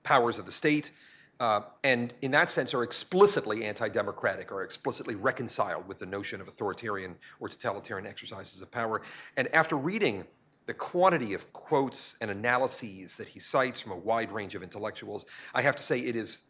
powers 0.03 0.39
of 0.39 0.45
the 0.45 0.51
state, 0.51 0.91
uh, 1.39 1.61
and 1.83 2.13
in 2.21 2.31
that 2.31 2.51
sense 2.51 2.73
are 2.73 2.83
explicitly 2.83 3.65
anti 3.65 3.89
democratic 3.89 4.51
or 4.51 4.63
explicitly 4.63 5.15
reconciled 5.15 5.87
with 5.87 5.99
the 5.99 6.05
notion 6.05 6.39
of 6.39 6.47
authoritarian 6.47 7.15
or 7.39 7.49
totalitarian 7.49 8.07
exercises 8.07 8.61
of 8.61 8.71
power. 8.71 9.01
And 9.35 9.53
after 9.53 9.75
reading 9.75 10.25
the 10.65 10.73
quantity 10.73 11.33
of 11.33 11.51
quotes 11.51 12.15
and 12.21 12.31
analyses 12.31 13.17
that 13.17 13.27
he 13.27 13.39
cites 13.39 13.81
from 13.81 13.91
a 13.91 13.97
wide 13.97 14.31
range 14.31 14.55
of 14.55 14.63
intellectuals, 14.63 15.25
I 15.53 15.61
have 15.61 15.75
to 15.75 15.83
say 15.83 15.99
it 15.99 16.15
is 16.15 16.43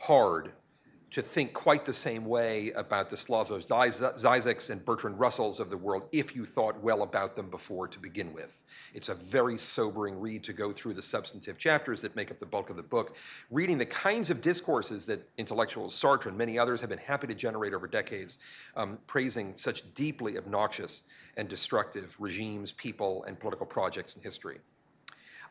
hard 0.00 0.52
to 1.10 1.22
think 1.22 1.54
quite 1.54 1.86
the 1.86 1.92
same 1.92 2.26
way 2.26 2.70
about 2.72 3.08
the 3.08 3.16
Slavoj 3.16 3.66
Zizeks 3.66 4.70
and 4.70 4.84
Bertrand 4.84 5.18
Russells 5.18 5.58
of 5.58 5.70
the 5.70 5.76
world 5.76 6.02
if 6.12 6.36
you 6.36 6.44
thought 6.44 6.78
well 6.82 7.02
about 7.02 7.34
them 7.34 7.48
before 7.48 7.88
to 7.88 7.98
begin 7.98 8.34
with. 8.34 8.60
It's 8.92 9.08
a 9.08 9.14
very 9.14 9.56
sobering 9.56 10.20
read 10.20 10.44
to 10.44 10.52
go 10.52 10.70
through 10.70 10.94
the 10.94 11.02
substantive 11.02 11.56
chapters 11.56 12.02
that 12.02 12.14
make 12.14 12.30
up 12.30 12.38
the 12.38 12.46
bulk 12.46 12.68
of 12.68 12.76
the 12.76 12.82
book, 12.82 13.16
reading 13.50 13.78
the 13.78 13.86
kinds 13.86 14.28
of 14.28 14.42
discourses 14.42 15.06
that 15.06 15.26
intellectuals, 15.38 15.98
Sartre 15.98 16.26
and 16.26 16.36
many 16.36 16.58
others, 16.58 16.80
have 16.82 16.90
been 16.90 16.98
happy 16.98 17.26
to 17.26 17.34
generate 17.34 17.72
over 17.72 17.86
decades, 17.86 18.36
um, 18.76 18.98
praising 19.06 19.56
such 19.56 19.94
deeply 19.94 20.36
obnoxious 20.36 21.04
and 21.38 21.48
destructive 21.48 22.16
regimes, 22.18 22.72
people, 22.72 23.24
and 23.24 23.40
political 23.40 23.64
projects 23.64 24.16
in 24.16 24.22
history. 24.22 24.58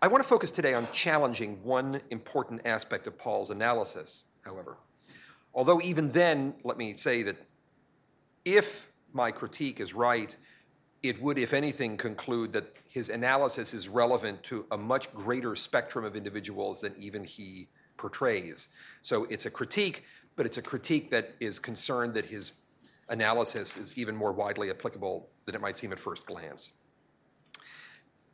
I 0.04 0.08
want 0.08 0.24
to 0.24 0.30
focus 0.30 0.52
today 0.52 0.76
on 0.76 0.88
challenging 0.92 1.64
one 1.64 2.00
important 2.12 2.62
aspect 2.66 3.08
of 3.08 3.18
Paul's 3.18 3.50
analysis, 3.50 4.26
however. 4.42 4.78
Although, 5.58 5.82
even 5.82 6.12
then, 6.12 6.54
let 6.64 6.78
me 6.78 6.94
say 6.94 7.24
that 7.24 7.36
if 8.46 8.92
my 9.12 9.32
critique 9.32 9.80
is 9.80 9.96
right, 9.96 10.38
it 11.02 11.20
would, 11.20 11.40
if 11.40 11.52
anything, 11.52 11.98
conclude 11.98 12.54
that 12.54 12.76
his 12.88 13.10
analysis 13.10 13.74
is 13.74 13.90
relevant 13.90 14.44
to 14.44 14.68
a 14.70 14.78
much 14.78 15.12
greater 15.14 15.56
spectrum 15.56 16.06
of 16.06 16.16
individuals 16.16 16.82
than 16.82 16.94
even 17.00 17.24
he 17.24 17.68
portrays. 17.98 18.70
So 19.02 19.26
it's 19.32 19.48
a 19.48 19.50
critique, 19.50 20.06
but 20.36 20.46
it's 20.46 20.58
a 20.58 20.62
critique 20.62 21.10
that 21.10 21.34
is 21.40 21.58
concerned 21.58 22.14
that 22.14 22.26
his 22.26 22.54
analysis 23.10 23.78
is 23.78 23.98
even 23.98 24.16
more 24.16 24.34
widely 24.34 24.70
applicable 24.70 25.28
than 25.46 25.56
it 25.56 25.62
might 25.62 25.76
seem 25.76 25.92
at 25.92 26.00
first 26.00 26.28
glance. 26.28 26.74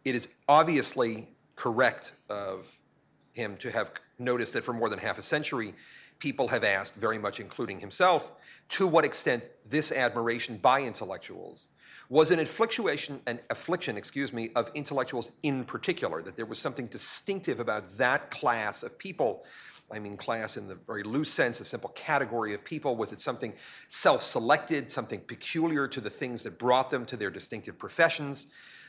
It 0.03 0.13
is 0.13 0.27
obviously 0.49 1.29
correct 1.55 2.11
of 2.27 2.77
him 3.31 3.55
to 3.57 3.71
have 3.71 3.91
noticed 4.19 4.51
that 4.53 4.65
for 4.65 4.73
more 4.73 4.89
than 4.89 4.99
half 4.99 5.17
a 5.17 5.23
century, 5.23 5.73
people 6.23 6.47
have 6.47 6.63
asked, 6.63 6.95
very 6.95 7.17
much 7.17 7.41
including 7.41 7.81
himself, 7.81 8.31
to 8.69 8.87
what 8.87 9.03
extent 9.03 9.43
this 9.65 9.91
admiration 9.91 10.55
by 10.55 10.81
intellectuals 10.81 11.67
was 12.09 12.31
an 12.31 12.39
affliction, 12.39 13.19
an 13.27 13.41
affliction, 13.49 13.97
excuse 13.97 14.31
me, 14.31 14.49
of 14.55 14.71
intellectuals 14.73 15.31
in 15.43 15.65
particular, 15.65 16.21
that 16.21 16.37
there 16.37 16.45
was 16.45 16.59
something 16.59 16.87
distinctive 16.87 17.59
about 17.59 17.89
that 17.97 18.31
class 18.31 18.83
of 18.83 18.97
people. 18.97 19.43
I 19.91 19.99
mean, 19.99 20.15
class 20.15 20.55
in 20.55 20.69
the 20.69 20.75
very 20.75 21.03
loose 21.03 21.29
sense, 21.29 21.59
a 21.59 21.65
simple 21.65 21.89
category 21.89 22.53
of 22.53 22.63
people. 22.63 22.95
Was 22.95 23.11
it 23.11 23.19
something 23.19 23.53
self 23.89 24.23
selected, 24.23 24.89
something 24.89 25.19
peculiar 25.19 25.89
to 25.89 25.99
the 25.99 26.09
things 26.09 26.41
that 26.43 26.57
brought 26.57 26.89
them 26.89 27.05
to 27.07 27.17
their 27.17 27.31
distinctive 27.31 27.77
professions? 27.77 28.47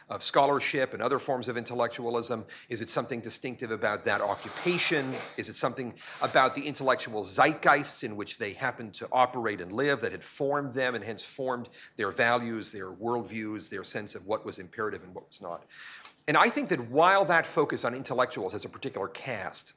Of 0.08 0.22
scholarship 0.22 0.92
and 0.92 1.02
other 1.02 1.18
forms 1.18 1.48
of 1.48 1.56
intellectualism? 1.56 2.44
Is 2.68 2.82
it 2.82 2.90
something 2.90 3.20
distinctive 3.20 3.70
about 3.70 4.04
that 4.04 4.20
occupation? 4.20 5.12
Is 5.36 5.48
it 5.48 5.56
something 5.56 5.94
about 6.22 6.54
the 6.54 6.66
intellectual 6.66 7.22
zeitgeists 7.22 8.04
in 8.04 8.16
which 8.16 8.38
they 8.38 8.52
happened 8.52 8.94
to 8.94 9.08
operate 9.12 9.60
and 9.60 9.72
live 9.72 10.00
that 10.00 10.12
had 10.12 10.24
formed 10.24 10.74
them 10.74 10.94
and 10.94 11.04
hence 11.04 11.24
formed 11.24 11.68
their 11.96 12.10
values, 12.10 12.70
their 12.70 12.92
worldviews, 12.92 13.68
their 13.70 13.84
sense 13.84 14.14
of 14.14 14.26
what 14.26 14.44
was 14.44 14.58
imperative 14.58 15.02
and 15.02 15.14
what 15.14 15.26
was 15.26 15.40
not? 15.40 15.64
And 16.26 16.36
I 16.36 16.48
think 16.48 16.68
that 16.70 16.90
while 16.90 17.24
that 17.26 17.46
focus 17.46 17.84
on 17.84 17.94
intellectuals 17.94 18.54
as 18.54 18.64
a 18.64 18.68
particular 18.68 19.08
caste 19.08 19.74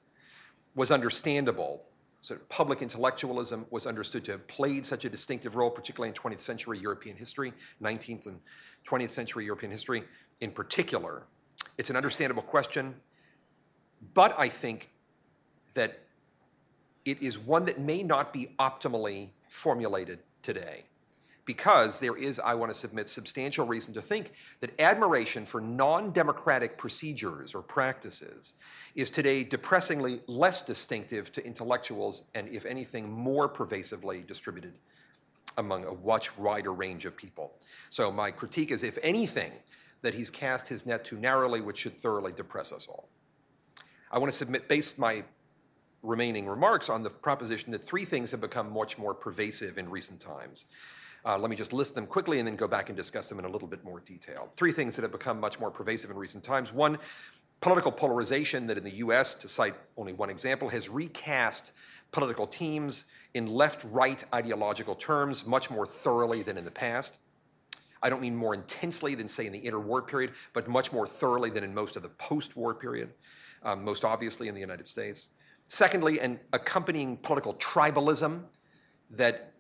was 0.75 0.91
understandable, 0.91 1.84
sort 2.21 2.39
of 2.39 2.49
public 2.49 2.82
intellectualism 2.82 3.65
was 3.69 3.86
understood 3.86 4.23
to 4.25 4.32
have 4.32 4.47
played 4.47 4.86
such 4.86 5.05
a 5.05 5.09
distinctive 5.09 5.55
role, 5.55 5.69
particularly 5.69 6.09
in 6.09 6.13
20th 6.13 6.39
century 6.39 6.78
European 6.78 7.15
history, 7.15 7.53
19th 7.82 8.25
and 8.28 8.39
20th 8.88 9.09
century 9.09 9.45
European 9.45 9.71
history 9.71 10.03
in 10.39 10.51
particular. 10.51 11.23
It's 11.77 11.89
an 11.89 11.95
understandable 11.95 12.43
question, 12.43 12.95
but 14.13 14.35
I 14.38 14.47
think 14.47 14.89
that 15.73 15.99
it 17.05 17.21
is 17.21 17.38
one 17.38 17.65
that 17.65 17.79
may 17.79 18.03
not 18.03 18.33
be 18.33 18.49
optimally 18.59 19.29
formulated 19.49 20.19
today 20.41 20.83
because 21.45 21.99
there 22.01 22.17
is, 22.17 22.39
I 22.39 22.53
want 22.53 22.71
to 22.71 22.77
submit, 22.77 23.07
substantial 23.07 23.65
reason 23.65 23.93
to 23.93 24.01
think 24.01 24.33
that 24.59 24.79
admiration 24.81 25.45
for 25.45 25.61
non 25.61 26.11
democratic 26.11 26.77
procedures 26.77 27.55
or 27.55 27.61
practices 27.61 28.55
is 28.95 29.09
today 29.09 29.43
depressingly 29.43 30.21
less 30.27 30.61
distinctive 30.61 31.31
to 31.31 31.45
intellectuals 31.45 32.23
and, 32.35 32.49
if 32.49 32.65
anything, 32.65 33.09
more 33.09 33.47
pervasively 33.47 34.21
distributed 34.27 34.73
among 35.58 35.86
a 35.86 35.93
much 35.93 36.38
wider 36.38 36.74
range 36.74 37.05
of 37.05 37.16
people. 37.16 37.53
So, 37.89 38.12
my 38.12 38.32
critique 38.32 38.72
is, 38.72 38.84
if 38.84 38.97
anything, 39.03 39.51
that 40.01 40.14
he's 40.14 40.30
cast 40.30 40.68
his 40.68 40.86
net 40.86 41.03
too 41.03 41.18
narrowly, 41.18 41.62
which 41.62 41.80
should 41.80 41.93
thoroughly 41.93 42.32
depress 42.32 42.72
us 42.72 42.88
all. 42.88 43.10
I 44.12 44.20
want 44.20 44.32
to 44.32 44.38
submit, 44.38 44.70
base 44.70 44.97
my 44.97 45.24
remaining 46.03 46.45
remarks 46.45 46.89
on 46.89 47.03
the 47.03 47.10
proposition 47.10 47.72
that 47.72 47.84
three 47.84 48.05
things 48.05 48.32
have 48.32 48.41
become 48.41 48.72
much 48.72 48.97
more 48.97 49.14
pervasive 49.14 49.78
in 49.78 49.89
recent 49.89 50.20
times. 50.20 50.66
Uh, 51.26 51.38
let 51.38 51.49
me 51.49 51.55
just 51.55 51.74
list 51.74 51.95
them 51.95 52.05
quickly 52.05 52.39
and 52.39 52.47
then 52.47 52.55
go 52.55 52.68
back 52.68 52.89
and 52.89 52.95
discuss 52.95 53.28
them 53.28 53.39
in 53.39 53.45
a 53.45 53.49
little 53.49 53.68
bit 53.68 53.84
more 53.84 53.99
detail. 53.99 54.49
Three 54.55 54.72
things 54.72 54.95
that 54.95 55.01
have 55.01 55.12
become 55.12 55.39
much 55.39 55.60
more 55.60 55.72
pervasive 55.72 56.10
in 56.10 56.16
recent 56.16 56.43
times. 56.43 56.72
One, 56.72 56.97
political 57.60 57.91
polarization 57.91 58.68
that 58.68 58.78
in 58.78 58.84
the 58.84 58.95
US, 58.97 59.36
to 59.36 59.47
cite 59.47 59.74
only 59.97 60.14
one 60.14 60.30
example, 60.30 60.70
has 60.70 60.89
recast 60.89 61.74
political 62.12 62.47
teams 62.47 63.05
in 63.38 63.45
left 63.45 63.85
right 63.91 64.23
ideological 64.33 64.95
terms 64.95 65.45
much 65.45 65.69
more 65.69 65.85
thoroughly 65.85 66.41
than 66.41 66.57
in 66.57 66.65
the 66.65 66.71
past. 66.71 67.19
I 68.01 68.09
don't 68.09 68.21
mean 68.21 68.35
more 68.35 68.55
intensely 68.55 69.13
than, 69.13 69.27
say, 69.27 69.45
in 69.45 69.53
the 69.53 69.61
interwar 69.61 70.05
period, 70.05 70.31
but 70.53 70.67
much 70.67 70.91
more 70.91 71.05
thoroughly 71.05 71.51
than 71.51 71.63
in 71.63 71.73
most 71.73 71.95
of 71.95 72.01
the 72.01 72.09
post 72.09 72.55
war 72.57 72.73
period, 72.73 73.13
um, 73.63 73.83
most 73.83 74.03
obviously 74.03 74.47
in 74.47 74.55
the 74.55 74.59
United 74.59 74.88
States. 74.88 75.29
Secondly, 75.67 76.19
an 76.19 76.39
accompanying 76.51 77.17
political 77.17 77.53
tribalism 77.55 78.43
that 79.11 79.53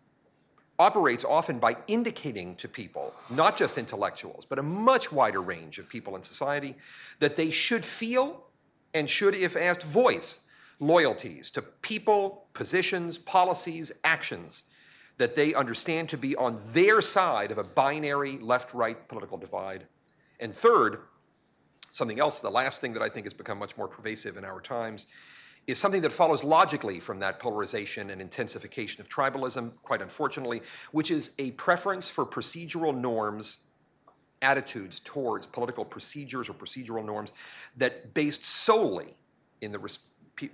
operates 0.79 1.23
often 1.23 1.59
by 1.59 1.75
indicating 1.87 2.55
to 2.55 2.67
people, 2.67 3.13
not 3.29 3.57
just 3.57 3.77
intellectuals, 3.77 4.43
but 4.45 4.57
a 4.57 4.63
much 4.63 5.11
wider 5.11 5.41
range 5.41 5.77
of 5.77 5.87
people 5.87 6.15
in 6.15 6.23
society, 6.23 6.75
that 7.19 7.35
they 7.35 7.51
should 7.51 7.85
feel 7.85 8.43
and 8.93 9.07
should, 9.07 9.35
if 9.35 9.55
asked, 9.55 9.83
voice 9.83 10.46
loyalties 10.79 11.49
to 11.51 11.61
people, 11.61 12.45
positions, 12.53 13.17
policies, 13.17 13.91
actions 14.03 14.63
that 15.17 15.35
they 15.35 15.53
understand 15.53 16.09
to 16.09 16.17
be 16.17 16.35
on 16.35 16.57
their 16.73 17.01
side 17.01 17.51
of 17.51 17.57
a 17.57 17.63
binary 17.63 18.37
left 18.37 18.73
right 18.73 19.07
political 19.07 19.37
divide. 19.37 19.87
And 20.39 20.53
third, 20.53 20.99
something 21.89 22.19
else, 22.19 22.39
the 22.39 22.51
last 22.51 22.81
thing 22.81 22.93
that 22.93 23.01
I 23.01 23.09
think 23.09 23.25
has 23.25 23.33
become 23.33 23.57
much 23.57 23.75
more 23.77 23.87
pervasive 23.87 24.37
in 24.37 24.45
our 24.45 24.61
times 24.61 25.07
is 25.65 25.77
something 25.77 26.01
that 26.01 26.11
follows 26.13 26.43
logically 26.43 26.99
from 26.99 27.19
that 27.19 27.39
polarization 27.39 28.09
and 28.11 28.21
intensification 28.21 29.01
of 29.01 29.09
tribalism, 29.09 29.73
quite 29.81 30.01
unfortunately, 30.01 30.61
which 30.91 31.11
is 31.11 31.31
a 31.39 31.51
preference 31.51 32.07
for 32.07 32.25
procedural 32.25 32.95
norms, 32.95 33.65
attitudes 34.41 34.99
towards 34.99 35.45
political 35.45 35.83
procedures 35.83 36.47
or 36.47 36.53
procedural 36.53 37.03
norms 37.03 37.33
that 37.75 38.13
based 38.13 38.45
solely 38.45 39.15
in 39.61 39.71
the 39.71 39.79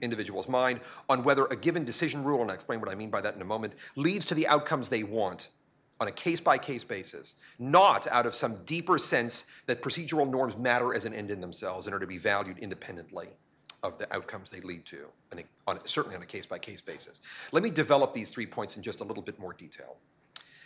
individual's 0.01 0.47
mind 0.47 0.79
on 1.09 1.23
whether 1.23 1.45
a 1.45 1.55
given 1.55 1.86
decision 1.86 2.23
rule, 2.23 2.41
and 2.41 2.49
I'll 2.49 2.55
explain 2.55 2.79
what 2.79 2.89
I 2.89 2.95
mean 2.95 3.09
by 3.09 3.21
that 3.21 3.36
in 3.36 3.41
a 3.41 3.45
moment, 3.45 3.73
leads 3.95 4.25
to 4.25 4.36
the 4.36 4.47
outcomes 4.47 4.89
they 4.89 5.03
want 5.03 5.49
on 5.99 6.07
a 6.07 6.11
case 6.11 6.39
by 6.39 6.57
case 6.57 6.84
basis, 6.84 7.36
not 7.59 8.07
out 8.07 8.25
of 8.25 8.34
some 8.34 8.63
deeper 8.65 8.97
sense 8.97 9.49
that 9.67 9.81
procedural 9.81 10.29
norms 10.29 10.57
matter 10.57 10.93
as 10.93 11.05
an 11.05 11.13
end 11.13 11.31
in 11.31 11.39
themselves 11.39 11.88
and 11.88 11.95
are 11.95 11.99
to 11.99 12.07
be 12.07 12.17
valued 12.17 12.57
independently 12.59 13.29
of 13.84 13.97
the 13.97 14.13
outcomes 14.13 14.49
they 14.49 14.61
lead 14.61 14.86
to, 14.86 15.05
on, 15.67 15.79
certainly 15.86 16.15
on 16.15 16.23
a 16.23 16.25
case 16.25 16.45
by 16.45 16.57
case 16.57 16.81
basis. 16.81 17.21
Let 17.51 17.63
me 17.63 17.69
develop 17.69 18.13
these 18.13 18.29
three 18.29 18.45
points 18.45 18.77
in 18.77 18.84
just 18.84 19.01
a 19.01 19.03
little 19.03 19.23
bit 19.23 19.39
more 19.39 19.53
detail. 19.53 19.97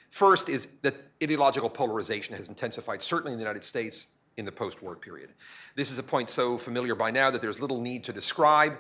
First 0.10 0.50
is 0.50 0.68
that 0.84 0.96
ideological 1.22 1.70
polarization 1.70 2.36
has 2.36 2.48
intensified, 2.48 3.02
certainly 3.02 3.34
in 3.34 3.38
the 3.38 3.44
United 3.44 3.64
States, 3.64 4.08
in 4.38 4.46
the 4.46 4.52
post 4.52 4.82
war 4.82 4.96
period. 4.96 5.32
This 5.76 5.92
is 5.92 5.98
a 5.98 6.04
point 6.04 6.30
so 6.30 6.58
familiar 6.58 6.96
by 6.96 7.12
now 7.12 7.32
that 7.32 7.42
there's 7.42 7.60
little 7.60 7.82
need 7.82 8.04
to 8.06 8.14
describe 8.14 8.78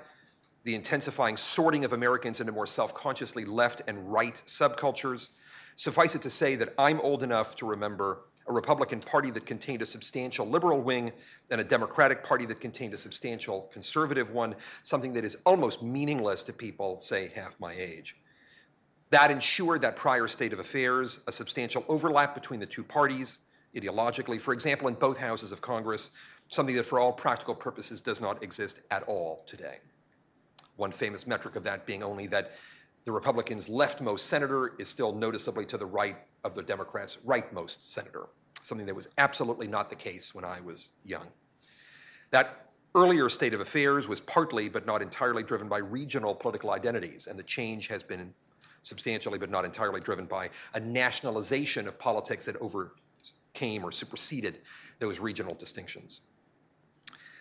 the 0.68 0.76
intensifying 0.76 1.38
sorting 1.38 1.86
of 1.86 1.94
Americans 1.94 2.42
into 2.42 2.52
more 2.52 2.68
self 2.68 2.94
consciously 2.94 3.46
left 3.46 3.82
and 3.88 4.12
right 4.12 4.34
subcultures. 4.46 5.30
Suffice 5.78 6.14
it 6.14 6.22
to 6.24 6.30
say 6.30 6.58
that 6.58 6.74
I'm 6.78 7.00
old 7.00 7.24
enough 7.24 7.56
to 7.56 7.66
remember 7.66 8.24
a 8.50 8.52
Republican 8.52 9.00
Party 9.00 9.32
that 9.32 9.46
contained 9.46 9.82
a 9.82 9.86
substantial 9.86 10.46
liberal 10.46 10.82
wing 10.82 11.14
and 11.52 11.62
a 11.62 11.64
Democratic 11.64 12.22
Party 12.22 12.46
that 12.48 12.60
contained 12.60 12.94
a 12.94 12.98
substantial 12.98 13.70
conservative 13.72 14.32
one, 14.32 14.56
something 14.84 15.14
that 15.14 15.24
is 15.24 15.38
almost 15.46 15.82
meaningless 15.82 16.44
to 16.44 16.52
people, 16.52 17.00
say, 17.00 17.32
half 17.34 17.58
my 17.62 17.74
age. 17.74 18.18
That 19.12 19.32
ensured 19.32 19.82
that 19.84 19.96
prior 19.96 20.28
state 20.28 20.52
of 20.52 20.60
affairs, 20.60 21.22
a 21.28 21.32
substantial 21.32 21.86
overlap 21.88 22.36
between 22.36 22.60
the 22.60 22.66
two 22.66 22.84
parties 22.84 23.40
ideologically, 23.74 24.42
for 24.42 24.54
example, 24.54 24.90
in 24.90 24.96
both 24.96 25.18
houses 25.18 25.54
of 25.54 25.62
Congress, 25.62 26.10
something 26.50 26.76
that 26.76 26.86
for 26.86 27.00
all 27.00 27.14
practical 27.14 27.56
purposes 27.56 28.02
does 28.02 28.20
not 28.20 28.44
exist 28.44 28.82
at 28.92 29.04
all 29.04 29.46
today. 29.48 29.78
One 30.78 30.92
famous 30.92 31.28
metric 31.28 31.56
of 31.56 31.64
that 31.64 31.86
being 31.86 32.04
only 32.04 32.28
that 32.28 32.54
the 33.04 33.12
Republicans' 33.12 33.68
leftmost 33.68 34.22
senator 34.22 34.74
is 34.80 34.90
still 34.90 35.14
noticeably 35.14 35.66
to 35.66 35.78
the 35.78 35.86
right 35.86 36.18
of 36.44 36.56
the 36.56 36.64
Democrats' 36.64 37.18
rightmost 37.26 37.84
senator, 37.84 38.28
something 38.62 38.86
that 38.86 38.96
was 38.96 39.08
absolutely 39.18 39.68
not 39.68 39.90
the 39.90 39.96
case 39.96 40.36
when 40.36 40.46
I 40.46 40.62
was 40.62 40.92
young. 41.04 41.28
That 42.32 42.68
earlier 42.96 43.30
state 43.30 43.54
of 43.54 43.62
affairs 43.62 44.08
was 44.08 44.22
partly, 44.22 44.70
but 44.70 44.86
not 44.86 45.02
entirely, 45.02 45.44
driven 45.44 45.68
by 45.68 45.78
regional 45.80 46.36
political 46.36 46.72
identities, 46.72 47.28
and 47.28 47.38
the 47.38 47.44
change 47.44 47.88
has 47.88 48.04
been 48.04 48.34
substantially, 48.84 49.38
but 49.38 49.50
not 49.50 49.66
entirely, 49.66 50.02
driven 50.02 50.26
by 50.26 50.50
a 50.74 50.80
nationalization 50.80 51.88
of 51.88 51.98
politics 51.98 52.46
that 52.46 52.56
overcame 52.58 53.84
or 53.84 53.92
superseded 53.92 54.60
those 55.00 55.20
regional 55.20 55.56
distinctions. 55.56 56.22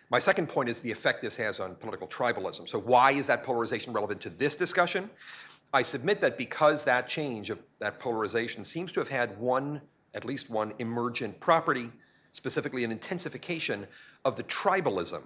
My 0.08 0.18
second 0.20 0.48
point 0.48 0.68
is 0.68 0.80
the 0.80 0.92
effect 0.92 1.20
this 1.20 1.36
has 1.36 1.58
on 1.58 1.74
political 1.76 2.06
tribalism. 2.06 2.68
So, 2.68 2.78
why 2.78 3.10
is 3.12 3.26
that 3.26 3.42
polarization 3.42 3.92
relevant 3.92 4.20
to 4.22 4.30
this 4.30 4.54
discussion? 4.54 5.10
I 5.72 5.82
submit 5.82 6.20
that 6.20 6.38
because 6.38 6.84
that 6.84 7.08
change 7.08 7.50
of 7.50 7.58
that 7.80 7.98
polarization 7.98 8.64
seems 8.64 8.92
to 8.92 9.00
have 9.00 9.08
had 9.08 9.36
one, 9.38 9.80
at 10.14 10.24
least 10.24 10.48
one, 10.48 10.74
emergent 10.78 11.40
property, 11.40 11.90
specifically 12.32 12.84
an 12.84 12.92
intensification 12.92 13.86
of 14.24 14.36
the 14.36 14.44
tribalism 14.44 15.22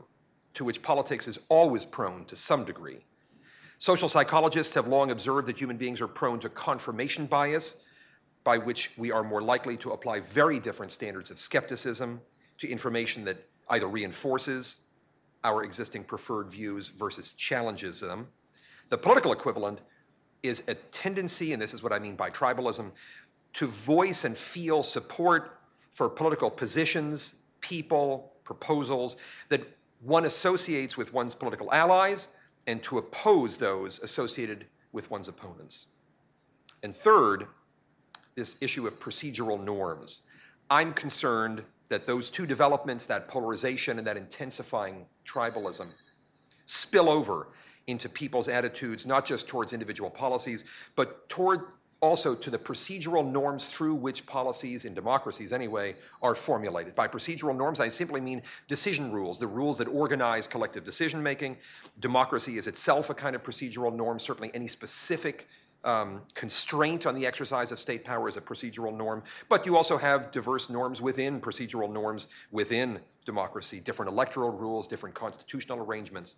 to 0.54 0.64
which 0.64 0.82
politics 0.82 1.28
is 1.28 1.38
always 1.48 1.84
prone 1.84 2.24
to 2.24 2.36
some 2.36 2.64
degree. 2.64 3.04
Social 3.78 4.08
psychologists 4.08 4.74
have 4.74 4.88
long 4.88 5.10
observed 5.10 5.46
that 5.46 5.58
human 5.58 5.76
beings 5.76 6.00
are 6.00 6.08
prone 6.08 6.38
to 6.40 6.48
confirmation 6.48 7.26
bias, 7.26 7.82
by 8.42 8.58
which 8.58 8.90
we 8.96 9.12
are 9.12 9.22
more 9.22 9.42
likely 9.42 9.76
to 9.76 9.92
apply 9.92 10.20
very 10.20 10.58
different 10.58 10.90
standards 10.90 11.30
of 11.30 11.38
skepticism 11.38 12.20
to 12.58 12.68
information 12.68 13.24
that 13.24 13.49
either 13.70 13.88
reinforces 13.88 14.78
our 15.44 15.64
existing 15.64 16.04
preferred 16.04 16.50
views 16.50 16.88
versus 16.88 17.32
challenges 17.32 18.00
them. 18.00 18.28
The 18.88 18.98
political 18.98 19.32
equivalent 19.32 19.80
is 20.42 20.68
a 20.68 20.74
tendency, 20.74 21.52
and 21.52 21.62
this 21.62 21.72
is 21.72 21.82
what 21.82 21.92
I 21.92 21.98
mean 21.98 22.16
by 22.16 22.30
tribalism, 22.30 22.92
to 23.54 23.66
voice 23.66 24.24
and 24.24 24.36
feel 24.36 24.82
support 24.82 25.60
for 25.90 26.08
political 26.08 26.50
positions, 26.50 27.36
people, 27.60 28.32
proposals 28.44 29.16
that 29.48 29.60
one 30.02 30.24
associates 30.24 30.96
with 30.96 31.12
one's 31.12 31.34
political 31.34 31.72
allies 31.72 32.28
and 32.66 32.82
to 32.82 32.98
oppose 32.98 33.56
those 33.56 33.98
associated 34.00 34.66
with 34.92 35.10
one's 35.10 35.28
opponents. 35.28 35.88
And 36.82 36.94
third, 36.94 37.46
this 38.34 38.56
issue 38.60 38.86
of 38.86 38.98
procedural 38.98 39.62
norms. 39.62 40.22
I'm 40.70 40.92
concerned 40.92 41.64
that 41.90 42.06
those 42.06 42.30
two 42.30 42.46
developments, 42.46 43.04
that 43.06 43.28
polarization 43.28 43.98
and 43.98 44.06
that 44.06 44.16
intensifying 44.16 45.04
tribalism, 45.26 45.86
spill 46.66 47.10
over 47.10 47.48
into 47.86 48.08
people's 48.08 48.48
attitudes, 48.48 49.04
not 49.04 49.26
just 49.26 49.48
towards 49.48 49.72
individual 49.72 50.08
policies, 50.08 50.64
but 50.96 51.28
toward 51.28 51.60
also 52.00 52.34
to 52.34 52.48
the 52.48 52.58
procedural 52.58 53.28
norms 53.28 53.68
through 53.68 53.94
which 53.94 54.24
policies, 54.24 54.84
in 54.84 54.94
democracies 54.94 55.52
anyway, 55.52 55.94
are 56.22 56.34
formulated. 56.34 56.94
By 56.94 57.08
procedural 57.08 57.54
norms, 57.54 57.78
I 57.78 57.88
simply 57.88 58.20
mean 58.20 58.42
decision 58.68 59.12
rules, 59.12 59.38
the 59.38 59.46
rules 59.46 59.76
that 59.78 59.88
organize 59.88 60.48
collective 60.48 60.84
decision 60.84 61.22
making. 61.22 61.58
Democracy 61.98 62.56
is 62.56 62.66
itself 62.66 63.10
a 63.10 63.14
kind 63.14 63.36
of 63.36 63.42
procedural 63.42 63.94
norm, 63.94 64.18
certainly 64.18 64.50
any 64.54 64.68
specific 64.68 65.46
um, 65.84 66.22
constraint 66.34 67.06
on 67.06 67.14
the 67.14 67.26
exercise 67.26 67.72
of 67.72 67.78
state 67.78 68.04
power 68.04 68.28
is 68.28 68.36
a 68.36 68.40
procedural 68.40 68.96
norm, 68.96 69.22
but 69.48 69.66
you 69.66 69.76
also 69.76 69.96
have 69.96 70.30
diverse 70.30 70.70
norms 70.70 71.00
within 71.00 71.40
procedural 71.40 71.90
norms 71.90 72.28
within 72.50 73.00
democracy, 73.24 73.80
different 73.80 74.10
electoral 74.10 74.50
rules, 74.50 74.86
different 74.86 75.14
constitutional 75.14 75.78
arrangements. 75.78 76.36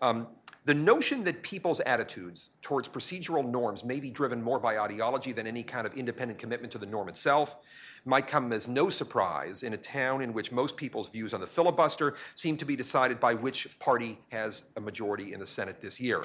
Um, 0.00 0.26
the 0.64 0.74
notion 0.74 1.24
that 1.24 1.42
people's 1.42 1.80
attitudes 1.80 2.50
towards 2.60 2.88
procedural 2.88 3.48
norms 3.48 3.84
may 3.84 3.98
be 3.98 4.10
driven 4.10 4.42
more 4.42 4.60
by 4.60 4.78
ideology 4.78 5.32
than 5.32 5.46
any 5.46 5.62
kind 5.62 5.86
of 5.86 5.94
independent 5.94 6.38
commitment 6.38 6.72
to 6.72 6.78
the 6.78 6.86
norm 6.86 7.08
itself 7.08 7.56
might 8.04 8.26
come 8.26 8.52
as 8.52 8.68
no 8.68 8.88
surprise 8.88 9.62
in 9.62 9.72
a 9.72 9.76
town 9.76 10.22
in 10.22 10.32
which 10.32 10.50
most 10.52 10.76
people's 10.76 11.08
views 11.08 11.32
on 11.34 11.40
the 11.40 11.46
filibuster 11.46 12.14
seem 12.34 12.56
to 12.56 12.64
be 12.64 12.76
decided 12.76 13.20
by 13.20 13.34
which 13.34 13.78
party 13.78 14.18
has 14.30 14.70
a 14.76 14.80
majority 14.80 15.32
in 15.32 15.40
the 15.40 15.46
Senate 15.46 15.80
this 15.80 16.00
year 16.00 16.24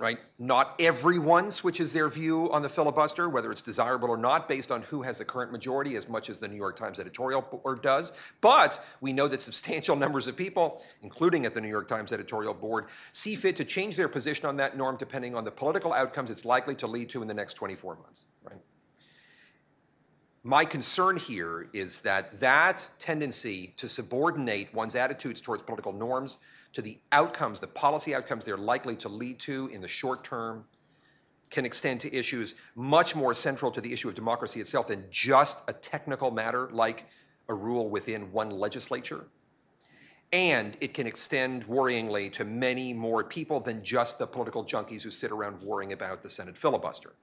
right? 0.00 0.18
Not 0.38 0.74
everyone 0.80 1.52
switches 1.52 1.92
their 1.92 2.08
view 2.08 2.50
on 2.52 2.62
the 2.62 2.70
filibuster, 2.70 3.28
whether 3.28 3.52
it's 3.52 3.60
desirable 3.60 4.08
or 4.08 4.16
not, 4.16 4.48
based 4.48 4.72
on 4.72 4.80
who 4.80 5.02
has 5.02 5.18
the 5.18 5.26
current 5.26 5.52
majority, 5.52 5.94
as 5.96 6.08
much 6.08 6.30
as 6.30 6.40
the 6.40 6.48
New 6.48 6.56
York 6.56 6.74
Times 6.74 6.98
editorial 6.98 7.42
board 7.42 7.82
does. 7.82 8.12
But 8.40 8.80
we 9.02 9.12
know 9.12 9.28
that 9.28 9.42
substantial 9.42 9.94
numbers 10.04 10.26
of 10.26 10.38
people, 10.38 10.82
including 11.02 11.44
at 11.44 11.52
the 11.52 11.60
New 11.60 11.68
York 11.68 11.86
Times 11.86 12.14
editorial 12.14 12.54
board, 12.54 12.86
see 13.12 13.36
fit 13.36 13.56
to 13.56 13.64
change 13.64 13.94
their 13.94 14.08
position 14.08 14.46
on 14.46 14.56
that 14.56 14.74
norm 14.74 14.96
depending 14.96 15.34
on 15.34 15.44
the 15.44 15.50
political 15.50 15.92
outcomes 15.92 16.30
it's 16.30 16.46
likely 16.46 16.74
to 16.76 16.86
lead 16.86 17.10
to 17.10 17.20
in 17.20 17.28
the 17.28 17.34
next 17.34 17.54
24 17.54 17.96
months, 17.96 18.24
right? 18.42 18.56
My 20.42 20.64
concern 20.64 21.18
here 21.18 21.68
is 21.74 22.00
that 22.00 22.40
that 22.40 22.88
tendency 22.98 23.74
to 23.76 23.86
subordinate 23.86 24.72
one's 24.72 24.94
attitudes 24.94 25.42
towards 25.42 25.62
political 25.62 25.92
norms 25.92 26.38
to 26.72 26.82
the 26.82 26.98
outcomes, 27.12 27.60
the 27.60 27.66
policy 27.66 28.14
outcomes 28.14 28.44
they're 28.44 28.56
likely 28.56 28.96
to 28.96 29.08
lead 29.08 29.38
to 29.40 29.68
in 29.68 29.80
the 29.80 29.88
short 29.88 30.24
term, 30.24 30.64
can 31.50 31.64
extend 31.64 32.00
to 32.00 32.14
issues 32.14 32.54
much 32.76 33.16
more 33.16 33.34
central 33.34 33.70
to 33.72 33.80
the 33.80 33.92
issue 33.92 34.08
of 34.08 34.14
democracy 34.14 34.60
itself 34.60 34.86
than 34.86 35.04
just 35.10 35.68
a 35.68 35.72
technical 35.72 36.30
matter 36.30 36.68
like 36.70 37.06
a 37.48 37.54
rule 37.54 37.90
within 37.90 38.30
one 38.32 38.50
legislature. 38.50 39.26
And 40.32 40.76
it 40.80 40.94
can 40.94 41.08
extend 41.08 41.66
worryingly 41.66 42.32
to 42.34 42.44
many 42.44 42.92
more 42.92 43.24
people 43.24 43.58
than 43.58 43.82
just 43.82 44.20
the 44.20 44.26
political 44.28 44.64
junkies 44.64 45.02
who 45.02 45.10
sit 45.10 45.32
around 45.32 45.60
worrying 45.62 45.92
about 45.92 46.22
the 46.22 46.30
Senate 46.30 46.56
filibuster. 46.56 47.14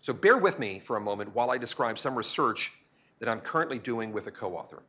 So 0.00 0.12
bear 0.12 0.38
with 0.38 0.60
me 0.60 0.78
for 0.78 0.96
a 0.96 1.00
moment 1.00 1.34
while 1.34 1.50
I 1.50 1.58
describe 1.58 1.98
some 1.98 2.14
research 2.14 2.72
that 3.18 3.28
I'm 3.28 3.40
currently 3.40 3.80
doing 3.80 4.12
with 4.12 4.28
a 4.28 4.30
co 4.30 4.54
author. 4.56 4.84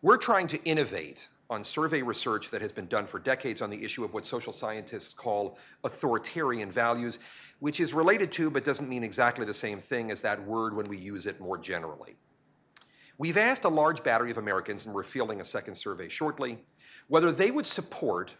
We're 0.00 0.16
trying 0.16 0.46
to 0.48 0.62
innovate 0.64 1.28
on 1.50 1.64
survey 1.64 2.02
research 2.02 2.50
that 2.50 2.60
has 2.60 2.72
been 2.72 2.86
done 2.86 3.06
for 3.06 3.18
decades 3.18 3.62
on 3.62 3.70
the 3.70 3.82
issue 3.82 4.04
of 4.04 4.12
what 4.12 4.26
social 4.26 4.52
scientists 4.52 5.14
call 5.14 5.58
authoritarian 5.84 6.70
values, 6.70 7.18
which 7.60 7.80
is 7.80 7.94
related 7.94 8.30
to 8.32 8.50
but 8.50 8.64
doesn't 8.64 8.88
mean 8.88 9.02
exactly 9.02 9.46
the 9.46 9.54
same 9.54 9.78
thing 9.78 10.10
as 10.10 10.20
that 10.20 10.42
word 10.44 10.74
when 10.74 10.86
we 10.86 10.98
use 10.98 11.26
it 11.26 11.40
more 11.40 11.56
generally. 11.56 12.16
We've 13.16 13.38
asked 13.38 13.64
a 13.64 13.68
large 13.68 14.04
battery 14.04 14.30
of 14.30 14.38
Americans, 14.38 14.86
and 14.86 14.94
we're 14.94 15.02
fielding 15.02 15.40
a 15.40 15.44
second 15.44 15.74
survey 15.74 16.08
shortly, 16.08 16.58
whether 17.08 17.32
they 17.32 17.50
would 17.50 17.66
support 17.66 18.36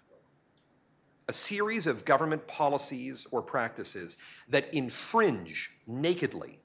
a 1.28 1.32
series 1.32 1.86
of 1.86 2.04
government 2.04 2.46
policies 2.46 3.26
or 3.32 3.42
practices 3.42 4.16
that 4.48 4.72
infringe 4.72 5.70
nakedly 5.86 6.60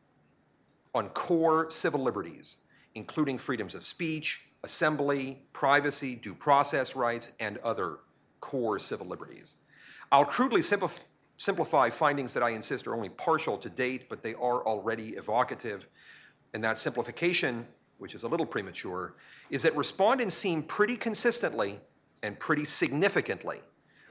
on 0.94 1.10
core 1.10 1.70
civil 1.70 2.02
liberties, 2.02 2.58
including 2.96 3.38
freedoms 3.38 3.74
of 3.74 3.84
speech, 3.84 4.42
assembly, 4.64 5.42
privacy, 5.54 6.16
due 6.16 6.34
process 6.34 6.96
rights, 6.96 7.32
and 7.40 7.58
other 7.60 8.00
core 8.40 8.80
civil 8.80 9.08
liberties. 9.08 9.58
I'll 10.12 10.26
crudely 10.26 10.62
simplif 10.62 11.06
simplify 11.38 11.90
findings 11.90 12.34
that 12.36 12.44
I 12.44 12.52
insist 12.52 12.88
are 12.88 12.96
only 12.96 13.10
partial 13.10 13.58
to 13.58 13.70
date, 13.70 14.08
but 14.08 14.22
they 14.22 14.36
are 14.36 14.66
already 14.66 15.10
evocative. 15.10 15.88
And 16.54 16.64
that 16.64 16.78
simplification, 16.78 17.68
which 17.98 18.14
is 18.16 18.24
a 18.24 18.28
little 18.28 18.46
premature, 18.46 19.16
is 19.50 19.64
that 19.64 19.76
respondents 19.76 20.36
seem 20.36 20.62
pretty 20.64 20.96
consistently 20.96 21.80
and 22.22 22.40
pretty 22.40 22.66
significantly 22.66 23.62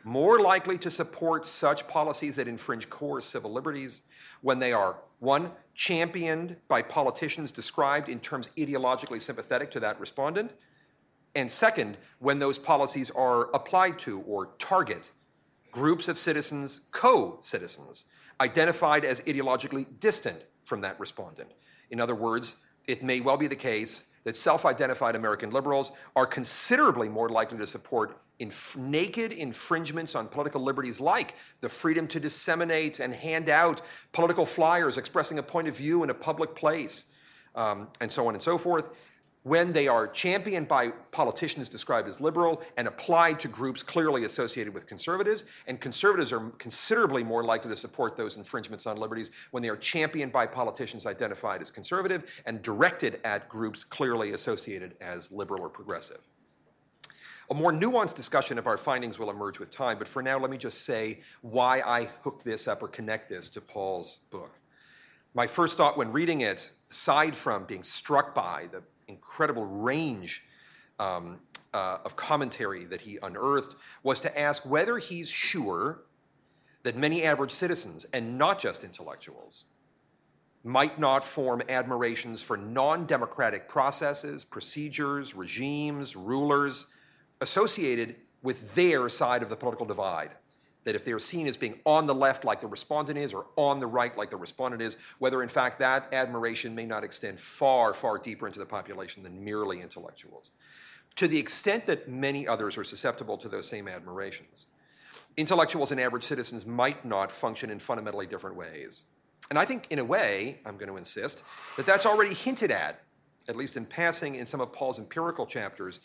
more 0.05 0.41
likely 0.41 0.79
to 0.79 0.91
support 0.91 1.47
such 1.47 1.87
policies 1.87 2.37
that 2.37 2.49
infringe 2.49 2.89
core 2.91 3.21
civil 3.21 3.53
liberties 3.53 4.03
when 4.41 4.59
they 4.59 4.73
are, 4.73 4.97
one, 5.21 5.51
championed 5.75 6.57
by 6.69 6.83
politicians 6.83 7.51
described 7.51 8.09
in 8.09 8.21
terms 8.21 8.51
ideologically 8.57 9.21
sympathetic 9.21 9.71
to 9.71 9.81
that 9.81 9.99
respondent, 9.99 10.53
and 11.35 11.51
second, 11.51 11.97
when 12.19 12.39
those 12.39 12.59
policies 12.59 13.11
are 13.11 13.51
applied 13.55 13.99
to 14.01 14.21
or 14.23 14.51
target 14.59 15.11
groups 15.71 16.09
of 16.09 16.19
citizens, 16.19 16.83
co 16.91 17.39
citizens, 17.41 18.05
identified 18.41 19.05
as 19.05 19.21
ideologically 19.23 19.87
distant 19.99 20.43
from 20.63 20.81
that 20.83 20.99
respondent. 21.01 21.51
In 21.91 22.01
other 22.01 22.15
words, 22.15 22.65
it 22.87 23.03
may 23.03 23.21
well 23.21 23.37
be 23.37 23.47
the 23.47 23.57
case 23.57 24.11
that 24.25 24.37
self 24.37 24.67
identified 24.67 25.17
American 25.17 25.51
liberals 25.51 25.93
are 26.15 26.27
considerably 26.27 27.09
more 27.09 27.29
likely 27.29 27.59
to 27.59 27.67
support 27.67 28.21
inf- 28.43 28.77
naked 28.77 29.33
infringements 29.33 30.15
on 30.15 30.29
political 30.29 30.61
liberties 30.61 31.01
like 31.01 31.35
the 31.61 31.69
freedom 31.69 32.07
to 32.09 32.21
disseminate 32.21 33.01
and 33.01 33.15
hand 33.15 33.49
out 33.49 33.83
political 34.13 34.45
flyers 34.45 34.99
expressing 34.99 35.39
a 35.39 35.43
point 35.43 35.69
of 35.69 35.77
view 35.77 36.03
in 36.03 36.11
a 36.11 36.15
public 36.15 36.55
place, 36.55 37.07
um, 37.55 37.89
and 38.01 38.11
so 38.11 38.27
on 38.27 38.35
and 38.35 38.43
so 38.43 38.59
forth, 38.59 38.91
when 39.45 39.73
they 39.73 39.89
are 39.89 40.07
championed 40.07 40.69
by 40.69 40.89
politicians 41.11 41.69
described 41.69 42.09
as 42.09 42.21
liberal 42.21 42.63
and 42.77 42.87
applied 42.87 43.41
to 43.41 43.49
groups 43.49 43.83
clearly 43.83 44.25
associated 44.25 44.73
with 44.73 44.87
conservatives. 44.87 45.45
And 45.67 45.81
conservatives 45.81 46.33
are 46.33 46.51
considerably 46.59 47.25
more 47.25 47.43
likely 47.43 47.71
to 47.71 47.77
support 47.77 48.17
those 48.17 48.37
infringements 48.37 48.87
on 48.87 48.99
liberties 48.99 49.33
when 49.51 49.63
they 49.63 49.69
are 49.69 49.77
championed 49.77 50.33
by 50.33 50.47
politicians 50.47 51.07
identified 51.07 51.61
as 51.61 51.73
conservative 51.73 52.43
and 52.47 52.63
directed 52.63 53.21
at 53.25 53.49
groups 53.49 53.83
clearly 53.83 54.33
associated 54.33 54.95
as 55.01 55.33
liberal 55.33 55.61
or 55.61 55.69
progressive. 55.69 56.21
A 57.51 57.55
more 57.55 57.73
nuanced 57.73 58.15
discussion 58.15 58.59
of 58.59 58.67
our 58.67 58.79
findings 58.79 59.19
will 59.19 59.31
emerge 59.31 59.59
with 59.59 59.71
time, 59.71 59.99
but 59.99 60.09
for 60.09 60.23
now, 60.23 60.39
let 60.39 60.51
me 60.51 60.59
just 60.59 60.85
say 60.85 61.21
why 61.41 61.83
I 61.85 62.09
hook 62.23 62.43
this 62.45 62.69
up 62.69 62.83
or 62.83 62.89
connect 62.89 63.29
this 63.29 63.49
to 63.51 63.61
Paul's 63.61 64.21
book. 64.31 64.59
My 65.35 65.47
first 65.47 65.77
thought 65.77 65.97
when 65.97 66.13
reading 66.13 66.43
it, 66.43 66.71
aside 66.91 67.35
from 67.35 67.65
being 67.65 67.83
struck 67.83 68.35
by 68.35 68.69
the 68.71 68.83
incredible 69.09 69.65
range 69.65 70.43
um, 70.99 71.41
uh, 71.75 71.99
of 72.05 72.17
commentary 72.17 72.85
that 72.85 73.01
he 73.01 73.19
unearthed, 73.23 73.75
was 74.03 74.21
to 74.21 74.39
ask 74.39 74.65
whether 74.69 74.99
he's 74.99 75.29
sure 75.29 76.03
that 76.83 76.97
many 76.97 77.23
average 77.23 77.53
citizens, 77.53 78.05
and 78.13 78.37
not 78.37 78.59
just 78.59 78.85
intellectuals, 78.85 79.65
might 80.65 80.99
not 80.99 81.25
form 81.25 81.63
admirations 81.69 82.43
for 82.43 82.57
non 82.57 83.07
democratic 83.07 83.69
processes, 83.69 84.45
procedures, 84.45 85.35
regimes, 85.35 86.15
rulers 86.15 86.92
associated 87.43 88.17
with 88.43 88.75
their 88.75 89.09
side 89.09 89.43
of 89.43 89.51
the 89.51 89.57
political 89.57 89.85
divide. 89.85 90.31
That 90.85 90.97
if 90.97 91.05
they're 91.05 91.19
seen 91.19 91.47
as 91.47 91.57
being 91.57 91.79
on 91.85 92.07
the 92.07 92.15
left 92.15 92.45
like 92.45 92.61
the 92.61 92.67
respondent 92.67 93.19
is, 93.19 93.35
or 93.35 93.47
on 93.57 93.79
the 93.79 93.87
right 93.87 94.17
like 94.17 94.31
the 94.31 94.37
respondent 94.37 94.83
is, 94.83 94.97
whether 95.19 95.43
in 95.43 95.49
fact 95.49 95.79
that 95.79 96.13
admiration 96.13 96.75
may 96.75 96.87
not 96.87 97.05
extend 97.05 97.39
far, 97.39 97.95
far 97.95 98.19
deeper 98.19 98.47
into 98.47 98.59
the 98.59 98.67
population 98.67 99.23
than 99.23 99.45
merely 99.45 99.81
intellectuals. 99.81 100.51
To 101.17 101.29
the 101.29 101.39
extent 101.39 101.87
that 101.87 102.09
many 102.09 102.49
others 102.49 102.77
are 102.79 102.85
susceptible 102.85 103.37
to 103.39 103.49
those 103.49 103.69
same 103.69 103.87
admirations, 103.87 104.67
intellectuals 105.37 105.93
and 105.93 106.01
average 106.01 106.25
citizens 106.25 106.67
might 106.67 107.05
not 107.05 107.31
function 107.31 107.71
in 107.71 107.79
fundamentally 107.79 108.27
different 108.27 108.57
ways. 108.57 109.05
And 109.51 109.59
I 109.59 109.65
think, 109.65 109.87
in 109.91 109.99
a 109.99 110.05
way, 110.05 110.61
I'm 110.65 110.77
going 110.77 110.89
to 110.89 110.97
insist, 110.97 111.45
that 111.77 111.87
that's 111.87 112.07
already 112.07 112.35
hinted 112.35 112.71
at, 112.71 113.03
at 113.49 113.57
least 113.57 113.77
in 113.77 113.85
passing, 113.85 114.37
in 114.37 114.47
some 114.47 114.61
of 114.61 114.73
Paul's 114.73 114.99
empirical 114.99 115.47
chapters, 115.47 116.01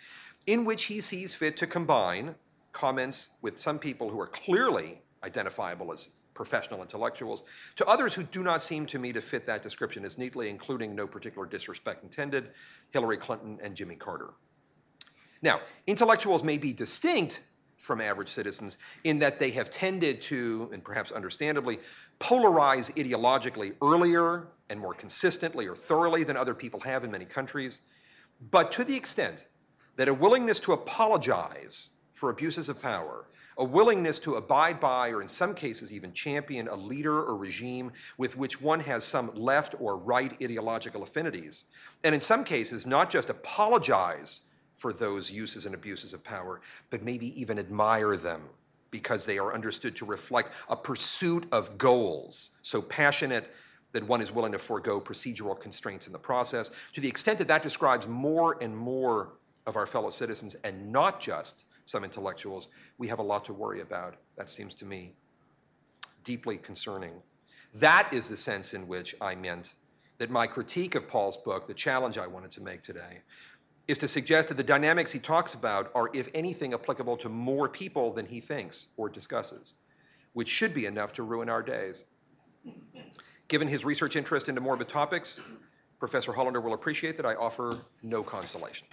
in 0.47 0.65
which 0.65 0.85
he 0.85 1.01
sees 1.01 1.35
fit 1.35 1.57
to 1.57 1.67
combine 1.67 2.33
comments 2.71 3.31
with 3.41 3.59
some 3.59 3.77
people 3.77 4.09
who 4.09 4.19
are 4.19 4.27
clearly 4.27 5.01
identifiable 5.23 5.91
as 5.91 6.09
professional 6.33 6.81
intellectuals 6.81 7.43
to 7.75 7.85
others 7.87 8.13
who 8.13 8.23
do 8.23 8.43
not 8.43 8.61
seem 8.61 8.85
to 8.85 8.99
me 8.99 9.11
to 9.11 9.19
fit 9.19 9.45
that 9.45 9.61
description 9.61 10.05
as 10.05 10.17
neatly, 10.17 10.49
including 10.49 10.95
no 10.95 11.07
particular 11.07 11.47
disrespect 11.47 12.03
intended, 12.03 12.51
Hillary 12.91 13.17
Clinton 13.17 13.57
and 13.61 13.75
Jimmy 13.75 13.95
Carter. 13.95 14.29
Now, 15.41 15.61
intellectuals 15.87 16.43
may 16.43 16.57
be 16.57 16.73
distinct 16.73 17.43
from 17.77 18.01
average 18.01 18.29
citizens 18.29 18.77
in 19.03 19.19
that 19.19 19.39
they 19.39 19.51
have 19.51 19.69
tended 19.69 20.21
to, 20.21 20.69
and 20.71 20.83
perhaps 20.83 21.11
understandably, 21.11 21.79
polarize 22.19 22.93
ideologically 22.95 23.73
earlier 23.81 24.47
and 24.69 24.79
more 24.79 24.93
consistently 24.93 25.67
or 25.67 25.75
thoroughly 25.75 26.23
than 26.23 26.37
other 26.37 26.53
people 26.53 26.79
have 26.79 27.03
in 27.03 27.11
many 27.11 27.25
countries. 27.25 27.81
But 28.51 28.71
to 28.73 28.83
the 28.83 28.95
extent 28.95 29.47
that 29.97 30.07
a 30.07 30.13
willingness 30.13 30.59
to 30.61 30.73
apologize 30.73 31.89
for 32.13 32.29
abuses 32.29 32.69
of 32.69 32.81
power, 32.81 33.25
a 33.57 33.63
willingness 33.63 34.19
to 34.19 34.35
abide 34.35 34.79
by, 34.79 35.09
or 35.09 35.21
in 35.21 35.27
some 35.27 35.53
cases 35.53 35.91
even 35.91 36.13
champion, 36.13 36.67
a 36.67 36.75
leader 36.75 37.23
or 37.23 37.35
regime 37.35 37.91
with 38.17 38.37
which 38.37 38.61
one 38.61 38.79
has 38.79 39.03
some 39.03 39.31
left 39.33 39.75
or 39.79 39.97
right 39.97 40.31
ideological 40.41 41.03
affinities, 41.03 41.65
and 42.03 42.13
in 42.13 42.21
some 42.21 42.43
cases 42.43 42.85
not 42.85 43.09
just 43.09 43.29
apologize 43.29 44.41
for 44.75 44.93
those 44.93 45.31
uses 45.31 45.65
and 45.65 45.73
abuses 45.73 46.13
of 46.13 46.23
power, 46.23 46.61
but 46.91 47.03
maybe 47.03 47.39
even 47.39 47.57
admire 47.57 48.15
them 48.15 48.43
because 48.91 49.25
they 49.25 49.39
are 49.39 49.53
understood 49.53 49.95
to 49.95 50.05
reflect 50.05 50.53
a 50.69 50.75
pursuit 50.75 51.45
of 51.51 51.77
goals 51.77 52.51
so 52.61 52.81
passionate 52.81 53.51
that 53.91 54.07
one 54.07 54.21
is 54.21 54.31
willing 54.31 54.51
to 54.51 54.59
forego 54.59 55.01
procedural 55.01 55.59
constraints 55.59 56.05
in 56.05 56.13
the 56.13 56.19
process. 56.19 56.71
To 56.93 57.01
the 57.01 57.07
extent 57.07 57.39
that 57.39 57.47
that 57.47 57.63
describes 57.63 58.07
more 58.07 58.57
and 58.61 58.75
more 58.75 59.29
of 59.67 59.75
our 59.75 59.85
fellow 59.85 60.09
citizens 60.09 60.55
and 60.63 60.91
not 60.91 61.19
just 61.19 61.65
some 61.85 62.03
intellectuals, 62.03 62.69
we 62.97 63.07
have 63.07 63.19
a 63.19 63.23
lot 63.23 63.45
to 63.45 63.53
worry 63.53 63.81
about. 63.81 64.15
That 64.37 64.49
seems 64.49 64.73
to 64.75 64.85
me 64.85 65.13
deeply 66.23 66.57
concerning. 66.57 67.13
That 67.75 68.09
is 68.11 68.27
the 68.27 68.37
sense 68.37 68.73
in 68.73 68.87
which 68.87 69.15
I 69.21 69.35
meant 69.35 69.73
that 70.17 70.31
my 70.31 70.47
critique 70.47 70.95
of 70.95 71.07
Paul's 71.07 71.37
book, 71.37 71.67
the 71.67 71.73
challenge 71.73 72.17
I 72.17 72.25
wanted 72.25 72.51
to 72.51 72.61
make 72.61 72.81
today, 72.81 73.19
is 73.87 73.97
to 73.99 74.07
suggest 74.07 74.49
that 74.49 74.57
the 74.57 74.63
dynamics 74.63 75.11
he 75.11 75.19
talks 75.19 75.53
about 75.53 75.91
are, 75.95 76.09
if 76.13 76.27
anything, 76.33 76.73
applicable 76.73 77.17
to 77.17 77.29
more 77.29 77.69
people 77.69 78.11
than 78.11 78.25
he 78.25 78.39
thinks 78.39 78.87
or 78.97 79.09
discusses, 79.09 79.75
which 80.33 80.49
should 80.49 80.73
be 80.73 80.85
enough 80.85 81.13
to 81.13 81.23
ruin 81.23 81.49
our 81.49 81.61
days. 81.61 82.03
Given 83.47 83.67
his 83.67 83.85
research 83.85 84.15
interest 84.15 84.49
into 84.49 84.59
morbid 84.59 84.89
topics, 84.89 85.39
Professor 85.99 86.33
Hollander 86.33 86.59
will 86.59 86.73
appreciate 86.73 87.15
that 87.17 87.25
I 87.25 87.35
offer 87.35 87.79
no 88.03 88.23
consolation. 88.23 88.87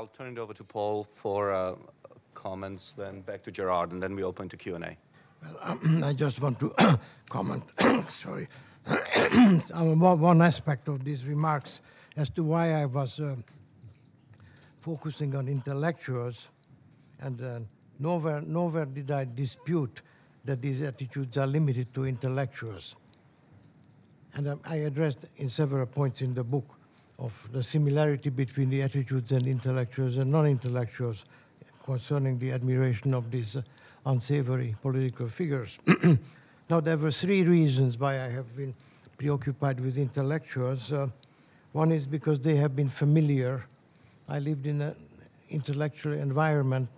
I'll 0.00 0.06
turn 0.06 0.32
it 0.32 0.38
over 0.38 0.54
to 0.54 0.64
Paul 0.64 1.06
for 1.12 1.52
uh, 1.52 1.74
comments, 2.32 2.94
then 2.94 3.20
back 3.20 3.42
to 3.42 3.50
Gerard, 3.50 3.92
and 3.92 4.02
then 4.02 4.16
we 4.16 4.22
open 4.22 4.48
to 4.48 4.56
Q&A. 4.56 4.78
Well, 4.80 5.58
um, 5.60 6.02
I 6.04 6.14
just 6.14 6.40
want 6.40 6.58
to 6.60 6.98
comment, 7.28 7.64
sorry, 8.08 8.48
on 9.74 10.00
one 10.00 10.40
aspect 10.40 10.88
of 10.88 11.04
these 11.04 11.26
remarks 11.26 11.82
as 12.16 12.30
to 12.30 12.42
why 12.42 12.80
I 12.80 12.86
was 12.86 13.20
uh, 13.20 13.36
focusing 14.78 15.36
on 15.36 15.48
intellectuals, 15.48 16.48
and 17.20 17.42
uh, 17.42 17.58
nowhere, 17.98 18.40
nowhere 18.40 18.86
did 18.86 19.10
I 19.10 19.26
dispute 19.26 20.00
that 20.46 20.62
these 20.62 20.80
attitudes 20.80 21.36
are 21.36 21.46
limited 21.46 21.92
to 21.92 22.06
intellectuals. 22.06 22.96
And 24.32 24.48
um, 24.48 24.60
I 24.66 24.76
addressed 24.76 25.26
in 25.36 25.50
several 25.50 25.84
points 25.84 26.22
in 26.22 26.32
the 26.32 26.42
book 26.42 26.79
of 27.20 27.48
the 27.52 27.62
similarity 27.62 28.30
between 28.30 28.70
the 28.70 28.82
attitudes 28.82 29.30
and 29.30 29.46
intellectuals 29.46 30.16
and 30.16 30.30
non-intellectuals 30.32 31.26
concerning 31.84 32.38
the 32.38 32.50
admiration 32.50 33.12
of 33.14 33.30
these 33.30 33.56
uh, 33.56 33.62
unsavory 34.06 34.74
political 34.80 35.28
figures. 35.28 35.78
now, 36.70 36.80
there 36.80 36.96
were 36.96 37.10
three 37.10 37.42
reasons 37.42 37.98
why 37.98 38.14
I 38.14 38.30
have 38.30 38.56
been 38.56 38.74
preoccupied 39.18 39.80
with 39.80 39.98
intellectuals. 39.98 40.92
Uh, 40.92 41.08
one 41.72 41.92
is 41.92 42.06
because 42.06 42.40
they 42.40 42.56
have 42.56 42.74
been 42.74 42.88
familiar. 42.88 43.66
I 44.28 44.38
lived 44.38 44.66
in 44.66 44.80
an 44.80 44.94
intellectual 45.50 46.14
environment 46.14 46.88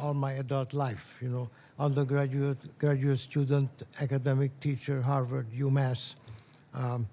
all 0.00 0.14
my 0.14 0.32
adult 0.32 0.72
life, 0.72 1.18
you 1.20 1.28
know, 1.28 1.50
undergraduate, 1.78 2.78
graduate 2.78 3.18
student, 3.18 3.70
academic 4.00 4.58
teacher, 4.60 5.02
Harvard, 5.02 5.46
UMass. 5.52 6.14
Um, 6.72 7.06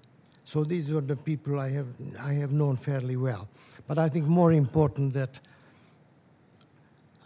so 0.48 0.64
these 0.64 0.90
were 0.90 1.02
the 1.02 1.14
people 1.14 1.60
I 1.60 1.68
have, 1.72 1.88
I 2.18 2.32
have 2.32 2.52
known 2.52 2.76
fairly 2.76 3.16
well. 3.16 3.46
But 3.86 3.98
I 3.98 4.08
think 4.08 4.24
more 4.24 4.50
important 4.50 5.12
that 5.12 5.40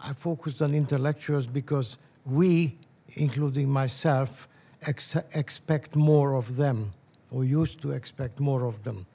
I 0.03 0.11
focused 0.11 0.61
on 0.61 0.73
intellectuals 0.73 1.47
because 1.47 1.97
we, 2.25 2.75
including 3.13 3.69
myself, 3.69 4.49
ex 4.81 5.15
expect 5.33 5.95
more 5.95 6.35
of 6.35 6.57
them, 6.57 6.91
or 7.31 7.45
used 7.45 7.81
to 7.83 7.91
expect 7.91 8.41
more 8.41 8.65
of 8.65 8.83
them. 8.83 9.05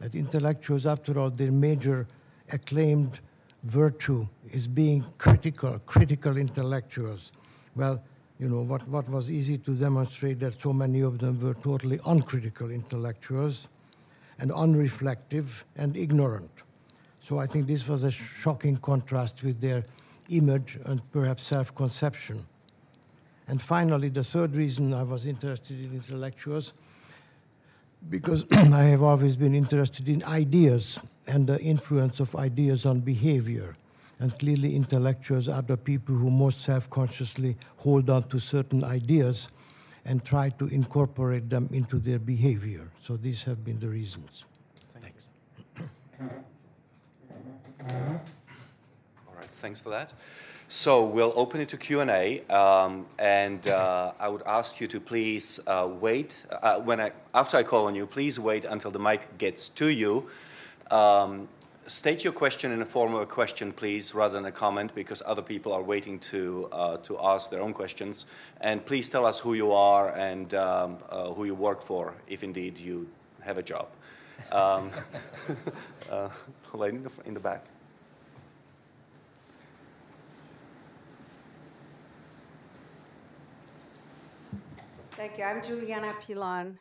That 0.00 0.16
intellectuals, 0.16 0.84
after 0.84 1.16
all, 1.16 1.30
their 1.30 1.52
major 1.52 2.08
acclaimed 2.50 3.20
virtue 3.62 4.26
is 4.50 4.66
being 4.66 5.04
critical, 5.16 5.78
critical 5.86 6.36
intellectuals. 6.36 7.30
Well, 7.76 8.02
you 8.38 8.48
know, 8.48 8.62
what, 8.62 8.86
what 8.88 9.08
was 9.08 9.30
easy 9.30 9.58
to 9.58 9.72
demonstrate 9.72 10.38
that 10.40 10.60
so 10.60 10.72
many 10.72 11.00
of 11.00 11.18
them 11.18 11.40
were 11.40 11.54
totally 11.54 11.98
uncritical 12.06 12.70
intellectuals 12.70 13.68
and 14.38 14.50
unreflective 14.52 15.64
and 15.76 15.96
ignorant. 15.96 16.50
So 17.20 17.38
I 17.38 17.46
think 17.46 17.66
this 17.66 17.88
was 17.88 18.04
a 18.04 18.10
shocking 18.10 18.76
contrast 18.76 19.42
with 19.42 19.60
their 19.60 19.82
image 20.30 20.78
and 20.84 21.00
perhaps 21.10 21.42
self-conception. 21.42 22.46
And 23.48 23.60
finally, 23.60 24.08
the 24.08 24.22
third 24.22 24.54
reason 24.54 24.94
I 24.94 25.02
was 25.02 25.26
interested 25.26 25.80
in 25.80 25.94
intellectuals, 25.94 26.74
because 28.08 28.44
I 28.52 28.84
have 28.84 29.02
always 29.02 29.36
been 29.36 29.54
interested 29.54 30.08
in 30.08 30.22
ideas 30.24 31.00
and 31.26 31.46
the 31.46 31.58
influence 31.60 32.20
of 32.20 32.36
ideas 32.36 32.86
on 32.86 33.00
behavior. 33.00 33.74
And 34.20 34.36
clearly, 34.38 34.74
intellectuals 34.74 35.48
are 35.48 35.62
the 35.62 35.76
people 35.76 36.14
who 36.14 36.30
most 36.30 36.62
self 36.62 36.90
consciously 36.90 37.56
hold 37.76 38.10
on 38.10 38.24
to 38.24 38.40
certain 38.40 38.82
ideas 38.84 39.48
and 40.04 40.24
try 40.24 40.48
to 40.50 40.66
incorporate 40.68 41.48
them 41.48 41.68
into 41.72 41.98
their 41.98 42.18
behavior. 42.18 42.90
So, 43.02 43.16
these 43.16 43.42
have 43.44 43.64
been 43.64 43.78
the 43.78 43.88
reasons. 43.88 44.44
Thanks. 45.00 45.22
All 49.28 49.34
right, 49.36 49.50
thanks 49.52 49.80
for 49.80 49.90
that. 49.90 50.14
So 50.70 51.06
we'll 51.06 51.32
open 51.34 51.62
it 51.62 51.70
to 51.70 51.78
Q&A, 51.78 52.42
um, 52.50 53.06
and 53.18 53.66
uh, 53.68 54.12
I 54.20 54.28
would 54.28 54.42
ask 54.44 54.82
you 54.82 54.86
to 54.88 55.00
please 55.00 55.60
uh, 55.66 55.88
wait. 55.90 56.44
Uh, 56.52 56.78
when 56.80 57.00
I, 57.00 57.12
after 57.32 57.56
I 57.56 57.62
call 57.62 57.86
on 57.86 57.94
you, 57.94 58.06
please 58.06 58.38
wait 58.38 58.66
until 58.66 58.90
the 58.90 58.98
mic 58.98 59.38
gets 59.38 59.70
to 59.70 59.88
you. 59.88 60.28
Um, 60.90 61.48
state 61.88 62.22
your 62.22 62.32
question 62.32 62.70
in 62.70 62.78
the 62.78 62.84
form 62.84 63.14
of 63.14 63.22
a 63.22 63.26
question, 63.26 63.72
please, 63.72 64.14
rather 64.14 64.34
than 64.34 64.44
a 64.44 64.52
comment, 64.52 64.94
because 64.94 65.22
other 65.24 65.42
people 65.42 65.72
are 65.72 65.82
waiting 65.82 66.18
to, 66.18 66.68
uh, 66.70 66.96
to 66.98 67.18
ask 67.20 67.50
their 67.50 67.62
own 67.62 67.72
questions. 67.72 68.26
And 68.60 68.84
please 68.84 69.08
tell 69.08 69.24
us 69.24 69.40
who 69.40 69.54
you 69.54 69.72
are 69.72 70.14
and 70.14 70.52
um, 70.54 70.98
uh, 71.08 71.32
who 71.32 71.44
you 71.44 71.54
work 71.54 71.82
for, 71.82 72.14
if 72.26 72.42
indeed 72.42 72.78
you 72.78 73.08
have 73.40 73.58
a 73.58 73.62
job. 73.62 73.88
Um, 74.52 74.90
uh, 76.10 76.28
in 76.84 77.02
the, 77.02 77.10
in 77.24 77.34
the 77.34 77.40
back. 77.40 77.64
Thank 85.12 85.36
you. 85.38 85.44
I'm 85.44 85.64
Juliana 85.64 86.14
Pilon 86.24 86.78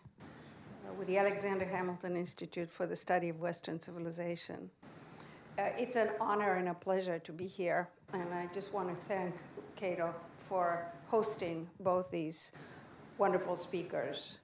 uh, 0.87 0.93
with 0.93 1.07
the 1.07 1.17
Alexander 1.17 1.65
Hamilton 1.65 2.15
Institute 2.15 2.69
for 2.69 2.85
the 2.85 2.95
Study 2.95 3.29
of 3.29 3.39
Western 3.39 3.79
Civilization. 3.79 4.69
Uh, 5.57 5.69
it's 5.75 5.95
an 5.95 6.09
honor 6.21 6.53
and 6.55 6.69
a 6.69 6.73
pleasure 6.73 7.17
to 7.17 7.31
be 7.31 7.47
here, 7.47 7.89
and 8.13 8.31
I 8.31 8.47
just 8.53 8.73
want 8.73 8.89
to 8.89 9.05
thank 9.07 9.33
Cato 9.75 10.13
for 10.37 10.85
hosting 11.07 11.67
both 11.79 12.11
these 12.11 12.51
wonderful 13.17 13.55
speakers. 13.55 14.37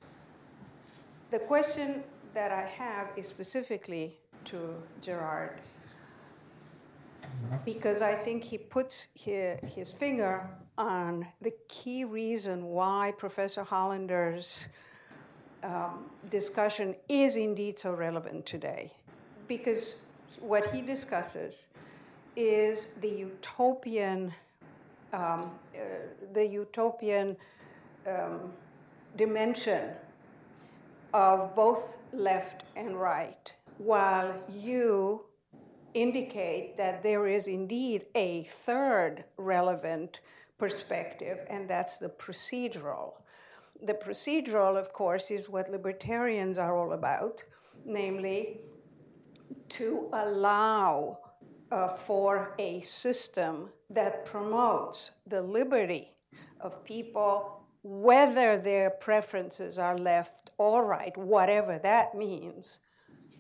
The 1.29 1.37
question 1.37 2.03
that 2.33 2.51
I 2.51 2.61
have 2.61 3.11
is 3.15 3.27
specifically 3.27 4.17
to 4.45 4.73
Gerard, 5.01 5.61
because 7.63 8.01
I 8.01 8.15
think 8.15 8.43
he 8.43 8.57
puts 8.57 9.09
his, 9.13 9.91
finger 9.91 10.49
on 10.79 11.27
the 11.41 11.53
key 11.67 12.05
reason 12.05 12.65
why 12.65 13.13
Professor 13.19 13.63
Hollander's 13.63 14.65
um, 15.63 16.05
discussion 16.31 16.95
is 17.07 17.35
indeed 17.35 17.77
so 17.77 17.93
relevant 17.93 18.47
today. 18.47 18.93
Because 19.47 20.05
what 20.41 20.65
he 20.71 20.81
discusses 20.81 21.67
is 22.35 22.93
the 22.95 23.09
utopian, 23.09 24.33
um, 25.11 25.51
uh, 25.75 25.79
the 26.33 26.47
utopian 26.47 27.37
um, 28.07 28.51
dimension 29.15 29.91
of 31.13 31.55
both 31.55 31.97
left 32.11 32.63
and 32.75 32.99
right, 32.99 33.53
while 33.77 34.35
you 34.51 35.25
indicate 35.93 36.75
that 36.77 37.03
there 37.03 37.27
is 37.27 37.47
indeed 37.47 38.05
a 38.15 38.43
third 38.43 39.23
relevant 39.37 40.19
perspective, 40.57 41.39
and 41.49 41.69
that's 41.69 41.97
the 41.97 42.09
procedural. 42.09 43.13
The 43.81 43.93
procedural, 43.93 44.77
of 44.79 44.93
course, 44.93 45.29
is 45.29 45.49
what 45.49 45.69
libertarians 45.69 46.57
are 46.57 46.75
all 46.75 46.93
about, 46.93 47.43
namely 47.85 48.61
to 49.73 50.07
allow 50.13 51.17
uh, 51.71 51.87
for 51.87 52.53
a 52.59 52.79
system 52.81 53.69
that 53.89 54.23
promotes 54.23 55.11
the 55.25 55.41
liberty 55.41 56.11
of 56.59 56.85
people, 56.85 57.65
whether 57.81 58.59
their 58.59 58.91
preferences 58.91 59.79
are 59.79 59.97
left 59.97 60.51
or 60.59 60.85
right, 60.85 61.17
whatever 61.17 61.79
that 61.79 62.13
means, 62.13 62.79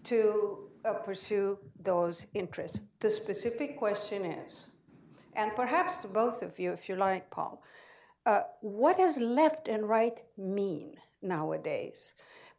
to 0.03 0.69
uh, 0.83 0.93
pursue 0.93 1.59
those 1.79 2.25
interests. 2.33 2.79
The 2.99 3.11
specific 3.11 3.77
question 3.77 4.25
is, 4.25 4.71
and 5.35 5.55
perhaps 5.55 5.97
to 5.97 6.07
both 6.07 6.41
of 6.41 6.57
you, 6.57 6.71
if 6.71 6.89
you 6.89 6.95
like, 6.95 7.29
Paul, 7.29 7.61
uh, 8.25 8.41
what 8.61 8.97
does 8.97 9.19
left 9.19 9.67
and 9.67 9.87
right 9.87 10.19
mean 10.35 10.95
nowadays? 11.21 12.15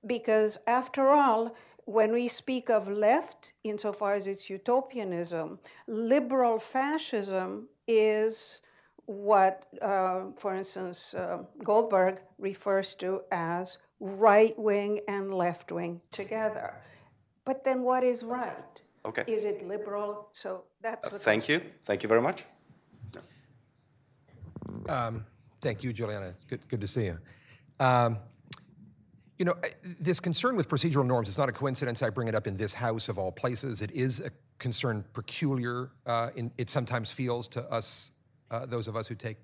Because 0.06 0.58
after 0.66 1.08
all, 1.08 1.56
when 1.86 2.12
we 2.12 2.28
speak 2.28 2.70
of 2.70 2.88
left, 2.88 3.52
insofar 3.62 4.14
as 4.14 4.26
it's 4.26 4.48
utopianism, 4.50 5.58
liberal 5.86 6.58
fascism 6.58 7.68
is 7.86 8.60
what, 9.06 9.66
uh, 9.82 10.26
for 10.36 10.54
instance, 10.54 11.14
uh, 11.14 11.44
Goldberg 11.62 12.20
refers 12.38 12.94
to 12.96 13.22
as 13.30 13.78
right 14.00 14.58
wing 14.58 15.00
and 15.08 15.34
left 15.34 15.70
wing 15.72 16.00
together. 16.10 16.74
But 17.44 17.64
then 17.64 17.82
what 17.82 18.02
is 18.02 18.22
right? 18.22 18.82
Okay. 19.04 19.24
Is 19.26 19.44
it 19.44 19.66
liberal? 19.66 20.28
So 20.32 20.64
that's 20.80 21.10
the 21.10 21.18
Thank 21.18 21.48
you. 21.48 21.60
Thank 21.82 22.02
you 22.02 22.08
very 22.08 22.22
much. 22.22 22.44
Thank 25.64 25.82
you, 25.82 25.92
Juliana. 25.94 26.26
It's 26.26 26.44
good, 26.44 26.66
good 26.68 26.80
to 26.82 26.86
see 26.86 27.06
you. 27.06 27.18
Um, 27.80 28.18
you 29.38 29.44
know, 29.44 29.54
this 30.00 30.20
concern 30.20 30.56
with 30.56 30.68
procedural 30.68 31.06
norms 31.06 31.28
is 31.28 31.38
not 31.38 31.48
a 31.48 31.52
coincidence. 31.52 32.02
I 32.02 32.10
bring 32.10 32.28
it 32.28 32.34
up 32.34 32.46
in 32.46 32.56
this 32.56 32.74
house 32.74 33.08
of 33.08 33.18
all 33.18 33.32
places. 33.32 33.82
It 33.82 33.90
is 33.90 34.20
a 34.20 34.30
concern 34.58 35.04
peculiar, 35.12 35.90
uh, 36.06 36.30
in, 36.36 36.52
it 36.56 36.70
sometimes 36.70 37.10
feels 37.10 37.48
to 37.48 37.62
us, 37.70 38.12
uh, 38.50 38.66
those 38.66 38.86
of 38.86 38.96
us 38.96 39.08
who 39.08 39.14
take 39.14 39.36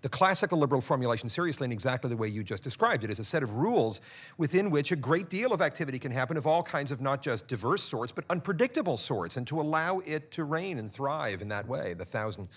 the 0.00 0.08
classical 0.08 0.58
liberal 0.58 0.80
formulation 0.80 1.28
seriously 1.28 1.64
in 1.64 1.72
exactly 1.72 2.08
the 2.08 2.16
way 2.16 2.28
you 2.28 2.44
just 2.44 2.62
described 2.62 3.04
it 3.04 3.10
is 3.10 3.18
a 3.18 3.24
set 3.24 3.42
of 3.42 3.54
rules 3.54 4.00
within 4.36 4.70
which 4.70 4.92
a 4.92 4.96
great 4.96 5.28
deal 5.28 5.52
of 5.52 5.60
activity 5.60 5.98
can 5.98 6.12
happen 6.12 6.36
of 6.36 6.46
all 6.46 6.62
kinds 6.62 6.92
of 6.92 7.00
not 7.00 7.20
just 7.20 7.48
diverse 7.48 7.82
sorts, 7.82 8.12
but 8.12 8.24
unpredictable 8.30 8.96
sorts, 8.96 9.36
and 9.36 9.46
to 9.46 9.60
allow 9.60 9.98
it 10.00 10.30
to 10.30 10.44
reign 10.44 10.78
and 10.78 10.90
thrive 10.90 11.42
in 11.42 11.48
that 11.48 11.66
way, 11.66 11.94
the 11.94 12.04
thousand 12.04 12.48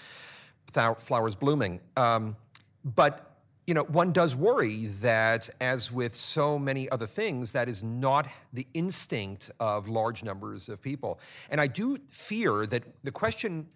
thou- 0.73 0.93
flowers 0.93 1.35
blooming. 1.35 1.79
Um, 1.97 2.35
but 2.83 3.30
you 3.67 3.73
know, 3.73 3.83
one 3.83 4.11
does 4.11 4.35
worry 4.35 4.87
that, 5.01 5.49
as 5.59 5.91
with 5.91 6.15
so 6.15 6.57
many 6.57 6.89
other 6.89 7.07
things, 7.07 7.51
that 7.51 7.69
is 7.69 7.83
not 7.83 8.27
the 8.51 8.67
instinct 8.73 9.51
of 9.59 9.87
large 9.87 10.23
numbers 10.23 10.67
of 10.67 10.81
people. 10.81 11.19
And 11.49 11.61
I 11.61 11.67
do 11.67 11.97
fear 12.09 12.65
that 12.65 12.83
the 13.03 13.11
question 13.11 13.67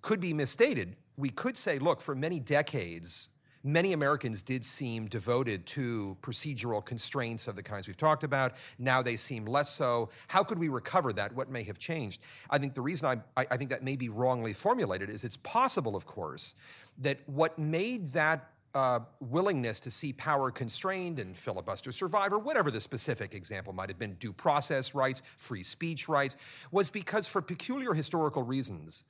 could 0.00 0.20
be 0.20 0.32
misstated. 0.32 0.96
We 1.16 1.28
could 1.28 1.58
say, 1.58 1.78
look, 1.78 2.00
for 2.00 2.14
many 2.14 2.40
decades, 2.40 3.28
many 3.62 3.92
Americans 3.92 4.42
did 4.42 4.64
seem 4.64 5.06
devoted 5.06 5.66
to 5.66 6.16
procedural 6.22 6.82
constraints 6.82 7.46
of 7.46 7.56
the 7.56 7.62
kinds 7.62 7.86
we've 7.86 7.96
talked 7.96 8.24
about. 8.24 8.54
Now 8.78 9.02
they 9.02 9.16
seem 9.16 9.44
less 9.44 9.68
so. 9.68 10.08
How 10.28 10.42
could 10.42 10.58
we 10.58 10.68
recover 10.68 11.12
that? 11.12 11.34
What 11.34 11.50
may 11.50 11.62
have 11.64 11.78
changed? 11.78 12.22
I 12.48 12.56
think 12.56 12.72
the 12.72 12.80
reason 12.80 13.22
I, 13.36 13.44
I, 13.50 13.56
think 13.58 13.68
that 13.68 13.82
may 13.82 13.96
be 13.96 14.08
wrongly 14.08 14.54
formulated 14.54 15.10
is 15.10 15.24
it's 15.24 15.36
possible, 15.36 15.94
of 15.94 16.06
course, 16.06 16.54
that 16.98 17.18
what 17.26 17.58
made 17.58 18.06
that 18.12 18.50
uh, 18.74 19.00
willingness 19.20 19.80
to 19.80 19.90
see 19.90 20.12
power 20.12 20.50
constrained 20.50 21.18
and 21.18 21.36
filibuster 21.36 21.92
survive, 21.92 22.32
or 22.32 22.38
whatever 22.38 22.70
the 22.70 22.80
specific 22.80 23.34
example 23.34 23.72
might 23.72 23.88
have 23.88 23.98
been, 23.98 24.14
due 24.14 24.32
process 24.32 24.94
rights, 24.94 25.22
free 25.36 25.62
speech 25.62 26.08
rights, 26.08 26.36
was 26.70 26.90
because 26.90 27.26
for 27.26 27.42
peculiar 27.42 27.94
historical 27.94 28.42
reasons, 28.42 29.04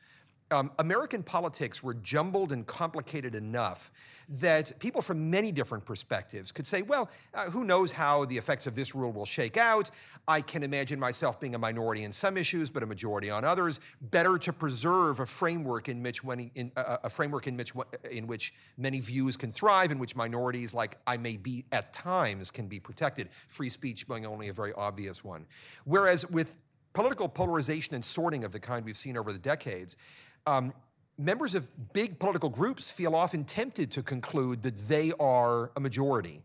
um, 0.50 0.70
American 0.78 1.22
politics 1.22 1.82
were 1.82 1.94
jumbled 1.94 2.52
and 2.52 2.66
complicated 2.66 3.34
enough 3.34 3.90
that 4.28 4.72
people 4.78 5.02
from 5.02 5.28
many 5.28 5.50
different 5.50 5.84
perspectives 5.84 6.52
could 6.52 6.66
say, 6.66 6.82
well, 6.82 7.10
uh, 7.34 7.50
who 7.50 7.64
knows 7.64 7.90
how 7.92 8.24
the 8.24 8.38
effects 8.38 8.66
of 8.66 8.76
this 8.76 8.94
rule 8.94 9.12
will 9.12 9.26
shake 9.26 9.56
out? 9.56 9.90
I 10.28 10.40
can 10.40 10.62
imagine 10.62 11.00
myself 11.00 11.40
being 11.40 11.56
a 11.56 11.58
minority 11.58 12.04
in 12.04 12.12
some 12.12 12.36
issues, 12.36 12.70
but 12.70 12.82
a 12.82 12.86
majority 12.86 13.28
on 13.28 13.44
others. 13.44 13.80
Better 14.00 14.38
to 14.38 14.52
preserve 14.52 15.18
a 15.18 15.26
framework 15.26 15.88
in 15.88 16.02
which, 16.02 16.22
in, 16.54 16.70
uh, 16.76 16.98
a 17.02 17.10
framework 17.10 17.48
in 17.48 17.56
which, 17.56 17.72
in 18.10 18.26
which 18.28 18.54
many 18.76 19.00
views 19.00 19.36
can 19.36 19.50
thrive, 19.50 19.90
in 19.90 19.98
which 19.98 20.14
minorities, 20.14 20.74
like 20.74 20.98
I 21.06 21.16
may 21.16 21.36
be 21.36 21.64
at 21.72 21.92
times, 21.92 22.50
can 22.52 22.68
be 22.68 22.78
protected. 22.78 23.30
Free 23.48 23.70
speech 23.70 24.06
being 24.06 24.26
only 24.26 24.48
a 24.48 24.52
very 24.52 24.72
obvious 24.74 25.24
one. 25.24 25.46
Whereas 25.84 26.28
with 26.30 26.56
political 26.92 27.28
polarization 27.28 27.94
and 27.94 28.04
sorting 28.04 28.44
of 28.44 28.52
the 28.52 28.60
kind 28.60 28.84
we've 28.84 28.96
seen 28.96 29.16
over 29.16 29.32
the 29.32 29.38
decades, 29.38 29.96
um, 30.50 30.72
members 31.16 31.54
of 31.54 31.68
big 31.92 32.18
political 32.18 32.48
groups 32.48 32.90
feel 32.90 33.14
often 33.14 33.44
tempted 33.44 33.90
to 33.92 34.02
conclude 34.02 34.62
that 34.62 34.76
they 34.88 35.12
are 35.20 35.70
a 35.76 35.80
majority, 35.80 36.40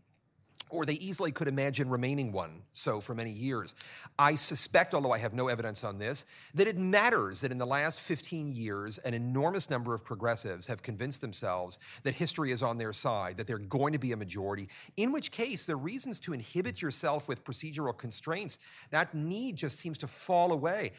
or 0.68 0.84
they 0.84 0.94
easily 0.94 1.32
could 1.32 1.48
imagine 1.48 1.88
remaining 1.88 2.30
one 2.30 2.62
so 2.72 3.00
for 3.00 3.14
many 3.14 3.30
years. 3.30 3.74
I 4.18 4.36
suspect, 4.36 4.94
although 4.94 5.12
I 5.12 5.18
have 5.18 5.32
no 5.32 5.48
evidence 5.48 5.82
on 5.82 5.98
this, 5.98 6.24
that 6.54 6.68
it 6.68 6.78
matters 6.78 7.40
that 7.40 7.50
in 7.50 7.58
the 7.58 7.66
last 7.66 8.00
15 8.00 8.48
years, 8.48 8.98
an 8.98 9.14
enormous 9.14 9.70
number 9.70 9.94
of 9.94 10.04
progressives 10.04 10.66
have 10.66 10.82
convinced 10.82 11.20
themselves 11.20 11.78
that 12.04 12.14
history 12.14 12.52
is 12.52 12.62
on 12.62 12.78
their 12.78 12.92
side, 12.92 13.36
that 13.38 13.46
they're 13.46 13.58
going 13.58 13.92
to 13.92 13.98
be 13.98 14.12
a 14.12 14.16
majority, 14.16 14.68
in 14.96 15.10
which 15.10 15.32
case 15.32 15.66
the 15.66 15.76
reasons 15.76 16.20
to 16.20 16.32
inhibit 16.32 16.80
yourself 16.80 17.28
with 17.28 17.44
procedural 17.44 17.96
constraints, 17.96 18.58
that 18.90 19.14
need 19.14 19.56
just 19.56 19.78
seems 19.78 19.98
to 19.98 20.06
fall 20.06 20.52
away 20.52 20.92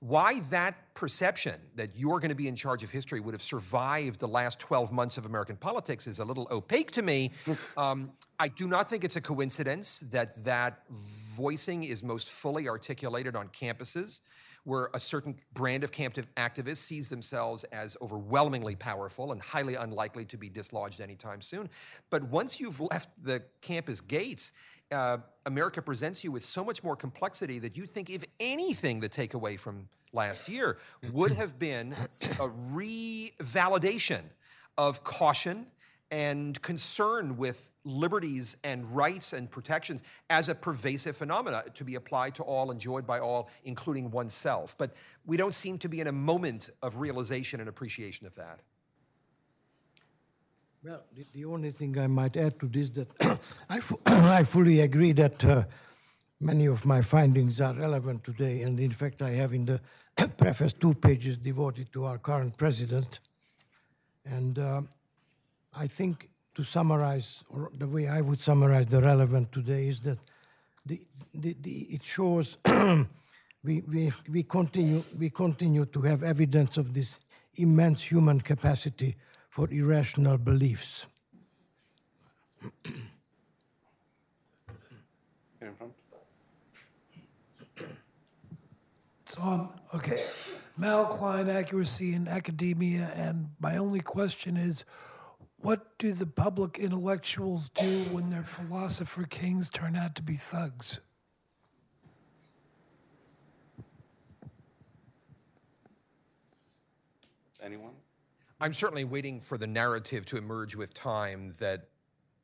why 0.00 0.40
that 0.50 0.94
perception 0.94 1.54
that 1.74 1.90
you're 1.96 2.18
going 2.18 2.30
to 2.30 2.36
be 2.36 2.48
in 2.48 2.56
charge 2.56 2.82
of 2.82 2.90
history 2.90 3.20
would 3.20 3.34
have 3.34 3.42
survived 3.42 4.20
the 4.20 4.28
last 4.28 4.58
12 4.58 4.92
months 4.92 5.18
of 5.18 5.26
American 5.26 5.56
politics 5.56 6.06
is 6.06 6.18
a 6.18 6.24
little 6.24 6.46
opaque 6.50 6.90
to 6.92 7.02
me. 7.02 7.32
um, 7.76 8.12
I 8.38 8.48
do 8.48 8.68
not 8.68 8.88
think 8.88 9.04
it's 9.04 9.16
a 9.16 9.20
coincidence 9.20 10.00
that 10.12 10.44
that 10.44 10.82
voicing 10.90 11.84
is 11.84 12.02
most 12.02 12.30
fully 12.30 12.68
articulated 12.68 13.36
on 13.36 13.48
campuses 13.48 14.20
where 14.64 14.90
a 14.94 15.00
certain 15.00 15.36
brand 15.54 15.84
of 15.84 15.92
activists 15.92 16.78
sees 16.78 17.08
themselves 17.08 17.62
as 17.64 17.96
overwhelmingly 18.02 18.74
powerful 18.74 19.30
and 19.30 19.40
highly 19.40 19.76
unlikely 19.76 20.24
to 20.24 20.36
be 20.36 20.48
dislodged 20.48 21.00
anytime 21.00 21.40
soon. 21.40 21.70
But 22.10 22.24
once 22.24 22.58
you've 22.58 22.80
left 22.80 23.08
the 23.22 23.44
campus 23.60 24.00
gates, 24.00 24.50
uh, 24.92 25.18
America 25.44 25.82
presents 25.82 26.24
you 26.24 26.32
with 26.32 26.44
so 26.44 26.64
much 26.64 26.82
more 26.82 26.96
complexity 26.96 27.58
that 27.60 27.76
you 27.76 27.86
think, 27.86 28.10
if 28.10 28.24
anything, 28.40 29.00
the 29.00 29.08
takeaway 29.08 29.58
from 29.58 29.88
last 30.12 30.48
year 30.48 30.78
would 31.12 31.32
have 31.32 31.58
been 31.58 31.92
a 32.22 32.48
revalidation 32.72 34.22
of 34.78 35.04
caution 35.04 35.66
and 36.10 36.60
concern 36.62 37.36
with 37.36 37.72
liberties 37.84 38.56
and 38.62 38.94
rights 38.94 39.32
and 39.32 39.50
protections 39.50 40.02
as 40.30 40.48
a 40.48 40.54
pervasive 40.54 41.16
phenomena 41.16 41.64
to 41.74 41.84
be 41.84 41.96
applied 41.96 42.34
to 42.36 42.44
all, 42.44 42.70
enjoyed 42.70 43.06
by 43.06 43.18
all, 43.18 43.50
including 43.64 44.10
oneself. 44.10 44.76
But 44.78 44.94
we 45.24 45.36
don't 45.36 45.54
seem 45.54 45.78
to 45.78 45.88
be 45.88 46.00
in 46.00 46.06
a 46.06 46.12
moment 46.12 46.70
of 46.82 46.98
realization 46.98 47.58
and 47.58 47.68
appreciation 47.68 48.26
of 48.26 48.36
that. 48.36 48.60
Well, 50.84 51.02
the, 51.14 51.24
the 51.34 51.44
only 51.44 51.70
thing 51.70 51.98
I 51.98 52.06
might 52.06 52.36
add 52.36 52.58
to 52.60 52.66
this 52.66 52.90
that 52.90 53.08
I, 53.70 53.80
I 54.40 54.44
fully 54.44 54.80
agree 54.80 55.12
that 55.12 55.44
uh, 55.44 55.64
many 56.40 56.66
of 56.66 56.84
my 56.84 57.02
findings 57.02 57.60
are 57.60 57.74
relevant 57.74 58.24
today, 58.24 58.62
and 58.62 58.78
in 58.78 58.92
fact, 58.92 59.22
I 59.22 59.30
have 59.30 59.52
in 59.52 59.66
the 59.66 59.80
preface 60.36 60.72
two 60.72 60.94
pages 60.94 61.38
devoted 61.38 61.92
to 61.92 62.04
our 62.04 62.18
current 62.18 62.56
president. 62.56 63.20
And 64.24 64.58
um 64.58 64.88
I 65.78 65.86
think 65.86 66.30
to 66.54 66.62
summarize, 66.62 67.44
or 67.50 67.70
the 67.76 67.86
way 67.86 68.08
I 68.08 68.22
would 68.22 68.40
summarize 68.40 68.86
the 68.86 69.02
relevant 69.02 69.52
today 69.52 69.88
is 69.88 70.00
that 70.00 70.18
the, 70.86 71.00
the, 71.34 71.54
the, 71.60 71.70
it 71.90 72.04
shows 72.04 72.56
we, 73.62 73.82
we, 73.82 74.12
we, 74.30 74.42
continue, 74.42 75.04
we 75.18 75.28
continue 75.28 75.84
to 75.84 76.00
have 76.02 76.22
evidence 76.22 76.78
of 76.78 76.94
this 76.94 77.18
immense 77.56 78.02
human 78.02 78.40
capacity 78.40 79.16
for 79.56 79.70
irrational 79.70 80.36
beliefs. 80.36 81.06
Here 82.68 82.78
in 85.62 85.74
front. 85.74 85.94
Tom, 89.24 89.70
okay. 89.94 90.22
Malcline 90.78 91.48
accuracy 91.48 92.12
in 92.12 92.28
academia, 92.28 93.10
and 93.16 93.48
my 93.58 93.78
only 93.78 94.00
question 94.00 94.58
is 94.58 94.84
what 95.62 95.96
do 95.96 96.12
the 96.12 96.26
public 96.26 96.78
intellectuals 96.78 97.70
do 97.70 98.02
when 98.12 98.28
their 98.28 98.42
philosopher 98.42 99.24
kings 99.24 99.70
turn 99.70 99.96
out 99.96 100.14
to 100.16 100.22
be 100.22 100.36
thugs? 100.36 101.00
Anyone? 107.64 107.95
I'm 108.60 108.74
certainly 108.74 109.04
waiting 109.04 109.40
for 109.40 109.58
the 109.58 109.66
narrative 109.66 110.24
to 110.26 110.38
emerge 110.38 110.74
with 110.76 110.94
time 110.94 111.54
that 111.58 111.88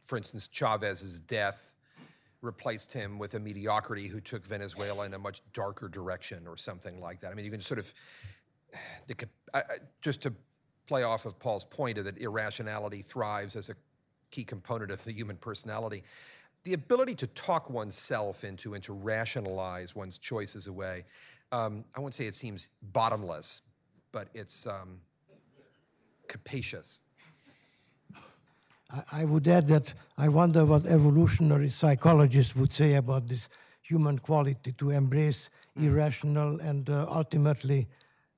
for 0.05 0.17
instance, 0.17 0.49
Chavez's 0.49 1.21
death 1.21 1.73
replaced 2.41 2.93
him 2.93 3.19
with 3.19 3.35
a 3.35 3.41
mediocrity 3.41 4.09
who 4.09 4.21
took 4.21 4.45
Venezuela 4.45 5.07
in 5.07 5.15
a 5.15 5.19
much 5.19 5.43
darker 5.53 5.89
direction 5.89 6.47
or 6.47 6.57
something 6.57 7.01
like 7.01 7.21
that. 7.21 7.31
I 7.31 7.35
mean, 7.35 7.45
you 7.45 7.51
can 7.51 7.61
sort 7.61 7.79
of, 7.79 7.95
the, 9.07 9.15
just 10.01 10.23
to 10.23 10.33
play 10.87 11.05
off 11.05 11.25
of 11.25 11.39
Paul's 11.39 11.65
point 11.65 12.03
that 12.03 12.19
irrationality 12.19 13.03
thrives 13.03 13.55
as 13.55 13.69
a 13.69 13.75
key 14.31 14.45
component 14.45 14.91
of 14.91 15.05
the 15.05 15.13
human 15.13 15.37
personality. 15.37 16.03
The 16.65 16.75
ability 16.75 17.15
to 17.17 17.27
talk 17.29 17.71
oneself 17.71 18.45
into 18.45 18.75
and 18.75 18.83
to 18.85 18.93
rationalize 18.93 19.95
one's 19.95 20.19
choices 20.19 20.67
away, 20.67 21.05
um, 21.53 21.85
I 21.95 22.01
won't 22.01 22.15
say 22.15 22.27
it 22.27 22.35
seems 22.35 22.71
bottomless, 22.93 23.63
but 24.11 24.29
it's 24.35 24.67
um, 24.67 24.99
capacious. 26.37 27.03
I, 28.91 29.21
I 29.21 29.25
would 29.25 29.47
add 29.49 29.67
that 29.69 29.95
I 30.17 30.29
wonder 30.29 30.65
what 30.65 30.87
evolutionary 30.87 31.71
psychologists 31.71 32.55
would 32.57 32.73
say 32.73 32.95
about 32.95 33.27
this 33.29 33.49
human 33.83 34.19
quality 34.19 34.73
to 34.73 34.91
embrace 34.91 35.51
irrational 35.77 36.61
and 36.61 36.89
uh, 36.89 37.07
ultimately 37.21 37.89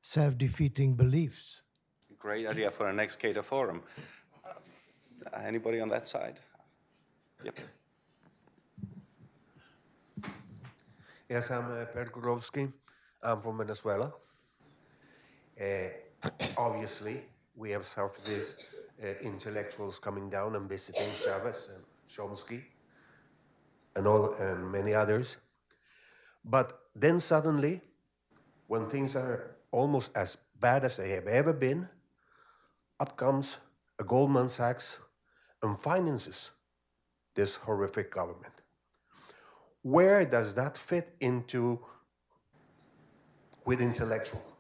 self 0.01 0.36
defeating 0.36 0.97
beliefs. 0.97 1.62
Great 2.18 2.47
idea 2.47 2.70
for 2.70 2.86
our 2.86 2.92
next 2.92 3.16
Cato 3.16 3.42
Forum. 3.42 3.82
Uh, 4.45 5.40
anybody 5.45 5.80
on 5.80 5.88
that 5.88 6.07
side? 6.09 6.40
Yep. 7.45 7.59
Yes, 11.28 11.51
I'm 11.51 11.64
uh, 11.64 11.84
Per 11.95 12.07
Gurowski. 12.07 12.72
I'm 13.22 13.40
from 13.40 13.59
Venezuela. 13.59 14.12
Uh, 15.61 15.64
obviously, 16.57 17.16
we 17.57 17.71
have 17.71 17.85
suffered 17.85 18.25
this 18.25 18.67
uh, 19.03 19.07
intellectuals 19.23 19.99
coming 19.99 20.29
down 20.29 20.57
and 20.57 20.69
visiting 20.69 21.09
Chavez 21.25 21.71
and 21.75 21.85
Chomsky 22.09 22.63
and 23.97 24.07
all 24.07 24.35
and 24.35 24.71
many 24.71 24.95
others. 24.95 25.37
But 26.45 26.81
then 26.95 27.21
suddenly, 27.21 27.81
when 28.67 28.87
things 28.87 29.17
are 29.17 29.57
almost 29.71 30.17
as 30.17 30.37
bad 30.61 30.85
as 30.85 30.97
they 30.97 31.11
have 31.11 31.27
ever 31.27 31.53
been, 31.53 31.89
up 33.01 33.17
comes 33.17 33.59
a 33.99 34.05
Goldman 34.05 34.49
Sachs 34.49 35.01
and 35.63 35.79
finances 35.79 36.51
this 37.35 37.57
horrific 37.57 38.11
government. 38.11 38.55
Where 39.83 40.25
does 40.25 40.55
that 40.55 40.79
fit 40.79 41.15
into 41.21 41.81
with 43.65 43.81
intellectual? 43.81 44.54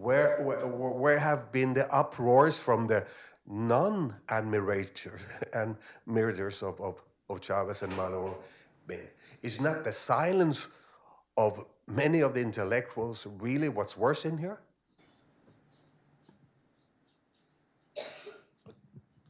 Where, 0.00 0.40
where, 0.40 0.66
where 0.66 1.18
have 1.18 1.52
been 1.52 1.74
the 1.74 1.86
uproars 1.94 2.58
from 2.58 2.86
the 2.86 3.06
non-admirators 3.46 5.20
and 5.52 5.76
admirators 6.08 6.62
of, 6.62 6.80
of, 6.80 7.02
of 7.28 7.42
Chavez 7.42 7.82
and 7.82 7.94
Maduro 7.96 8.38
been? 8.86 9.06
Is 9.42 9.60
not 9.60 9.84
the 9.84 9.92
silence 9.92 10.68
of 11.36 11.66
many 11.86 12.20
of 12.20 12.32
the 12.32 12.40
intellectuals 12.40 13.26
really 13.40 13.68
what's 13.68 13.94
worse 13.94 14.24
in 14.24 14.38
here? 14.38 14.58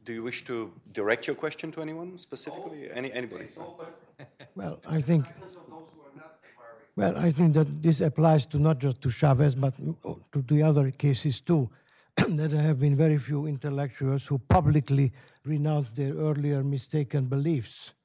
Do 0.05 0.13
you 0.13 0.23
wish 0.23 0.45
to 0.45 0.71
direct 0.93 1.27
your 1.27 1.35
question 1.35 1.71
to 1.73 1.81
anyone 1.81 2.15
specifically? 2.15 2.89
Any 2.93 3.11
anybody? 3.11 3.47
Well, 4.55 4.79
I 4.87 5.01
think. 5.01 5.25
Well, 7.01 7.17
I 7.17 7.31
think 7.31 7.55
that 7.55 7.81
this 7.81 7.99
applies 8.01 8.45
to 8.45 8.59
not 8.59 8.77
just 8.77 9.01
to 9.01 9.09
Chavez, 9.09 9.55
but 9.55 9.73
to 10.33 10.41
the 10.43 10.61
other 10.61 10.91
cases 10.91 11.39
too. 11.41 11.67
there 12.27 12.61
have 12.61 12.79
been 12.79 12.95
very 12.95 13.17
few 13.17 13.47
intellectuals 13.47 14.27
who 14.27 14.37
publicly 14.37 15.11
renounced 15.43 15.95
their 15.95 16.13
earlier 16.13 16.63
mistaken 16.63 17.25
beliefs. 17.25 17.95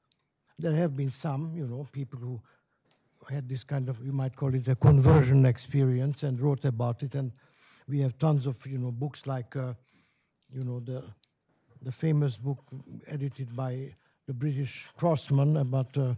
There 0.58 0.72
have 0.72 0.96
been 0.96 1.10
some, 1.10 1.52
you 1.54 1.66
know, 1.66 1.86
people 1.92 2.18
who 2.18 2.40
had 3.28 3.46
this 3.50 3.64
kind 3.64 3.90
of, 3.90 4.02
you 4.02 4.12
might 4.12 4.34
call 4.34 4.54
it 4.54 4.66
a 4.68 4.74
conversion 4.74 5.44
experience 5.44 6.22
and 6.22 6.40
wrote 6.40 6.64
about 6.64 7.02
it. 7.02 7.14
And 7.14 7.32
we 7.86 8.00
have 8.00 8.16
tons 8.16 8.46
of, 8.46 8.66
you 8.66 8.78
know, 8.78 8.92
books 8.92 9.26
like, 9.26 9.54
uh, 9.56 9.74
you 10.50 10.64
know, 10.64 10.80
the 10.80 11.04
the 11.82 11.92
famous 11.92 12.38
book 12.38 12.64
edited 13.06 13.54
by 13.54 13.94
the 14.26 14.32
British 14.32 14.88
Crossman 14.96 15.58
about 15.58 15.94
uh, 15.98 16.14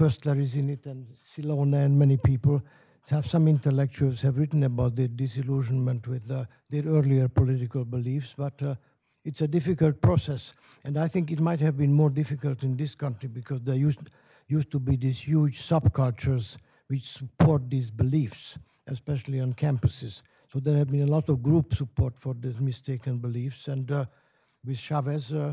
Koestler 0.00 0.40
is 0.40 0.56
in 0.56 0.70
it 0.70 0.86
and 0.86 1.06
Silone 1.30 1.84
and 1.84 1.98
many 1.98 2.16
people. 2.16 2.62
Have 3.10 3.26
some 3.26 3.46
intellectuals 3.46 4.22
have 4.22 4.38
written 4.38 4.64
about 4.64 4.96
their 4.96 5.08
disillusionment 5.08 6.06
with 6.06 6.30
uh, 6.30 6.46
their 6.70 6.84
earlier 6.84 7.28
political 7.28 7.84
beliefs, 7.84 8.32
but 8.34 8.62
uh, 8.62 8.76
it's 9.26 9.42
a 9.42 9.46
difficult 9.46 10.00
process. 10.00 10.54
And 10.84 10.96
I 10.96 11.06
think 11.06 11.30
it 11.30 11.38
might 11.38 11.60
have 11.60 11.76
been 11.76 11.92
more 11.92 12.08
difficult 12.08 12.62
in 12.62 12.78
this 12.78 12.94
country 12.94 13.28
because 13.28 13.60
there 13.60 13.74
used, 13.74 14.08
used 14.48 14.70
to 14.70 14.78
be 14.78 14.96
these 14.96 15.18
huge 15.18 15.60
subcultures 15.60 16.56
which 16.86 17.06
support 17.06 17.68
these 17.68 17.90
beliefs, 17.90 18.58
especially 18.86 19.38
on 19.38 19.52
campuses. 19.52 20.22
So 20.50 20.60
there 20.60 20.78
have 20.78 20.90
been 20.90 21.02
a 21.02 21.12
lot 21.12 21.28
of 21.28 21.42
group 21.42 21.74
support 21.74 22.18
for 22.18 22.32
these 22.32 22.58
mistaken 22.58 23.18
beliefs. 23.18 23.68
And 23.68 23.92
uh, 23.92 24.06
with 24.64 24.78
Chavez, 24.78 25.34
uh, 25.34 25.52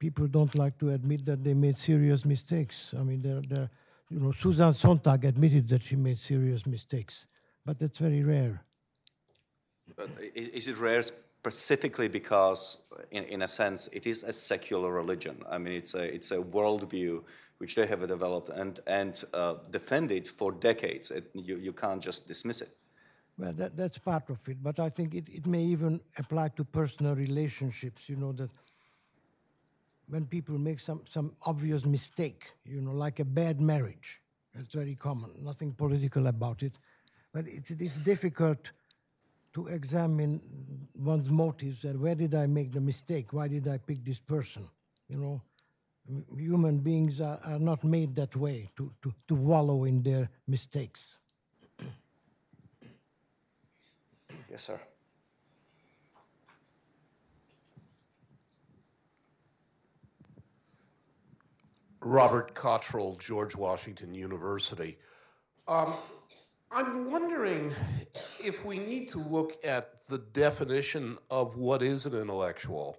people 0.00 0.26
don't 0.26 0.54
like 0.56 0.76
to 0.78 0.88
admit 0.88 1.24
that 1.26 1.44
they 1.44 1.54
made 1.54 1.78
serious 1.78 2.24
mistakes. 2.24 2.92
I 2.98 3.02
mean, 3.02 3.22
they're, 3.22 3.42
they're, 3.42 3.70
you 4.08 4.18
know, 4.18 4.32
Susan 4.32 4.74
Sontag 4.74 5.24
admitted 5.26 5.68
that 5.68 5.82
she 5.82 5.94
made 5.94 6.18
serious 6.18 6.66
mistakes, 6.66 7.26
but 7.64 7.78
that's 7.78 7.98
very 7.98 8.24
rare. 8.24 8.64
But 9.96 10.08
is 10.34 10.66
it 10.66 10.78
rare 10.78 11.02
specifically 11.02 12.08
because, 12.08 12.78
in, 13.10 13.24
in 13.24 13.42
a 13.42 13.48
sense, 13.48 13.88
it 13.92 14.06
is 14.06 14.24
a 14.24 14.32
secular 14.32 14.90
religion? 14.90 15.36
I 15.48 15.58
mean, 15.58 15.74
it's 15.74 15.94
a, 15.94 16.02
it's 16.02 16.30
a 16.32 16.38
worldview 16.38 17.22
which 17.58 17.74
they 17.74 17.86
have 17.86 18.08
developed 18.08 18.48
and, 18.48 18.80
and 18.86 19.22
uh, 19.34 19.54
defended 19.70 20.26
for 20.26 20.50
decades. 20.50 21.10
It, 21.10 21.30
you, 21.34 21.56
you 21.58 21.72
can't 21.72 22.02
just 22.02 22.26
dismiss 22.26 22.62
it. 22.62 22.70
Well, 23.38 23.52
that, 23.52 23.76
that's 23.76 23.98
part 23.98 24.30
of 24.30 24.48
it, 24.48 24.62
but 24.62 24.78
I 24.78 24.88
think 24.88 25.14
it, 25.14 25.28
it 25.28 25.46
may 25.46 25.62
even 25.62 26.00
apply 26.18 26.48
to 26.56 26.64
personal 26.64 27.14
relationships. 27.14 28.08
You 28.08 28.16
know, 28.16 28.32
that 28.32 28.50
when 30.10 30.26
people 30.26 30.58
make 30.58 30.80
some, 30.80 31.02
some 31.08 31.32
obvious 31.46 31.86
mistake, 31.86 32.50
you 32.64 32.80
know, 32.80 32.92
like 32.92 33.20
a 33.20 33.24
bad 33.24 33.60
marriage, 33.60 34.20
it's 34.54 34.74
very 34.74 34.94
common, 34.94 35.30
nothing 35.42 35.72
political 35.72 36.26
about 36.26 36.62
it, 36.62 36.72
but 37.32 37.46
it's, 37.46 37.70
it's 37.70 37.98
difficult 37.98 38.72
to 39.52 39.68
examine 39.68 40.40
one's 40.96 41.30
motives 41.30 41.84
and 41.84 42.00
where 42.00 42.16
did 42.16 42.34
I 42.34 42.46
make 42.46 42.72
the 42.72 42.80
mistake? 42.80 43.32
Why 43.32 43.46
did 43.48 43.68
I 43.68 43.78
pick 43.78 44.04
this 44.04 44.20
person? 44.20 44.62
You 45.08 45.18
know, 45.18 45.42
human 46.36 46.78
beings 46.78 47.20
are, 47.20 47.38
are 47.44 47.58
not 47.58 47.84
made 47.84 48.16
that 48.16 48.34
way 48.34 48.70
to, 48.76 48.92
to, 49.02 49.14
to 49.28 49.34
wallow 49.34 49.84
in 49.84 50.02
their 50.02 50.28
mistakes. 50.46 51.16
Yes, 54.50 54.64
sir. 54.64 54.80
Robert 62.02 62.54
Cottrell, 62.54 63.16
George 63.16 63.54
Washington 63.54 64.14
University. 64.14 64.98
Um, 65.68 65.94
I'm 66.70 67.10
wondering 67.10 67.72
if 68.42 68.64
we 68.64 68.78
need 68.78 69.08
to 69.10 69.18
look 69.18 69.58
at 69.64 70.06
the 70.08 70.18
definition 70.18 71.18
of 71.30 71.56
what 71.56 71.82
is 71.82 72.06
an 72.06 72.14
intellectual 72.14 72.98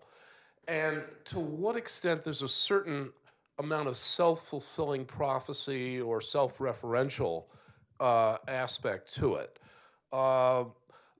and 0.67 1.03
to 1.25 1.39
what 1.39 1.75
extent 1.75 2.23
there's 2.23 2.41
a 2.41 2.47
certain 2.47 3.11
amount 3.57 3.87
of 3.87 3.97
self 3.97 4.47
fulfilling 4.47 5.05
prophecy 5.05 5.99
or 5.99 6.21
self 6.21 6.59
referential 6.59 7.45
uh, 7.99 8.37
aspect 8.47 9.13
to 9.15 9.35
it. 9.35 9.59
Uh, 10.11 10.65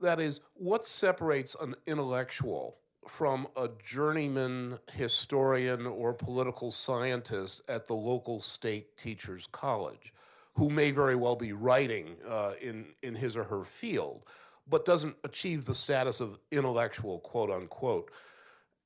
that 0.01 0.19
is, 0.19 0.41
what 0.55 0.85
separates 0.85 1.55
an 1.61 1.75
intellectual 1.85 2.77
from 3.07 3.47
a 3.57 3.69
journeyman 3.83 4.77
historian 4.93 5.85
or 5.85 6.13
political 6.13 6.71
scientist 6.71 7.61
at 7.67 7.87
the 7.87 7.95
local 7.95 8.39
state 8.41 8.95
teachers 8.97 9.47
college, 9.51 10.13
who 10.53 10.69
may 10.69 10.91
very 10.91 11.15
well 11.15 11.35
be 11.35 11.53
writing 11.53 12.15
uh, 12.27 12.53
in, 12.61 12.85
in 13.01 13.15
his 13.15 13.35
or 13.35 13.43
her 13.43 13.63
field, 13.63 14.23
but 14.69 14.85
doesn't 14.85 15.15
achieve 15.23 15.65
the 15.65 15.75
status 15.75 16.19
of 16.19 16.37
intellectual, 16.51 17.19
quote 17.19 17.49
unquote. 17.49 18.11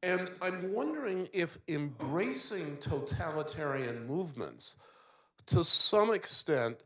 And 0.02 0.30
I'm 0.42 0.72
wondering 0.72 1.28
if 1.34 1.58
embracing 1.68 2.78
totalitarian 2.78 4.06
movements 4.06 4.76
to 5.48 5.64
some 5.64 6.14
extent 6.14 6.78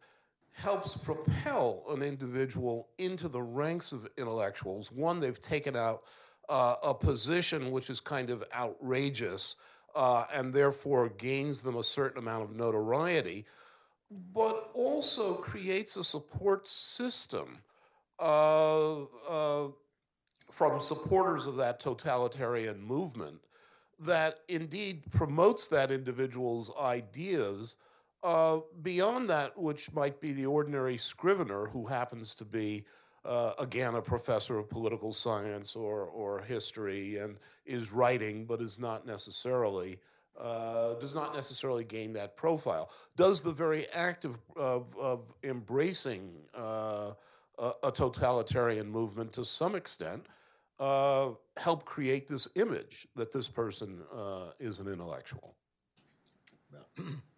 helps 0.53 0.97
propel 0.97 1.83
an 1.89 2.01
individual 2.01 2.89
into 2.97 3.27
the 3.27 3.41
ranks 3.41 3.91
of 3.91 4.07
intellectuals. 4.17 4.91
One, 4.91 5.19
they've 5.19 5.39
taken 5.39 5.75
out 5.75 6.03
uh, 6.49 6.75
a 6.83 6.93
position 6.93 7.71
which 7.71 7.89
is 7.89 7.99
kind 7.99 8.29
of 8.29 8.43
outrageous 8.53 9.55
uh, 9.95 10.25
and 10.33 10.53
therefore 10.53 11.09
gains 11.09 11.61
them 11.61 11.75
a 11.75 11.83
certain 11.83 12.17
amount 12.17 12.43
of 12.43 12.55
notoriety, 12.55 13.45
but 14.33 14.69
also 14.73 15.35
creates 15.35 15.95
a 15.97 16.03
support 16.03 16.67
system 16.67 17.59
uh, 18.19 19.03
uh 19.03 19.67
from 20.51 20.79
supporters 20.79 21.45
of 21.45 21.55
that 21.57 21.79
totalitarian 21.79 22.81
movement 22.81 23.39
that 23.99 24.39
indeed 24.47 25.03
promotes 25.11 25.67
that 25.67 25.91
individual's 25.91 26.71
ideas 26.81 27.75
uh, 28.23 28.57
beyond 28.81 29.29
that 29.29 29.57
which 29.57 29.93
might 29.93 30.19
be 30.19 30.33
the 30.33 30.45
ordinary 30.45 30.97
scrivener 30.97 31.67
who 31.67 31.85
happens 31.85 32.33
to 32.35 32.45
be 32.45 32.83
uh, 33.25 33.53
again 33.59 33.95
a 33.95 34.01
professor 34.01 34.57
of 34.57 34.69
political 34.69 35.13
science 35.13 35.75
or, 35.75 36.03
or 36.05 36.41
history 36.41 37.17
and 37.17 37.37
is 37.65 37.91
writing 37.91 38.45
but 38.45 38.61
is 38.61 38.79
not 38.79 39.05
necessarily 39.05 39.99
uh, 40.39 40.93
does 40.95 41.13
not 41.13 41.35
necessarily 41.35 41.83
gain 41.83 42.13
that 42.13 42.37
profile 42.37 42.89
does 43.15 43.41
the 43.41 43.51
very 43.51 43.89
act 43.89 44.25
of, 44.25 44.37
of, 44.55 44.95
of 44.97 45.33
embracing 45.43 46.31
uh, 46.57 47.11
a, 47.57 47.71
a 47.83 47.91
totalitarian 47.91 48.89
movement 48.89 49.33
to 49.33 49.43
some 49.43 49.75
extent 49.75 50.25
uh, 50.79 51.31
help 51.57 51.83
create 51.83 52.27
this 52.27 52.47
image 52.55 53.07
that 53.15 53.33
this 53.33 53.47
person 53.47 53.99
uh, 54.15 54.51
is 54.59 54.79
an 54.79 54.87
intellectual. 54.87 55.55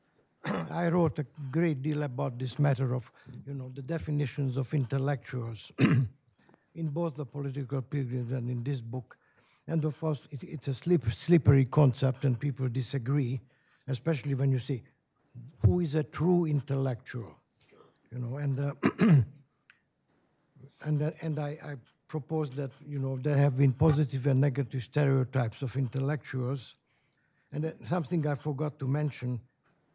I 0.71 0.89
wrote 0.89 1.19
a 1.19 1.25
great 1.51 1.81
deal 1.81 2.03
about 2.03 2.39
this 2.39 2.57
matter 2.57 2.93
of, 2.95 3.11
you 3.45 3.53
know, 3.53 3.71
the 3.73 3.81
definitions 3.81 4.57
of 4.57 4.73
intellectuals 4.73 5.71
in 5.79 6.87
both 6.87 7.15
the 7.15 7.25
Political 7.25 7.83
Pilgrims 7.83 8.31
and 8.31 8.49
in 8.49 8.63
this 8.63 8.81
book. 8.81 9.17
And 9.67 9.85
of 9.85 9.99
course, 9.99 10.19
it, 10.31 10.43
it's 10.43 10.67
a 10.67 10.73
slip, 10.73 11.11
slippery 11.11 11.65
concept, 11.65 12.25
and 12.25 12.39
people 12.39 12.67
disagree, 12.69 13.39
especially 13.87 14.33
when 14.33 14.51
you 14.51 14.59
say, 14.59 14.81
who 15.65 15.79
is 15.79 15.95
a 15.95 16.03
true 16.03 16.45
intellectual? 16.45 17.35
You 18.11 18.19
know, 18.19 18.37
and 18.37 18.59
uh, 18.59 18.73
and 20.83 21.01
uh, 21.01 21.11
and 21.21 21.39
I, 21.39 21.57
I 21.63 21.75
propose 22.07 22.49
that 22.51 22.71
you 22.85 22.99
know 22.99 23.17
there 23.17 23.37
have 23.37 23.57
been 23.57 23.71
positive 23.71 24.27
and 24.27 24.41
negative 24.41 24.83
stereotypes 24.83 25.61
of 25.61 25.77
intellectuals, 25.77 26.75
and 27.53 27.65
uh, 27.65 27.69
something 27.85 28.27
I 28.27 28.35
forgot 28.35 28.77
to 28.79 28.87
mention 28.87 29.39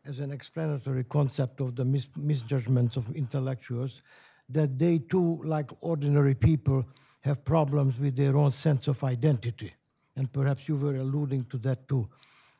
as 0.06 0.20
an 0.20 0.30
explanatory 0.30 1.04
concept 1.04 1.60
of 1.60 1.74
the 1.74 1.84
mis- 1.84 2.08
misjudgments 2.16 2.96
of 2.96 3.14
intellectuals, 3.14 4.02
that 4.48 4.78
they 4.78 4.98
too, 4.98 5.40
like 5.44 5.70
ordinary 5.80 6.34
people, 6.34 6.84
have 7.22 7.44
problems 7.44 7.98
with 7.98 8.16
their 8.16 8.36
own 8.36 8.52
sense 8.52 8.86
of 8.86 9.02
identity, 9.02 9.74
and 10.14 10.32
perhaps 10.32 10.68
you 10.68 10.76
were 10.76 10.96
alluding 10.96 11.44
to 11.46 11.58
that 11.58 11.88
too. 11.88 12.08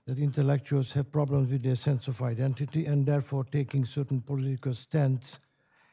That 0.06 0.18
intellectuals 0.18 0.92
have 0.92 1.10
problems 1.10 1.50
with 1.50 1.62
their 1.62 1.76
sense 1.76 2.08
of 2.08 2.20
identity, 2.22 2.86
and 2.86 3.06
therefore 3.06 3.44
taking 3.44 3.84
certain 3.84 4.20
political 4.20 4.74
stands 4.74 5.38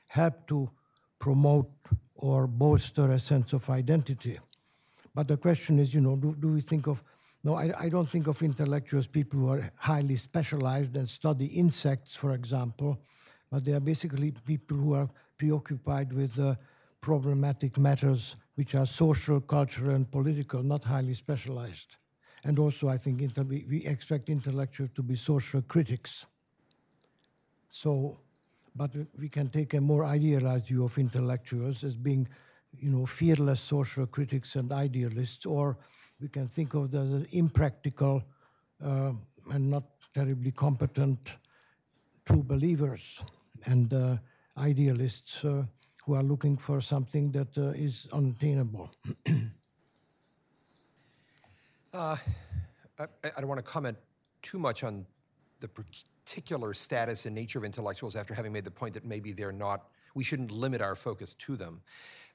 help 0.09 0.47
to 0.47 0.69
promote 1.19 1.69
or 2.15 2.47
bolster 2.47 3.11
a 3.11 3.19
sense 3.19 3.53
of 3.53 3.69
identity. 3.69 4.39
But 5.15 5.27
the 5.27 5.37
question 5.37 5.79
is, 5.79 5.93
you 5.93 6.01
know, 6.01 6.15
do, 6.15 6.35
do 6.39 6.47
we 6.49 6.61
think 6.61 6.87
of, 6.87 7.03
no, 7.43 7.55
I, 7.55 7.73
I 7.77 7.89
don't 7.89 8.07
think 8.07 8.27
of 8.27 8.41
intellectuals, 8.41 9.07
people 9.07 9.39
who 9.39 9.49
are 9.49 9.71
highly 9.75 10.15
specialized 10.15 10.95
and 10.95 11.09
study 11.09 11.45
insects, 11.45 12.15
for 12.15 12.33
example, 12.33 12.97
but 13.51 13.65
they 13.65 13.73
are 13.73 13.81
basically 13.81 14.31
people 14.45 14.77
who 14.77 14.93
are 14.93 15.09
preoccupied 15.37 16.13
with 16.13 16.39
uh, 16.39 16.55
problematic 17.01 17.77
matters 17.77 18.37
which 18.55 18.75
are 18.75 18.85
social, 18.85 19.41
cultural, 19.41 19.95
and 19.95 20.09
political, 20.09 20.63
not 20.63 20.85
highly 20.85 21.13
specialized. 21.13 21.97
And 22.45 22.59
also, 22.59 22.87
I 22.87 22.97
think 22.97 23.21
we 23.47 23.85
expect 23.85 24.29
intellectuals 24.29 24.91
to 24.95 25.03
be 25.03 25.15
social 25.15 25.61
critics. 25.61 26.25
So, 27.69 28.19
but 28.75 28.91
we 29.17 29.27
can 29.29 29.49
take 29.49 29.73
a 29.73 29.81
more 29.81 30.05
idealized 30.05 30.67
view 30.67 30.83
of 30.83 30.97
intellectuals 30.97 31.83
as 31.83 31.95
being, 31.95 32.27
you 32.77 32.91
know, 32.91 33.05
fearless 33.05 33.59
social 33.59 34.05
critics 34.05 34.55
and 34.55 34.71
idealists, 34.71 35.45
or 35.45 35.77
we 36.23 36.29
can 36.29 36.47
think 36.47 36.73
of 36.73 36.95
as 36.95 37.27
impractical 37.33 38.23
uh, 38.81 39.11
and 39.51 39.69
not 39.69 39.83
terribly 40.13 40.51
competent 40.51 41.35
true 42.25 42.41
believers 42.41 43.21
and 43.65 43.93
uh, 43.93 44.15
idealists 44.57 45.43
uh, 45.43 45.65
who 46.05 46.13
are 46.13 46.23
looking 46.23 46.55
for 46.55 46.79
something 46.79 47.29
that 47.33 47.57
uh, 47.57 47.71
is 47.87 48.07
unattainable. 48.13 48.89
Uh, 51.95 52.17
I, 52.97 53.05
I 53.23 53.39
don't 53.39 53.47
want 53.47 53.59
to 53.59 53.71
comment 53.71 53.95
too 54.41 54.57
much 54.57 54.83
on 54.83 55.05
the 55.59 55.67
particular 55.67 56.73
status 56.73 57.27
and 57.27 57.35
nature 57.35 57.59
of 57.59 57.65
intellectuals 57.65 58.15
after 58.15 58.33
having 58.33 58.51
made 58.51 58.65
the 58.65 58.71
point 58.71 58.95
that 58.95 59.05
maybe 59.05 59.31
they're 59.31 59.51
not, 59.51 59.89
we 60.15 60.23
shouldn't 60.23 60.49
limit 60.49 60.81
our 60.81 60.95
focus 60.95 61.35
to 61.35 61.55
them. 61.55 61.83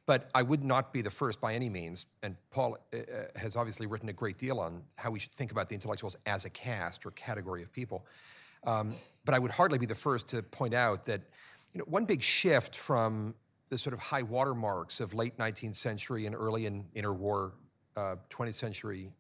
But 0.08 0.30
I 0.34 0.40
would 0.40 0.64
not 0.64 0.94
be 0.94 1.02
the 1.02 1.10
first 1.10 1.38
by 1.38 1.52
any 1.52 1.68
means, 1.68 2.06
and 2.22 2.34
Paul 2.50 2.78
uh, 2.94 2.96
uh, 2.96 3.38
has 3.38 3.56
obviously 3.56 3.86
written 3.86 4.08
a 4.08 4.12
great 4.14 4.38
deal 4.38 4.58
on 4.58 4.82
how 4.96 5.10
we 5.10 5.18
should 5.18 5.32
think 5.32 5.52
about 5.52 5.68
the 5.68 5.74
intellectuals 5.74 6.16
as 6.24 6.46
a 6.46 6.50
caste 6.50 7.04
or 7.04 7.10
category 7.10 7.62
of 7.62 7.70
people. 7.70 8.06
Um, 8.66 8.94
but 9.26 9.34
I 9.34 9.38
would 9.38 9.50
hardly 9.50 9.76
be 9.76 9.84
the 9.84 9.94
first 9.94 10.26
to 10.28 10.42
point 10.42 10.72
out 10.72 11.04
that 11.04 11.20
you 11.74 11.80
know, 11.80 11.84
one 11.88 12.06
big 12.06 12.22
shift 12.22 12.74
from 12.74 13.34
the 13.68 13.76
sort 13.76 13.92
of 13.92 14.00
high 14.00 14.22
watermarks 14.22 15.00
of 15.00 15.12
late 15.12 15.36
19th 15.36 15.76
century 15.76 16.24
and 16.24 16.34
early 16.34 16.64
in 16.64 16.86
interwar 16.96 17.52
uh, 17.94 18.16
20th 18.30 18.54
century 18.54 19.10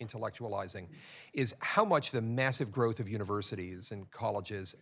intellectualizing 0.00 0.88
is 1.34 1.54
how 1.60 1.84
much 1.84 2.10
the 2.10 2.20
massive 2.20 2.72
growth 2.72 2.98
of 2.98 3.08
universities 3.08 3.92
and 3.92 4.10
colleges 4.10 4.74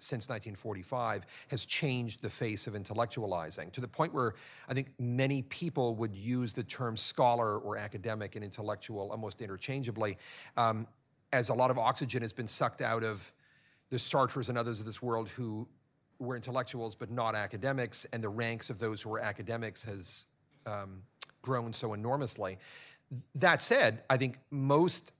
since 0.00 0.28
1945 0.28 1.26
has 1.48 1.64
changed 1.64 2.22
the 2.22 2.30
face 2.30 2.66
of 2.66 2.74
intellectualizing 2.74 3.72
to 3.72 3.80
the 3.80 3.88
point 3.88 4.14
where 4.14 4.34
I 4.68 4.74
think 4.74 4.88
many 4.98 5.42
people 5.42 5.94
would 5.96 6.14
use 6.14 6.52
the 6.52 6.62
term 6.62 6.96
scholar 6.96 7.58
or 7.58 7.76
academic 7.76 8.36
and 8.36 8.44
intellectual 8.44 9.10
almost 9.10 9.42
interchangeably, 9.42 10.16
um, 10.56 10.86
as 11.32 11.48
a 11.48 11.54
lot 11.54 11.70
of 11.70 11.78
oxygen 11.78 12.22
has 12.22 12.32
been 12.32 12.48
sucked 12.48 12.80
out 12.80 13.04
of 13.04 13.32
the 13.90 13.96
Sartres 13.96 14.48
and 14.48 14.58
others 14.58 14.80
of 14.80 14.86
this 14.86 15.02
world 15.02 15.28
who 15.30 15.66
were 16.18 16.36
intellectuals 16.36 16.94
but 16.94 17.10
not 17.10 17.34
academics, 17.34 18.06
and 18.12 18.22
the 18.22 18.28
ranks 18.28 18.70
of 18.70 18.78
those 18.78 19.02
who 19.02 19.10
were 19.10 19.20
academics 19.20 19.84
has 19.84 20.26
um, 20.66 21.02
grown 21.42 21.72
so 21.72 21.94
enormously. 21.94 22.58
That 23.34 23.62
said, 23.62 24.02
I 24.10 24.16
think 24.16 24.38
most 24.50 25.12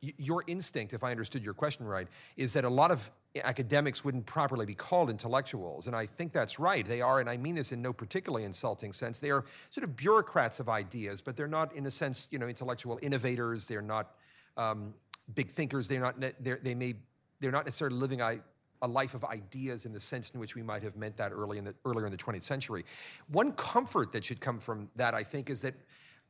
your 0.00 0.44
instinct, 0.46 0.92
if 0.92 1.02
I 1.02 1.10
understood 1.10 1.44
your 1.44 1.54
question 1.54 1.86
right, 1.86 2.06
is 2.36 2.52
that 2.52 2.64
a 2.64 2.68
lot 2.68 2.90
of 2.90 3.10
academics 3.42 4.04
wouldn't 4.04 4.26
properly 4.26 4.66
be 4.66 4.74
called 4.74 5.10
intellectuals. 5.10 5.86
And 5.86 5.96
I 5.96 6.06
think 6.06 6.32
that's 6.32 6.58
right. 6.58 6.84
They 6.84 7.00
are, 7.00 7.20
and 7.20 7.28
I 7.28 7.36
mean 7.36 7.54
this 7.56 7.72
in 7.72 7.82
no 7.82 7.92
particularly 7.92 8.44
insulting 8.44 8.92
sense, 8.92 9.18
they 9.18 9.30
are 9.30 9.44
sort 9.70 9.84
of 9.84 9.96
bureaucrats 9.96 10.60
of 10.60 10.68
ideas, 10.68 11.20
but 11.20 11.36
they're 11.36 11.48
not, 11.48 11.74
in 11.74 11.86
a 11.86 11.90
sense, 11.90 12.28
you 12.30 12.38
know, 12.38 12.48
intellectual 12.48 12.98
innovators. 13.02 13.66
They're 13.66 13.82
not 13.82 14.14
um, 14.56 14.94
big 15.34 15.50
thinkers. 15.50 15.88
They're 15.88 16.00
not, 16.00 16.16
they're, 16.40 16.60
they 16.62 16.74
may, 16.74 16.94
they're 17.40 17.52
not 17.52 17.64
necessarily 17.64 17.96
living 17.96 18.20
a, 18.20 18.38
a 18.82 18.88
life 18.88 19.14
of 19.14 19.24
ideas 19.24 19.86
in 19.86 19.92
the 19.92 20.00
sense 20.00 20.30
in 20.30 20.40
which 20.40 20.54
we 20.54 20.62
might 20.62 20.82
have 20.82 20.96
meant 20.96 21.16
that 21.16 21.32
early 21.32 21.58
in 21.58 21.64
the, 21.64 21.74
earlier 21.84 22.06
in 22.06 22.12
the 22.12 22.18
20th 22.18 22.42
century. 22.42 22.84
One 23.28 23.52
comfort 23.52 24.12
that 24.12 24.24
should 24.24 24.40
come 24.40 24.60
from 24.60 24.90
that, 24.96 25.14
I 25.14 25.22
think, 25.22 25.50
is 25.50 25.62
that 25.62 25.74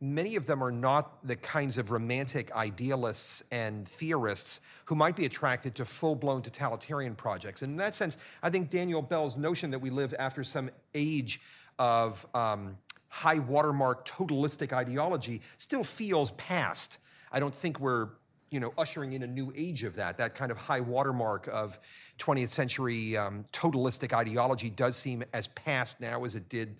many 0.01 0.36
of 0.36 0.47
them 0.47 0.62
are 0.62 0.73
not 0.73 1.27
the 1.27 1.36
kinds 1.36 1.78
of 1.78 1.90
romantic 1.90 2.55
idealists 2.55 3.43
and 3.51 3.89
theorists 3.89 4.60
who 4.85 4.94
might 4.94 5.16
be 5.16 5.24
attracted 5.24 5.74
to 5.74 5.85
full 5.85 6.14
blown 6.14 6.43
totalitarian 6.43 7.14
projects. 7.14 7.62
And 7.62 7.73
in 7.73 7.77
that 7.78 7.94
sense, 7.94 8.16
I 8.43 8.51
think 8.51 8.70
Daniel 8.70 9.02
Bell's 9.02 9.36
notion 9.36 9.70
that 9.70 9.78
we 9.78 9.90
live 9.90 10.14
after 10.18 10.44
some 10.44 10.70
age 10.94 11.40
of 11.78 12.27
um, 12.35 12.77
high 13.09 13.39
watermark 13.39 14.06
totalistic 14.06 14.73
ideology 14.73 15.40
still 15.59 15.85
feels 15.85 16.31
past. 16.32 16.98
I 17.32 17.40
don't 17.40 17.55
think 17.55 17.81
we're 17.81 18.10
you 18.51 18.60
know, 18.60 18.73
ushering 18.78 19.12
in 19.12 19.23
a 19.24 19.27
new 19.27 19.52
age 19.56 19.82
of 19.82 19.97
that. 19.97 20.18
That 20.18 20.35
kind 20.35 20.52
of 20.52 20.56
high 20.56 20.81
watermark 20.81 21.48
of 21.52 21.81
20th 22.18 22.48
century 22.48 23.16
um, 23.16 23.44
totalistic 23.52 24.12
ideology 24.12 24.70
does 24.70 24.97
seem 24.97 25.24
as 25.32 25.48
past 25.48 26.01
now 26.01 26.24
as 26.24 26.36
it 26.36 26.48
did 26.48 26.77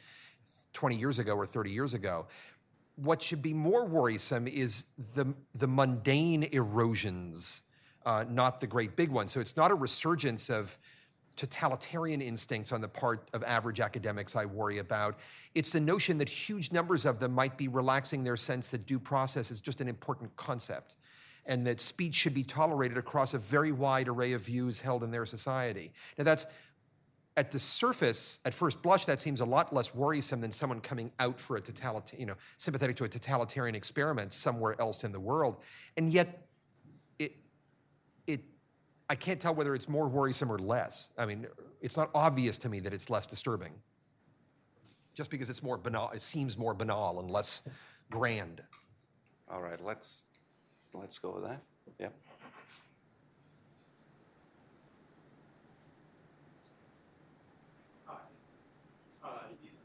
20 0.75 0.97
years 0.97 1.19
ago 1.19 1.35
or 1.35 1.47
30 1.47 1.71
years 1.71 1.95
ago 1.95 2.27
what 2.97 3.23
should 3.23 3.43
be 3.43 3.55
more 3.55 3.85
worrisome 3.85 4.49
is 4.49 4.85
the, 5.15 5.35
the 5.55 5.69
mundane 5.69 6.45
erosions, 6.45 7.63
uh, 8.05 8.25
not 8.29 8.61
the 8.61 8.67
great 8.67 8.97
big 8.97 9.11
ones. 9.11 9.33
So 9.33 9.41
it's 9.41 9.57
not 9.57 9.71
a 9.71 9.75
resurgence 9.75 10.51
of 10.51 10.77
totalitarian 11.37 12.23
instincts 12.23 12.73
on 12.73 12.81
the 12.81 12.89
part 12.89 13.29
of 13.35 13.45
average 13.45 13.81
academics 13.81 14.35
I 14.35 14.47
worry 14.47 14.79
about. 14.79 15.19
It's 15.55 15.71
the 15.71 15.81
notion 15.81 16.17
that 16.19 16.29
huge 16.29 16.73
numbers 16.73 17.05
of 17.05 17.19
them 17.19 17.33
might 17.33 17.59
be 17.59 17.69
relaxing 17.69 18.25
their 18.25 18.39
sense 18.39 18.69
that 18.69 18.87
due 18.87 18.99
process 18.99 19.51
is 19.51 19.61
just 19.61 19.83
an 19.83 19.89
important 19.89 20.35
concept 20.37 20.97
and 21.45 21.67
that 21.67 21.81
speech 21.81 22.15
should 22.15 22.35
be 22.35 22.43
tolerated 22.43 22.97
across 22.97 23.35
a 23.35 23.39
very 23.39 23.71
wide 23.71 24.09
array 24.09 24.33
of 24.33 24.41
views 24.41 24.81
held 24.81 25.05
in 25.05 25.11
their 25.11 25.27
society. 25.27 25.93
Now, 26.19 26.25
that's 26.25 26.47
at 27.37 27.51
the 27.51 27.59
surface, 27.59 28.41
at 28.47 28.55
first 28.55 28.81
blush, 28.81 29.05
that 29.05 29.21
seems 29.21 29.41
a 29.41 29.45
lot 29.45 29.73
less 29.73 29.95
worrisome 29.95 30.41
than 30.41 30.51
someone 30.51 30.81
coming 30.81 31.13
out 31.21 31.39
for 31.39 31.57
a 31.57 31.61
totalitarian, 31.61 32.21
you 32.21 32.27
know, 32.27 32.39
sympathetic 32.57 32.97
to 32.97 33.05
a 33.05 33.09
totalitarian 33.09 33.75
experiment 33.75 34.33
somewhere 34.33 34.81
else 34.81 35.05
in 35.05 35.13
the 35.13 35.21
world. 35.21 35.57
And 35.99 36.11
yet, 36.11 36.47
it, 37.19 37.37
it, 38.27 38.41
I 39.11 39.17
can't 39.17 39.39
tell 39.39 39.55
whether 39.55 39.75
it's 39.75 39.89
more 39.89 40.09
worrisome 40.09 40.51
or 40.51 40.59
less. 40.59 41.11
I 41.19 41.27
mean, 41.27 41.47
it's 41.83 41.97
not 41.97 42.11
obvious 42.15 42.57
to 42.59 42.71
me 42.71 42.81
that 42.81 42.95
it's 42.95 43.11
less 43.11 43.27
disturbing. 43.27 43.73
Just 45.15 45.31
because 45.31 45.51
it's 45.51 45.63
more 45.63 45.77
banal, 45.77 46.11
it 46.15 46.23
seems 46.23 46.57
more 46.57 46.75
banal 46.75 47.21
and 47.21 47.31
less 47.31 47.69
grand. 48.11 48.63
All 49.49 49.61
right, 49.61 49.83
let's 49.83 50.27
let's 50.93 51.19
go 51.19 51.35
with 51.35 51.45
that. 51.45 51.63
Yep. 51.99 52.15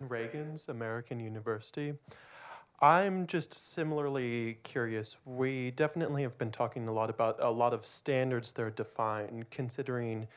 Reagan's 0.09 0.67
American 0.69 1.19
University. 1.19 1.93
I'm 2.81 3.27
just 3.27 3.53
similarly 3.53 4.57
curious. 4.63 5.17
We 5.23 5.71
definitely 5.71 6.23
have 6.23 6.37
been 6.37 6.51
talking 6.51 6.87
a 6.87 6.91
lot 6.91 7.09
about 7.09 7.37
a 7.39 7.51
lot 7.51 7.73
of 7.73 7.85
standards 7.85 8.53
that 8.53 8.63
are 8.63 8.71
defined, 8.71 9.51
considering 9.51 10.27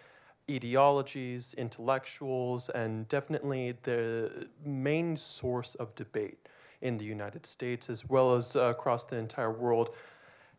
ideologies, 0.51 1.55
intellectuals, 1.55 2.69
and 2.69 3.09
definitely 3.09 3.77
the 3.85 4.49
main 4.63 5.17
source 5.17 5.75
of 5.75 5.95
debate 5.95 6.49
in 6.83 6.99
the 6.99 7.05
United 7.05 7.47
States 7.47 7.89
as 7.89 8.07
well 8.07 8.35
as 8.35 8.57
across 8.57 9.07
the 9.07 9.17
entire 9.17 9.51
world 9.51 9.91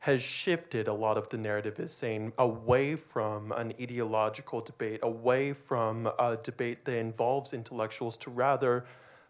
has 0.06 0.22
shifted 0.22 0.88
a 0.88 0.94
lot 0.94 1.18
of 1.18 1.30
the 1.30 1.38
narrative 1.38 1.80
is 1.80 1.92
saying 1.92 2.32
away 2.38 2.96
from 2.96 3.52
an 3.54 3.74
ideological 3.82 4.62
debate, 4.62 5.00
away 5.02 5.52
from 5.52 6.06
a 6.20 6.38
debate 6.44 6.86
that 6.86 6.96
involves 6.96 7.56
intellectuals 7.56 8.16
to 8.16 8.30
rather 8.30 8.86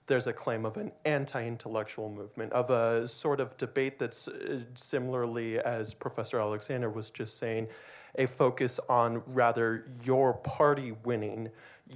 there's 0.08 0.28
a 0.28 0.34
claim 0.34 0.66
of 0.66 0.76
an 0.76 0.92
anti-intellectual 1.06 2.10
movement, 2.10 2.52
of 2.52 2.70
a 2.72 3.08
sort 3.08 3.40
of 3.40 3.56
debate 3.56 3.98
that's 4.00 4.28
uh, 4.28 4.60
similarly, 4.74 5.60
as 5.60 5.94
Professor 5.94 6.42
Alexander 6.42 6.90
was 6.90 7.10
just 7.10 7.38
saying, 7.38 7.70
a 8.16 8.28
focus 8.28 8.78
on 8.90 9.24
rather 9.28 9.86
your 10.04 10.34
party 10.34 10.92
winning, 11.06 11.52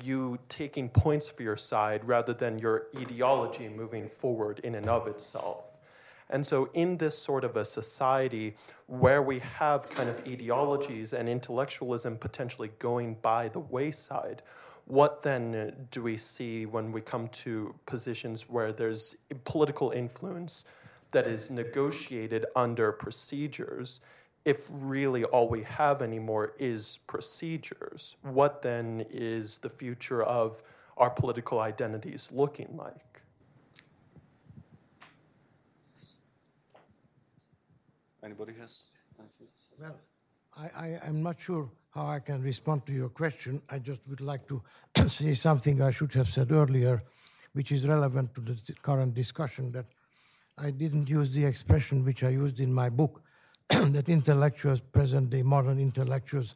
you 0.06 0.40
taking 0.48 0.88
points 0.88 1.28
for 1.28 1.44
your 1.44 1.58
side 1.58 2.06
rather 2.06 2.34
than 2.34 2.58
your 2.58 2.88
ideology 2.98 3.68
moving 3.68 4.08
forward 4.08 4.60
in 4.64 4.74
and 4.74 4.88
of 4.88 5.06
itself. 5.06 5.69
And 6.30 6.46
so, 6.46 6.70
in 6.74 6.98
this 6.98 7.18
sort 7.18 7.44
of 7.44 7.56
a 7.56 7.66
society 7.66 8.56
where 8.86 9.22
we 9.22 9.40
have 9.40 9.90
kind 9.90 10.10
of 10.10 10.26
ideologies 10.28 11.12
and 11.12 11.28
intellectualism 11.28 12.18
potentially 12.18 12.70
going 12.78 13.16
by 13.16 13.48
the 13.48 13.60
wayside, 13.60 14.44
what 14.86 15.24
then 15.24 15.56
uh, 15.56 15.72
do 15.92 16.04
we 16.04 16.18
see 16.18 16.66
when 16.66 16.92
we 16.92 17.02
come 17.02 17.28
to 17.30 17.76
positions 17.86 18.50
where 18.50 18.72
there's 18.72 19.16
political 19.44 19.92
influence 19.92 20.66
that 21.12 21.26
is 21.26 21.50
negotiated 21.50 22.46
under 22.56 22.92
procedures? 22.92 24.02
If 24.46 24.66
really 24.70 25.24
all 25.24 25.50
we 25.50 25.64
have 25.64 26.02
anymore 26.02 26.54
is 26.60 27.00
procedures, 27.08 28.16
what 28.22 28.62
then 28.62 29.06
is 29.10 29.60
the 29.60 29.70
future 29.70 30.24
of 30.24 30.62
our 30.98 31.10
political 31.10 31.60
identities 31.60 32.30
looking 32.32 32.76
like? 32.76 33.09
Anybody 38.30 38.54
has 38.62 38.84
anything? 39.20 39.48
Well, 39.82 39.96
I, 40.56 40.66
I, 40.86 41.00
I'm 41.08 41.24
not 41.24 41.40
sure 41.40 41.68
how 41.90 42.06
I 42.06 42.20
can 42.20 42.44
respond 42.44 42.86
to 42.86 42.94
your 42.94 43.10
question. 43.10 43.60
I 43.72 43.80
just 43.80 44.02
would 44.08 44.22
like 44.22 44.48
to 44.50 44.62
say 45.08 45.34
something 45.34 45.82
I 45.82 45.90
should 45.90 46.14
have 46.14 46.30
said 46.30 46.52
earlier, 46.52 47.02
which 47.54 47.72
is 47.72 47.88
relevant 47.88 48.36
to 48.36 48.42
the 48.42 48.56
current 48.84 49.16
discussion, 49.16 49.72
that 49.72 49.88
I 50.60 50.70
didn't 50.70 51.10
use 51.10 51.32
the 51.32 51.44
expression 51.44 52.06
which 52.06 52.24
I 52.24 52.30
used 52.30 52.60
in 52.60 52.72
my 52.72 52.90
book, 52.90 53.24
that 53.70 54.10
intellectuals, 54.10 54.80
present-day 54.80 55.42
modern 55.42 55.80
intellectuals, 55.80 56.54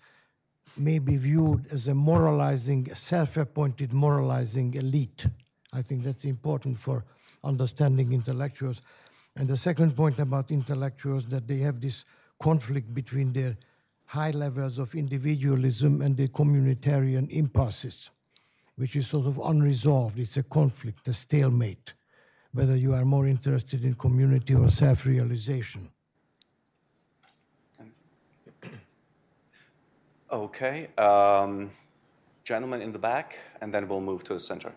may 0.77 0.99
be 0.99 1.17
viewed 1.17 1.65
as 1.71 1.87
a 1.87 1.95
moralizing, 1.95 2.93
self-appointed 2.93 3.91
moralizing 3.93 4.75
elite. 4.75 5.25
I 5.73 5.81
think 5.81 6.03
that's 6.03 6.25
important 6.25 6.77
for 6.77 7.03
understanding 7.43 8.13
intellectuals. 8.13 8.83
And 9.35 9.47
the 9.47 9.57
second 9.57 9.95
point 9.95 10.19
about 10.19 10.51
intellectuals, 10.51 11.25
that 11.27 11.47
they 11.47 11.57
have 11.59 11.81
this 11.81 12.05
conflict 12.39 12.93
between 12.93 13.33
their 13.33 13.57
high 14.05 14.31
levels 14.31 14.77
of 14.77 14.93
individualism 14.93 16.01
and 16.01 16.15
their 16.15 16.27
communitarian 16.27 17.29
impulses, 17.31 18.11
which 18.75 18.95
is 18.95 19.07
sort 19.07 19.25
of 19.25 19.39
unresolved. 19.39 20.19
It's 20.19 20.37
a 20.37 20.43
conflict, 20.43 21.07
a 21.07 21.13
stalemate, 21.13 21.93
whether 22.53 22.75
you 22.75 22.93
are 22.93 23.05
more 23.05 23.25
interested 23.25 23.83
in 23.83 23.95
community 23.95 24.53
or 24.53 24.69
self-realization. 24.69 25.89
Okay, 30.31 30.87
um, 30.97 31.69
in 32.49 32.91
the 32.91 32.97
back, 32.99 33.37
and 33.61 33.71
then 33.71 33.87
we'll 33.87 34.01
move 34.01 34.23
to 34.23 34.33
the 34.33 34.39
center. 34.39 34.73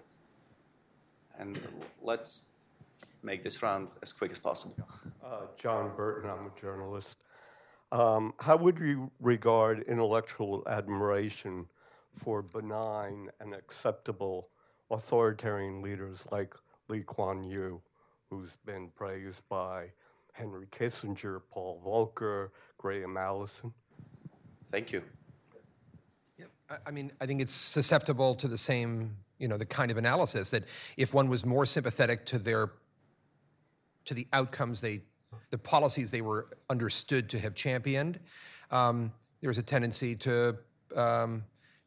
And 1.39 1.59
let's 2.03 2.43
make 3.27 3.43
this 3.43 3.61
round 3.63 3.89
as 4.03 4.13
quick 4.13 4.31
as 4.31 4.39
possible. 4.39 4.77
Uh, 5.23 5.41
John 5.59 5.91
Burton, 5.97 6.31
I'm 6.31 6.47
a 6.47 6.61
journalist. 6.61 7.19
Um, 7.91 8.33
how 8.39 8.57
would 8.57 8.79
you 8.79 9.11
regard 9.21 9.83
intellectual 9.83 10.63
admiration 10.69 11.67
for 12.13 12.41
benign 12.41 13.29
and 13.41 13.53
acceptable 13.53 14.49
authoritarian 14.91 15.83
leaders 15.83 16.25
like 16.31 16.55
Lee 16.89 17.03
Kuan 17.03 17.43
Yew, 17.43 17.83
who's 18.31 18.57
been 18.65 18.89
praised 18.95 19.43
by 19.49 19.87
Henry 20.33 20.67
Kissinger, 20.71 21.43
Paul 21.51 21.83
Volcker, 21.85 22.51
Graham 22.79 23.17
Allison? 23.17 23.73
Thank 24.71 24.93
you. 24.93 25.03
I- 26.69 26.79
I 26.87 26.91
mean, 26.91 27.13
I 27.21 27.27
think 27.27 27.41
it's 27.41 27.53
susceptible 27.55 28.35
to 28.37 28.49
the 28.49 28.59
same, 28.59 29.17
you 29.39 29.47
know, 29.49 29.57
the 29.57 29.67
kind 29.67 29.91
of 29.91 29.97
analysis 29.97 30.51
that 30.51 30.65
if 30.97 31.15
one 31.15 31.29
was 31.29 31.45
more 31.45 31.65
sympathetic 31.65 32.27
to 32.27 32.39
their, 32.41 32.71
to 34.07 34.15
the 34.15 34.27
outcomes 34.33 34.81
they, 34.81 35.03
the 35.51 35.59
policies 35.59 36.11
they 36.11 36.23
were 36.23 36.49
understood 36.71 37.29
to 37.29 37.39
have 37.39 37.55
championed, 37.55 38.19
um, 38.71 39.13
there's 39.41 39.59
a 39.59 39.63
tendency 39.63 40.17
to 40.17 40.57
um, 40.97 41.45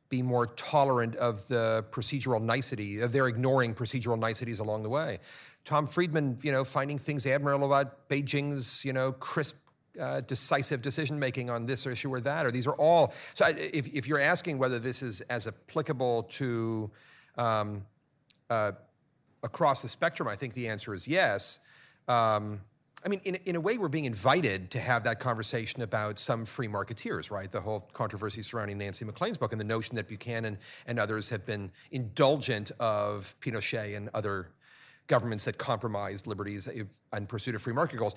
be 0.10 0.22
more 0.22 0.48
tolerant 0.48 1.16
of 1.16 1.48
the 1.48 1.86
procedural 1.92 2.42
nicety, 2.42 3.00
of 3.02 3.12
their 3.12 3.28
ignoring 3.28 3.74
procedural 3.74 4.18
niceties 4.18 4.60
along 4.60 4.84
the 4.84 4.90
way. 4.90 5.20
Tom 5.66 5.88
Friedman, 5.88 6.38
you 6.42 6.52
know, 6.52 6.64
finding 6.64 6.98
things 6.98 7.26
admirable 7.26 7.68
about 7.68 8.08
Beijing's, 8.10 8.84
you 8.86 8.94
know, 8.94 9.12
crisp 9.12 9.56
uh, 10.00 10.22
decisive 10.22 10.82
decision 10.82 11.20
making 11.20 11.50
on 11.50 11.66
this 11.66 11.86
issue 11.86 12.14
or 12.14 12.22
that, 12.22 12.46
or 12.46 12.52
these 12.52 12.68
are 12.68 12.76
all. 12.76 13.14
So, 13.34 13.46
I, 13.46 13.50
if, 13.50 13.88
if 13.94 14.08
you're 14.08 14.20
asking 14.20 14.58
whether 14.58 14.80
this 14.80 15.04
is 15.04 15.22
as 15.22 15.46
applicable 15.48 16.24
to 16.24 16.90
um, 17.38 17.86
uh, 18.50 18.72
across 19.44 19.82
the 19.82 19.90
spectrum, 19.90 20.28
I 20.28 20.36
think 20.36 20.54
the 20.54 20.70
answer 20.70 20.94
is 20.94 21.08
yes. 21.08 21.60
Um, 22.10 22.62
I 23.06 23.08
mean, 23.08 23.22
in, 23.24 23.36
in 23.46 23.56
a 23.56 23.62
way, 23.62 23.78
we're 23.78 23.88
being 23.88 24.04
invited 24.04 24.72
to 24.72 24.80
have 24.80 25.06
that 25.06 25.22
conversation 25.22 25.84
about 25.84 26.20
some 26.20 26.46
free 26.46 26.68
marketeers, 26.68 27.32
right? 27.32 27.50
The 27.50 27.62
whole 27.62 27.88
controversy 27.94 28.42
surrounding 28.42 28.78
Nancy 28.78 29.06
MacLean's 29.06 29.38
book 29.38 29.54
and 29.54 29.62
the 29.62 29.66
notion 29.66 29.96
that 29.96 30.10
Buchanan 30.10 30.58
and 30.86 31.00
others 31.00 31.30
have 31.30 31.46
been 31.46 31.72
indulgent 31.92 32.72
of 32.80 33.34
Pinochet 33.40 33.96
and 33.96 34.10
other 34.14 34.50
governments 35.08 35.46
that 35.46 35.58
compromised 35.58 36.28
liberties 36.28 36.68
in 36.68 37.26
pursuit 37.28 37.56
of 37.56 37.62
free 37.62 37.74
market 37.74 37.98
goals 37.98 38.16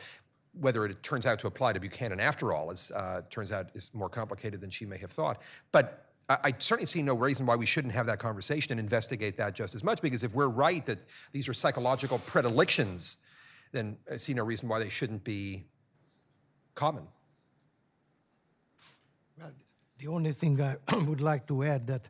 whether 0.61 0.85
it 0.85 1.03
turns 1.03 1.25
out 1.27 1.39
to 1.39 1.47
apply 1.47 1.73
to 1.73 1.81
Buchanan 1.81 2.21
after 2.21 2.53
all 2.53 2.71
is 2.71 2.91
uh, 2.91 3.23
turns 3.31 3.53
out 3.53 3.69
is 3.75 3.91
more 3.95 4.09
complicated 4.09 4.61
than 4.61 4.69
she 4.71 4.85
may 4.85 4.99
have 4.99 5.11
thought. 5.11 5.41
But 5.71 6.07
I 6.29 6.55
certainly 6.59 6.87
see 6.87 7.03
no 7.03 7.15
reason 7.15 7.47
why 7.47 7.57
we 7.57 7.67
shouldn't 7.67 7.93
have 7.95 8.07
that 8.07 8.19
conversation 8.19 8.73
and 8.73 8.81
investigate 8.81 9.37
that 9.39 9.55
just 9.55 9.75
as 9.75 9.83
much. 9.83 10.01
Because 10.01 10.23
if 10.23 10.35
we're 10.35 10.49
right 10.49 10.85
that 10.87 10.99
these 11.33 11.49
are 11.49 11.53
psychological 11.53 12.19
predilections, 12.21 13.19
then 13.73 13.97
I 14.11 14.17
see 14.19 14.35
no 14.35 14.45
reason 14.45 14.69
why 14.69 14.79
they 14.79 14.91
shouldn't 14.91 15.25
be 15.25 15.65
common. 16.75 17.07
Well, 19.39 19.51
the 19.99 20.09
only 20.09 20.33
thing 20.33 20.61
I 20.61 20.77
would 21.07 21.21
like 21.21 21.47
to 21.49 21.65
add 21.65 21.87
that 21.87 22.09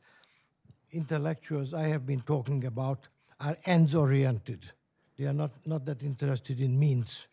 intellectuals 0.90 1.72
I 1.72 1.84
have 1.88 2.04
been 2.04 2.20
talking 2.20 2.64
about 2.64 3.08
are 3.40 3.56
ends 3.64 3.94
oriented. 3.94 4.70
They 5.18 5.26
are 5.26 5.32
not, 5.32 5.52
not 5.64 5.84
that 5.86 6.02
interested 6.02 6.60
in 6.60 6.78
means. 6.78 7.26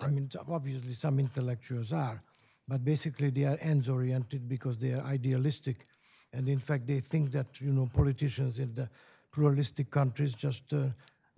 I 0.00 0.08
mean, 0.08 0.28
obviously, 0.48 0.92
some 0.92 1.20
intellectuals 1.20 1.92
are, 1.92 2.22
but 2.66 2.84
basically, 2.84 3.30
they 3.30 3.44
are 3.44 3.58
ends 3.60 3.88
oriented 3.88 4.48
because 4.48 4.76
they 4.78 4.92
are 4.92 5.02
idealistic. 5.02 5.86
And 6.32 6.48
in 6.48 6.58
fact, 6.58 6.86
they 6.86 7.00
think 7.00 7.30
that, 7.32 7.60
you 7.60 7.72
know, 7.72 7.88
politicians 7.94 8.58
in 8.58 8.74
the 8.74 8.88
pluralistic 9.30 9.90
countries 9.90 10.34
just 10.34 10.72
uh, 10.72 10.86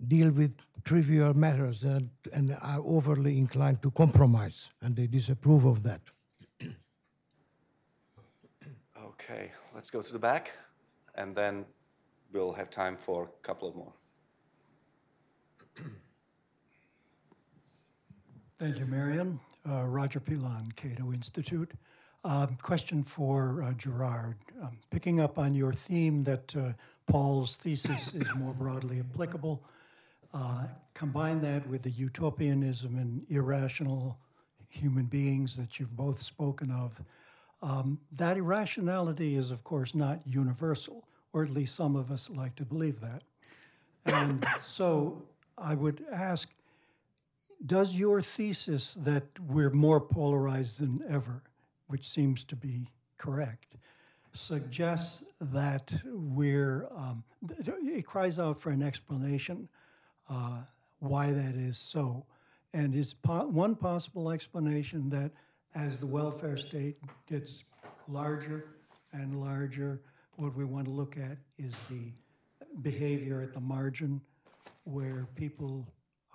deal 0.05 0.31
with 0.31 0.55
trivial 0.83 1.33
matters 1.33 1.83
and, 1.83 2.09
and 2.33 2.55
are 2.61 2.81
overly 2.83 3.37
inclined 3.37 3.81
to 3.81 3.91
compromise, 3.91 4.69
and 4.81 4.95
they 4.95 5.07
disapprove 5.07 5.65
of 5.65 5.83
that. 5.83 6.01
Okay, 9.03 9.51
let's 9.73 9.89
go 9.89 10.01
to 10.01 10.13
the 10.13 10.19
back, 10.19 10.53
and 11.15 11.35
then 11.35 11.65
we'll 12.31 12.53
have 12.53 12.69
time 12.69 12.95
for 12.95 13.23
a 13.23 13.47
couple 13.47 13.67
of 13.67 13.75
more. 13.75 13.93
Thank 18.59 18.79
you, 18.79 18.85
Marion. 18.85 19.39
Uh, 19.69 19.83
Roger 19.85 20.19
Pilon, 20.19 20.71
Cato 20.75 21.11
Institute. 21.13 21.71
Um, 22.23 22.57
question 22.61 23.03
for 23.03 23.63
uh, 23.63 23.73
Gerard. 23.73 24.37
Um, 24.61 24.79
picking 24.89 25.19
up 25.19 25.37
on 25.37 25.53
your 25.53 25.73
theme 25.73 26.23
that 26.23 26.55
uh, 26.55 26.73
Paul's 27.05 27.57
thesis 27.57 28.15
is 28.15 28.27
more 28.35 28.53
broadly 28.53 28.99
applicable, 28.99 29.63
uh, 30.33 30.65
combine 30.93 31.41
that 31.41 31.67
with 31.67 31.83
the 31.83 31.91
utopianism 31.91 32.97
and 32.97 33.25
irrational 33.29 34.17
human 34.69 35.05
beings 35.05 35.55
that 35.55 35.79
you've 35.79 35.95
both 35.95 36.19
spoken 36.19 36.71
of. 36.71 37.01
Um, 37.61 37.99
that 38.11 38.37
irrationality 38.37 39.35
is, 39.35 39.51
of 39.51 39.63
course, 39.63 39.95
not 39.95 40.19
universal, 40.25 41.07
or 41.33 41.43
at 41.43 41.49
least 41.49 41.75
some 41.75 41.95
of 41.95 42.11
us 42.11 42.29
like 42.29 42.55
to 42.55 42.65
believe 42.65 42.99
that. 43.01 43.23
And 44.05 44.45
so 44.61 45.23
I 45.57 45.75
would 45.75 46.05
ask 46.11 46.49
Does 47.65 47.95
your 47.95 48.21
thesis 48.21 48.93
that 48.95 49.25
we're 49.39 49.71
more 49.71 49.99
polarized 49.99 50.79
than 50.79 51.03
ever, 51.09 51.41
which 51.87 52.07
seems 52.07 52.43
to 52.45 52.55
be 52.55 52.91
correct, 53.17 53.75
suggests 54.33 55.31
that 55.41 55.91
we're, 56.05 56.87
um, 56.95 57.23
it 57.49 58.05
cries 58.05 58.37
out 58.37 58.59
for 58.59 58.69
an 58.69 58.83
explanation 58.83 59.67
uh, 60.29 60.59
why 60.99 61.31
that 61.31 61.55
is 61.55 61.77
so? 61.77 62.25
And 62.73 62.95
is 62.95 63.13
po- 63.13 63.47
one 63.47 63.75
possible 63.75 64.31
explanation 64.31 65.09
that 65.09 65.31
as 65.75 65.99
the 65.99 66.07
welfare 66.07 66.57
state 66.57 66.97
gets 67.27 67.63
larger 68.07 68.65
and 69.13 69.39
larger, 69.39 70.01
what 70.35 70.55
we 70.55 70.65
want 70.65 70.85
to 70.85 70.91
look 70.91 71.17
at 71.17 71.37
is 71.57 71.79
the 71.89 72.11
behavior 72.81 73.41
at 73.41 73.53
the 73.53 73.59
margin 73.59 74.21
where 74.83 75.27
people 75.35 75.87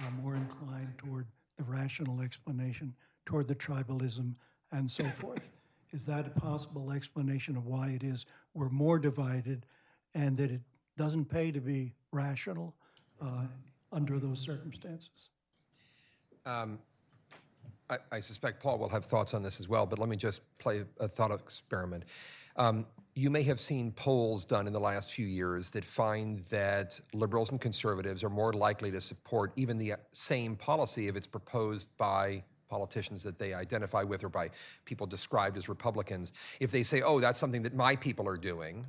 are 0.02 0.10
more 0.22 0.34
inclined 0.36 0.92
toward 0.98 1.26
the 1.56 1.64
rational 1.64 2.20
explanation, 2.20 2.94
toward 3.26 3.46
the 3.46 3.54
tribalism, 3.54 4.34
and 4.72 4.90
so 4.90 5.04
forth. 5.04 5.50
Is 5.92 6.06
that 6.06 6.26
a 6.26 6.30
possible 6.40 6.92
explanation 6.92 7.56
of 7.56 7.66
why 7.66 7.90
it 7.90 8.02
is 8.02 8.26
we're 8.54 8.70
more 8.70 8.98
divided 8.98 9.66
and 10.14 10.36
that 10.38 10.50
it 10.50 10.60
doesn't 10.96 11.26
pay 11.26 11.52
to 11.52 11.60
be 11.60 11.92
rational 12.10 12.74
uh, 13.20 13.44
under 13.92 14.18
those 14.18 14.40
circumstances? 14.40 15.30
Um, 16.46 16.78
I, 17.88 17.98
I, 18.10 18.20
suspect 18.20 18.62
Paul 18.62 18.78
will 18.78 18.88
have 18.88 19.04
thoughts 19.04 19.34
on 19.34 19.42
this 19.42 19.60
as 19.60 19.68
well, 19.68 19.86
but 19.86 19.98
let 19.98 20.08
me 20.08 20.16
just 20.16 20.58
play 20.58 20.82
a 20.98 21.06
thought 21.06 21.30
experiment. 21.30 22.04
Um, 22.56 22.86
you 23.14 23.30
may 23.30 23.42
have 23.44 23.60
seen 23.60 23.92
polls 23.92 24.44
done 24.44 24.66
in 24.66 24.72
the 24.72 24.80
last 24.80 25.12
few 25.12 25.26
years 25.26 25.70
that 25.70 25.84
find 25.84 26.40
that 26.44 26.98
liberals 27.12 27.50
and 27.50 27.60
conservatives 27.60 28.24
are 28.24 28.30
more 28.30 28.52
likely 28.52 28.90
to 28.90 29.00
support 29.00 29.52
even 29.56 29.78
the 29.78 29.94
same 30.12 30.56
policy 30.56 31.08
if 31.08 31.16
it's 31.16 31.26
proposed 31.26 31.96
by 31.98 32.42
politicians 32.68 33.22
that 33.22 33.38
they 33.38 33.52
identify 33.52 34.02
with 34.02 34.24
or 34.24 34.30
by 34.30 34.48
people 34.86 35.06
described 35.06 35.58
as 35.58 35.68
Republicans. 35.68 36.32
If 36.58 36.70
they 36.70 36.82
say, 36.82 37.02
oh, 37.02 37.20
that's 37.20 37.38
something 37.38 37.62
that 37.62 37.74
my 37.74 37.96
people 37.96 38.26
are 38.26 38.38
doing, 38.38 38.86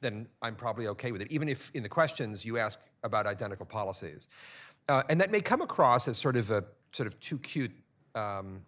then 0.00 0.26
I'm 0.42 0.56
probably 0.56 0.86
okay 0.88 1.12
with 1.12 1.20
it, 1.20 1.30
even 1.30 1.48
if 1.48 1.70
in 1.74 1.82
the 1.82 1.88
questions 1.88 2.44
you 2.44 2.58
ask 2.58 2.80
about 3.02 3.26
identical 3.26 3.66
policies. 3.66 4.28
Uh, 4.88 5.02
and 5.08 5.20
that 5.20 5.30
may 5.30 5.40
come 5.40 5.60
across 5.60 6.08
as 6.08 6.18
sort 6.18 6.36
of 6.36 6.50
a 6.50 6.64
sort 6.92 7.06
of 7.06 7.18
too 7.20 7.38
cute, 7.38 7.70
um, 8.14 8.62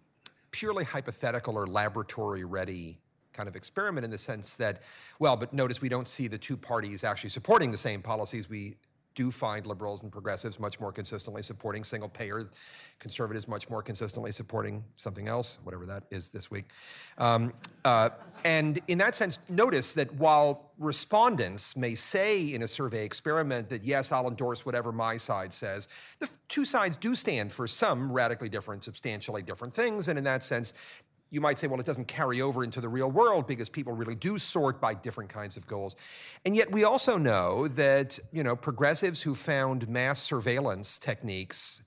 purely 0.51 0.85
hypothetical 0.85 1.57
or 1.57 1.67
laboratory 1.67 2.45
ready 2.45 2.99
kind 3.33 3.49
of 3.49 3.57
experiment 3.57 4.05
in 4.05 4.11
the 4.11 4.19
sense 4.19 4.57
that, 4.57 4.83
well, 5.19 5.37
but 5.37 5.53
notice 5.53 5.81
we 5.81 5.89
don't 5.89 6.07
see 6.07 6.29
the 6.29 6.39
two 6.39 6.57
parties 6.57 7.03
actually 7.03 7.31
supporting 7.31 7.73
the 7.73 7.79
same 7.79 8.03
policies. 8.03 8.49
We 8.49 8.77
do 9.15 9.31
find 9.31 9.67
liberals 9.67 10.03
and 10.03 10.11
progressives 10.11 10.59
much 10.59 10.81
more 10.81 10.93
consistently 10.93 11.43
supporting 11.43 11.85
single 11.85 12.09
payer, 12.09 12.51
conservatives 12.99 13.49
much 13.49 13.69
more 13.69 13.83
consistently 13.83 14.33
supporting 14.33 14.85
something 14.97 15.29
else, 15.29 15.59
whatever 15.65 15.87
that 15.87 16.05
is 16.11 16.29
this 16.29 16.51
week. 16.51 16.65
Um, 17.19 17.53
uh, 17.85 18.11
and 18.45 18.81
in 18.89 18.99
that 18.99 19.15
sense, 19.15 19.39
notice 19.49 19.93
that 19.95 20.13
while 20.15 20.71
respondents 20.79 21.77
may 21.77 21.95
say 21.95 22.55
in 22.55 22.63
a 22.63 22.69
survey 22.69 23.05
experiment 23.05 23.69
that, 23.69 23.83
yes, 23.83 24.13
I'll 24.13 24.29
endorse 24.29 24.65
whatever 24.67 24.93
my 24.93 25.17
side 25.17 25.53
says, 25.53 25.89
the 26.19 26.31
two 26.49 26.65
sides 26.65 26.97
do 26.97 27.15
stand 27.15 27.53
for 27.53 27.67
some 27.67 28.13
radically 28.13 28.49
different, 28.49 28.85
substantially 28.85 29.43
different 29.43 29.75
things. 29.75 30.09
And 30.09 30.19
in 30.19 30.25
that 30.25 30.43
sense, 30.43 30.75
you 31.33 31.41
might 31.41 31.59
say, 31.59 31.67
well, 31.67 31.81
it 31.81 31.87
doesn't 31.87 32.09
carry 32.09 32.43
over 32.43 32.63
into 32.63 32.81
the 32.81 32.89
real 32.89 33.11
world 33.11 33.47
because 33.47 33.71
people 33.71 33.95
really 33.95 34.15
do 34.15 34.39
sort 34.39 34.81
by 34.83 34.93
different 34.93 35.31
kinds 35.31 35.57
of 35.57 35.67
goals. 35.67 35.97
And 36.45 36.55
yet 36.55 36.71
we 36.71 36.85
also 36.85 37.17
know 37.17 37.69
that, 37.69 38.19
you 38.33 38.45
know, 38.45 38.55
progressives 38.55 39.23
who 39.23 39.35
found 39.35 39.89
mass 39.89 40.21
surveillance 40.21 40.99
techniques 40.99 41.83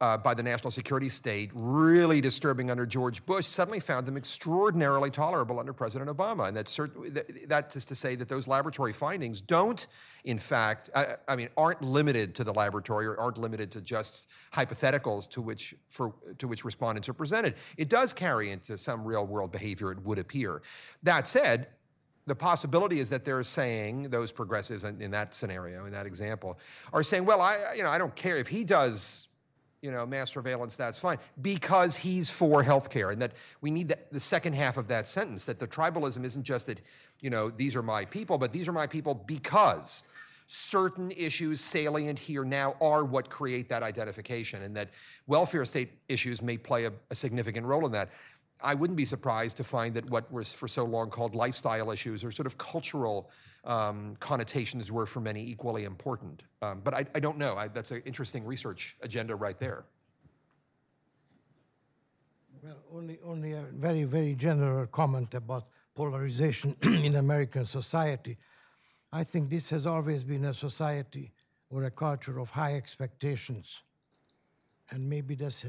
uh, 0.00 0.16
by 0.16 0.34
the 0.34 0.42
national 0.42 0.70
security 0.70 1.08
state 1.08 1.50
really 1.54 2.20
disturbing 2.20 2.70
under 2.70 2.84
George 2.84 3.24
Bush 3.24 3.46
suddenly 3.46 3.80
found 3.80 4.06
them 4.06 4.16
extraordinarily 4.16 5.10
tolerable 5.10 5.58
under 5.58 5.72
President 5.72 6.14
Obama. 6.14 6.48
And 6.48 6.56
that's 6.56 6.76
cert- 6.76 7.14
that, 7.14 7.48
that 7.48 7.74
is 7.74 7.86
to 7.86 7.94
say 7.94 8.14
that 8.16 8.28
those 8.28 8.46
laboratory 8.46 8.92
findings 8.92 9.40
don't, 9.40 9.86
in 10.24 10.38
fact, 10.38 10.90
I, 10.94 11.14
I, 11.26 11.36
mean, 11.36 11.48
aren't 11.56 11.80
limited 11.80 12.34
to 12.34 12.44
the 12.44 12.52
laboratory 12.52 13.06
or 13.06 13.18
aren't 13.18 13.38
limited 13.38 13.70
to 13.72 13.80
just 13.80 14.28
hypotheticals 14.52 15.28
to 15.30 15.40
which, 15.40 15.74
for, 15.88 16.12
to 16.38 16.46
which 16.46 16.64
respondents 16.64 17.08
are 17.08 17.14
presented. 17.14 17.54
It 17.78 17.88
does 17.88 18.12
carry 18.12 18.50
into 18.50 18.76
some 18.76 19.04
real 19.04 19.26
world 19.26 19.50
behavior, 19.50 19.92
it 19.92 20.02
would 20.02 20.18
appear. 20.18 20.60
That 21.02 21.26
said, 21.26 21.68
the 22.26 22.34
possibility 22.34 22.98
is 22.98 23.08
that 23.10 23.24
they're 23.24 23.44
saying 23.44 24.10
those 24.10 24.32
progressives 24.32 24.84
in, 24.84 25.00
in 25.00 25.12
that 25.12 25.32
scenario, 25.32 25.86
in 25.86 25.92
that 25.92 26.06
example, 26.06 26.58
are 26.92 27.04
saying, 27.04 27.24
well, 27.24 27.40
I, 27.40 27.74
you 27.76 27.82
know, 27.82 27.90
I 27.90 27.98
don't 27.98 28.16
care 28.16 28.36
if 28.36 28.48
he 28.48 28.64
does 28.64 29.28
you 29.82 29.90
know, 29.90 30.06
mass 30.06 30.32
surveillance, 30.32 30.76
that's 30.76 30.98
fine, 30.98 31.18
because 31.40 31.96
he's 31.96 32.30
for 32.30 32.64
healthcare. 32.64 33.12
And 33.12 33.22
that 33.22 33.32
we 33.60 33.70
need 33.70 33.88
the, 33.88 33.98
the 34.10 34.20
second 34.20 34.54
half 34.54 34.76
of 34.76 34.88
that 34.88 35.06
sentence 35.06 35.44
that 35.46 35.58
the 35.58 35.66
tribalism 35.66 36.24
isn't 36.24 36.44
just 36.44 36.66
that, 36.66 36.80
you 37.20 37.30
know, 37.30 37.50
these 37.50 37.76
are 37.76 37.82
my 37.82 38.04
people, 38.04 38.38
but 38.38 38.52
these 38.52 38.68
are 38.68 38.72
my 38.72 38.86
people 38.86 39.14
because 39.14 40.04
certain 40.48 41.10
issues 41.10 41.60
salient 41.60 42.18
here 42.18 42.44
now 42.44 42.76
are 42.80 43.04
what 43.04 43.28
create 43.28 43.68
that 43.68 43.82
identification, 43.82 44.62
and 44.62 44.76
that 44.76 44.90
welfare 45.26 45.64
state 45.64 45.90
issues 46.08 46.40
may 46.40 46.56
play 46.56 46.84
a, 46.84 46.92
a 47.10 47.14
significant 47.14 47.66
role 47.66 47.84
in 47.84 47.92
that. 47.92 48.10
I 48.60 48.74
wouldn't 48.74 48.96
be 48.96 49.04
surprised 49.04 49.58
to 49.58 49.64
find 49.64 49.94
that 49.94 50.08
what 50.10 50.32
was 50.32 50.52
for 50.52 50.68
so 50.68 50.84
long 50.84 51.10
called 51.10 51.34
lifestyle 51.34 51.90
issues 51.90 52.24
or 52.24 52.30
sort 52.30 52.46
of 52.46 52.56
cultural 52.56 53.30
um, 53.64 54.14
connotations 54.20 54.90
were 54.90 55.06
for 55.06 55.20
many 55.20 55.42
equally 55.42 55.84
important. 55.84 56.42
Um, 56.62 56.80
but 56.82 56.94
I, 56.94 57.06
I, 57.14 57.20
don't 57.20 57.36
know. 57.36 57.56
I, 57.56 57.68
that's 57.68 57.90
an 57.90 58.02
interesting 58.06 58.44
research 58.44 58.96
agenda 59.02 59.34
right 59.34 59.58
there. 59.58 59.84
Well, 62.62 62.76
only, 62.92 63.18
only 63.24 63.52
a 63.52 63.62
very, 63.62 64.04
very 64.04 64.34
general 64.34 64.86
comment 64.86 65.34
about 65.34 65.66
polarization 65.94 66.76
in 66.82 67.16
American 67.16 67.66
society. 67.66 68.38
I 69.12 69.24
think 69.24 69.50
this 69.50 69.70
has 69.70 69.86
always 69.86 70.24
been 70.24 70.44
a 70.44 70.54
society 70.54 71.32
or 71.70 71.84
a 71.84 71.90
culture 71.90 72.38
of 72.38 72.50
high 72.50 72.74
expectations. 72.74 73.82
And 74.90 75.08
maybe 75.08 75.34
that's, 75.34 75.64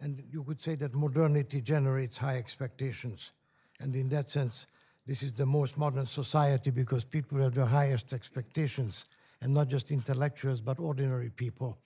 and 0.00 0.22
you 0.30 0.44
could 0.44 0.60
say 0.60 0.74
that 0.76 0.94
modernity 0.94 1.60
generates 1.60 2.18
high 2.18 2.36
expectations. 2.36 3.32
And 3.80 3.94
in 3.96 4.08
that 4.10 4.28
sense, 4.28 4.66
this 5.06 5.22
is 5.22 5.32
the 5.32 5.46
most 5.46 5.78
modern 5.78 6.06
society 6.06 6.70
because 6.70 7.02
people 7.02 7.38
have 7.40 7.54
the 7.54 7.64
highest 7.64 8.12
expectations, 8.12 9.06
and 9.40 9.54
not 9.54 9.68
just 9.68 9.90
intellectuals, 9.90 10.60
but 10.60 10.78
ordinary 10.78 11.30
people. 11.30 11.78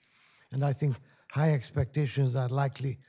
And 0.51 0.65
I 0.65 0.73
think 0.73 0.97
high 1.31 1.53
expectations 1.53 2.35
are 2.35 2.49
likely 2.49 2.99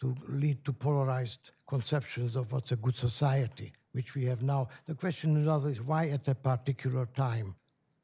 to 0.00 0.14
lead 0.28 0.64
to 0.64 0.72
polarized 0.72 1.50
conceptions 1.66 2.36
of 2.36 2.52
what's 2.52 2.72
a 2.72 2.76
good 2.76 2.96
society, 2.96 3.72
which 3.92 4.14
we 4.14 4.26
have 4.26 4.42
now. 4.42 4.68
The 4.86 4.94
question 4.94 5.36
is 5.36 5.80
why 5.80 6.08
at 6.08 6.28
a 6.28 6.34
particular 6.34 7.06
time? 7.06 7.56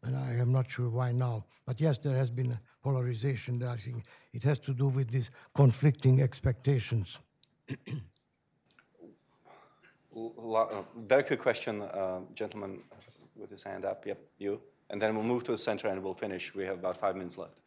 And 0.02 0.16
I 0.16 0.34
am 0.34 0.50
not 0.50 0.70
sure 0.70 0.88
why 0.88 1.12
now. 1.12 1.44
But 1.66 1.80
yes, 1.80 1.98
there 1.98 2.16
has 2.16 2.30
been 2.30 2.58
polarization. 2.82 3.62
I 3.62 3.76
think 3.76 4.04
it 4.32 4.42
has 4.44 4.58
to 4.60 4.72
do 4.72 4.88
with 4.88 5.10
these 5.10 5.30
conflicting 5.54 6.22
expectations. 6.22 7.18
Uh, 10.16 10.82
very 10.96 11.22
quick 11.22 11.40
question, 11.40 11.82
uh, 11.82 12.20
gentleman 12.34 12.80
with 13.36 13.50
his 13.50 13.62
hand 13.62 13.84
up. 13.84 14.04
Yep, 14.06 14.18
you. 14.38 14.60
And 14.90 15.00
then 15.00 15.14
we'll 15.14 15.24
move 15.24 15.44
to 15.44 15.52
the 15.52 15.58
center 15.58 15.88
and 15.88 16.02
we'll 16.02 16.14
finish. 16.14 16.54
We 16.54 16.64
have 16.64 16.78
about 16.78 16.96
five 16.96 17.14
minutes 17.16 17.38
left. 17.38 17.60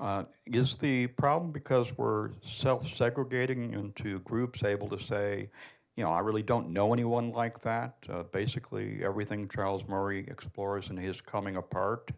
Uh, 0.00 0.24
is 0.46 0.76
the 0.76 1.06
problem 1.08 1.52
because 1.52 1.96
we're 1.98 2.30
self-segregating 2.42 3.74
into 3.74 4.18
groups 4.20 4.64
able 4.64 4.88
to 4.88 4.98
say, 4.98 5.50
you 5.96 6.02
know, 6.02 6.10
I 6.10 6.20
really 6.20 6.42
don't 6.42 6.70
know 6.70 6.94
anyone 6.94 7.32
like 7.32 7.60
that. 7.60 7.96
Uh, 8.08 8.22
basically, 8.22 9.04
everything 9.04 9.46
Charles 9.46 9.86
Murray 9.86 10.24
explores 10.28 10.88
in 10.88 10.96
his 10.96 11.20
coming 11.20 11.56
apart 11.56 12.10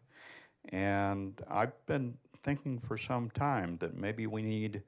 and 0.69 1.41
I've 1.51 1.75
been 1.87 2.15
thinking 2.43 2.79
for 2.79 2.97
some 2.97 3.31
time 3.31 3.77
that 3.79 3.97
maybe 3.97 4.27
we 4.27 4.43
need 4.43 4.83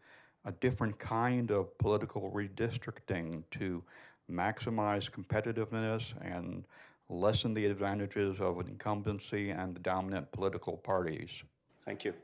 a 0.45 0.53
different 0.53 0.99
kind 0.99 1.51
of 1.51 1.77
political 1.79 2.31
redistricting 2.31 3.43
to 3.53 3.83
maximize 4.31 5.11
competitiveness 5.11 6.15
and 6.21 6.65
lessen 7.09 7.55
the 7.55 7.66
advantages 7.66 8.41
of 8.41 8.61
incumbency 8.61 9.51
and 9.51 9.75
the 9.75 9.81
dominant 9.81 10.31
political 10.33 10.77
parties. 10.77 11.43
Thank 11.85 12.05
you. 12.05 12.15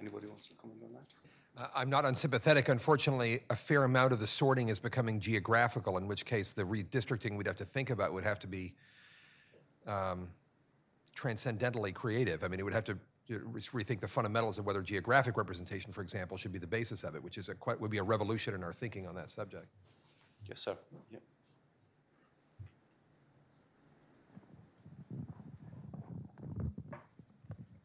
Anybody 0.00 0.26
wants 0.26 0.48
to 0.48 0.54
comment 0.54 0.80
on 0.84 0.92
that? 0.92 1.62
Uh, 1.62 1.66
I'm 1.74 1.90
not 1.90 2.04
unsympathetic. 2.04 2.68
Unfortunately, 2.68 3.40
a 3.50 3.56
fair 3.56 3.84
amount 3.84 4.12
of 4.12 4.20
the 4.20 4.26
sorting 4.26 4.68
is 4.68 4.78
becoming 4.78 5.18
geographical, 5.18 5.96
in 5.96 6.06
which 6.06 6.24
case 6.24 6.52
the 6.52 6.62
redistricting 6.62 7.36
we'd 7.36 7.46
have 7.46 7.56
to 7.56 7.64
think 7.64 7.90
about 7.90 8.12
would 8.12 8.24
have 8.24 8.38
to 8.40 8.46
be 8.46 8.74
um, 9.86 10.28
transcendentally 11.16 11.92
creative. 11.92 12.44
I 12.44 12.48
mean, 12.48 12.60
it 12.60 12.62
would 12.62 12.74
have 12.74 12.84
to 12.84 12.98
you 13.26 13.38
know, 13.38 13.44
re- 13.46 13.60
rethink 13.60 14.00
the 14.00 14.08
fundamentals 14.08 14.58
of 14.58 14.66
whether 14.66 14.82
geographic 14.82 15.36
representation, 15.36 15.92
for 15.92 16.02
example, 16.02 16.36
should 16.36 16.52
be 16.52 16.58
the 16.58 16.66
basis 16.66 17.02
of 17.02 17.16
it, 17.16 17.22
which 17.22 17.38
is 17.38 17.48
a 17.48 17.54
quite, 17.54 17.80
would 17.80 17.90
be 17.90 17.98
a 17.98 18.02
revolution 18.02 18.54
in 18.54 18.62
our 18.62 18.72
thinking 18.72 19.06
on 19.06 19.14
that 19.16 19.30
subject. 19.30 19.66
Yes, 20.48 20.60
sir. 20.60 20.76
Yeah. 21.10 21.18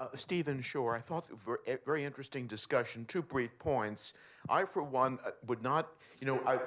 Uh, 0.03 0.07
Stephen 0.15 0.59
Shore, 0.59 0.95
I 0.95 0.99
thought 0.99 1.25
a 1.65 1.77
very 1.85 2.03
interesting 2.03 2.45
discussion. 2.45 3.05
Two 3.05 3.21
brief 3.21 3.57
points. 3.57 4.13
I, 4.49 4.65
for 4.65 4.83
one, 4.83 5.17
uh, 5.25 5.31
would 5.47 5.63
not, 5.63 5.87
you 6.19 6.27
know, 6.27 6.41
I, 6.45 6.59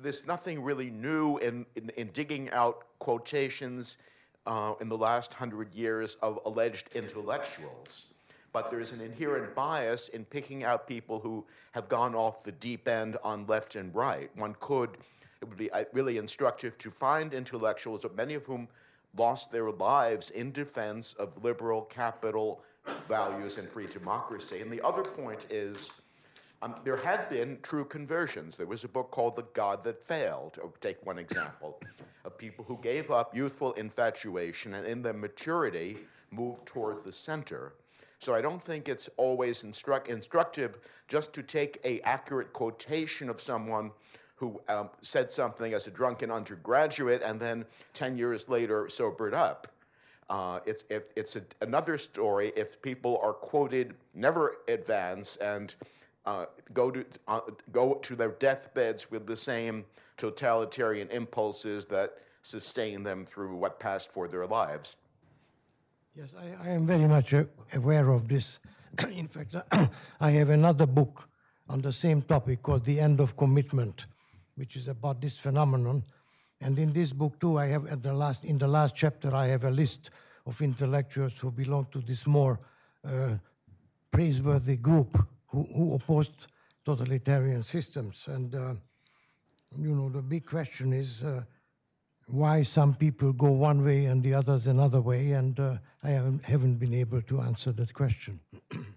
there's 0.00 0.24
nothing 0.28 0.62
really 0.62 0.90
new 0.90 1.38
in, 1.38 1.66
in, 1.74 1.90
in 1.96 2.06
digging 2.08 2.50
out 2.50 2.84
quotations 3.00 3.98
uh, 4.46 4.74
in 4.80 4.88
the 4.88 4.96
last 4.96 5.34
hundred 5.34 5.74
years 5.74 6.14
of 6.22 6.38
alleged 6.44 6.94
intellectuals. 6.94 8.14
But 8.52 8.70
there's 8.70 8.92
an 8.92 9.04
inherent 9.04 9.56
bias 9.56 10.10
in 10.10 10.24
picking 10.24 10.62
out 10.62 10.86
people 10.86 11.18
who 11.18 11.44
have 11.72 11.88
gone 11.88 12.14
off 12.14 12.44
the 12.44 12.52
deep 12.52 12.86
end 12.86 13.16
on 13.24 13.44
left 13.46 13.74
and 13.74 13.92
right. 13.92 14.30
One 14.36 14.54
could, 14.60 14.90
it 15.40 15.48
would 15.48 15.58
be 15.58 15.68
uh, 15.72 15.84
really 15.92 16.18
instructive 16.18 16.78
to 16.78 16.90
find 16.92 17.34
intellectuals, 17.34 18.06
many 18.14 18.34
of 18.34 18.46
whom 18.46 18.68
lost 19.16 19.50
their 19.50 19.70
lives 19.72 20.30
in 20.30 20.52
defense 20.52 21.14
of 21.14 21.42
liberal 21.42 21.82
capital 21.82 22.62
values 23.08 23.58
and 23.58 23.68
free 23.68 23.86
democracy. 23.86 24.60
And 24.60 24.70
the 24.70 24.84
other 24.84 25.02
point 25.02 25.46
is 25.50 26.02
um, 26.62 26.74
there 26.84 26.96
have 26.96 27.28
been 27.28 27.58
true 27.62 27.84
conversions. 27.84 28.56
There 28.56 28.66
was 28.66 28.84
a 28.84 28.88
book 28.88 29.10
called 29.10 29.36
The 29.36 29.46
God 29.52 29.84
That 29.84 30.02
Failed, 30.02 30.54
to 30.54 30.72
take 30.80 31.04
one 31.04 31.18
example, 31.18 31.80
of 32.24 32.38
people 32.38 32.64
who 32.64 32.78
gave 32.82 33.10
up 33.10 33.36
youthful 33.36 33.72
infatuation 33.74 34.74
and 34.74 34.86
in 34.86 35.02
their 35.02 35.12
maturity 35.12 35.98
moved 36.30 36.64
toward 36.66 37.04
the 37.04 37.12
center. 37.12 37.74
So 38.18 38.34
I 38.34 38.40
don't 38.40 38.62
think 38.62 38.88
it's 38.88 39.08
always 39.16 39.64
instruct- 39.64 40.08
instructive 40.08 40.78
just 41.08 41.34
to 41.34 41.42
take 41.42 41.78
a 41.84 42.00
accurate 42.00 42.52
quotation 42.52 43.28
of 43.28 43.40
someone 43.40 43.90
who 44.36 44.60
um, 44.68 44.88
said 45.00 45.30
something 45.30 45.74
as 45.74 45.86
a 45.86 45.90
drunken 45.90 46.30
undergraduate 46.30 47.22
and 47.22 47.38
then 47.38 47.64
10 47.92 48.16
years 48.16 48.48
later 48.48 48.88
sobered 48.88 49.34
up. 49.34 49.73
Uh, 50.30 50.60
it's 50.64 50.84
it's 50.90 51.36
a, 51.36 51.42
another 51.60 51.98
story 51.98 52.52
if 52.56 52.80
people 52.80 53.20
are 53.22 53.32
quoted, 53.32 53.94
never 54.14 54.56
advance, 54.68 55.36
and 55.36 55.74
uh, 56.26 56.46
go 56.72 56.90
to 56.90 57.04
uh, 57.28 57.40
go 57.72 57.94
to 57.94 58.16
their 58.16 58.30
deathbeds 58.30 59.10
with 59.10 59.26
the 59.26 59.36
same 59.36 59.84
totalitarian 60.16 61.08
impulses 61.10 61.84
that 61.86 62.14
sustain 62.42 63.02
them 63.02 63.26
through 63.26 63.54
what 63.54 63.78
passed 63.78 64.10
for 64.12 64.28
their 64.28 64.46
lives. 64.46 64.96
Yes, 66.14 66.34
I, 66.38 66.68
I 66.68 66.72
am 66.72 66.86
very 66.86 67.06
much 67.06 67.34
aware 67.74 68.10
of 68.10 68.28
this. 68.28 68.58
In 69.10 69.26
fact, 69.26 69.56
I 70.20 70.30
have 70.30 70.50
another 70.50 70.86
book 70.86 71.28
on 71.68 71.80
the 71.80 71.92
same 71.92 72.22
topic 72.22 72.62
called 72.62 72.84
The 72.84 73.00
End 73.00 73.20
of 73.20 73.36
Commitment, 73.36 74.06
which 74.54 74.76
is 74.76 74.88
about 74.88 75.20
this 75.20 75.38
phenomenon. 75.38 76.04
And 76.60 76.78
in 76.78 76.92
this 76.92 77.12
book 77.12 77.38
too, 77.38 77.58
I 77.58 77.66
have 77.66 77.86
at 77.86 78.02
the 78.02 78.12
last 78.12 78.44
in 78.44 78.58
the 78.58 78.68
last 78.68 78.94
chapter, 78.94 79.34
I 79.34 79.46
have 79.46 79.64
a 79.64 79.70
list 79.70 80.10
of 80.46 80.60
intellectuals 80.62 81.38
who 81.38 81.50
belong 81.50 81.86
to 81.92 82.00
this 82.00 82.26
more 82.26 82.58
uh, 83.04 83.36
praiseworthy 84.10 84.76
group 84.76 85.18
who, 85.46 85.66
who 85.74 85.94
opposed 85.94 86.46
totalitarian 86.84 87.62
systems. 87.62 88.28
And 88.28 88.54
uh, 88.54 88.74
you 89.76 89.94
know, 89.94 90.08
the 90.08 90.22
big 90.22 90.46
question 90.46 90.92
is 90.92 91.22
uh, 91.22 91.42
why 92.26 92.62
some 92.62 92.94
people 92.94 93.32
go 93.32 93.50
one 93.50 93.84
way 93.84 94.06
and 94.06 94.22
the 94.22 94.34
others 94.34 94.66
another 94.66 95.00
way, 95.00 95.32
and 95.32 95.58
uh, 95.58 95.76
I 96.02 96.10
haven't, 96.10 96.44
haven't 96.44 96.76
been 96.76 96.94
able 96.94 97.22
to 97.22 97.40
answer 97.40 97.72
that 97.72 97.92
question. 97.92 98.40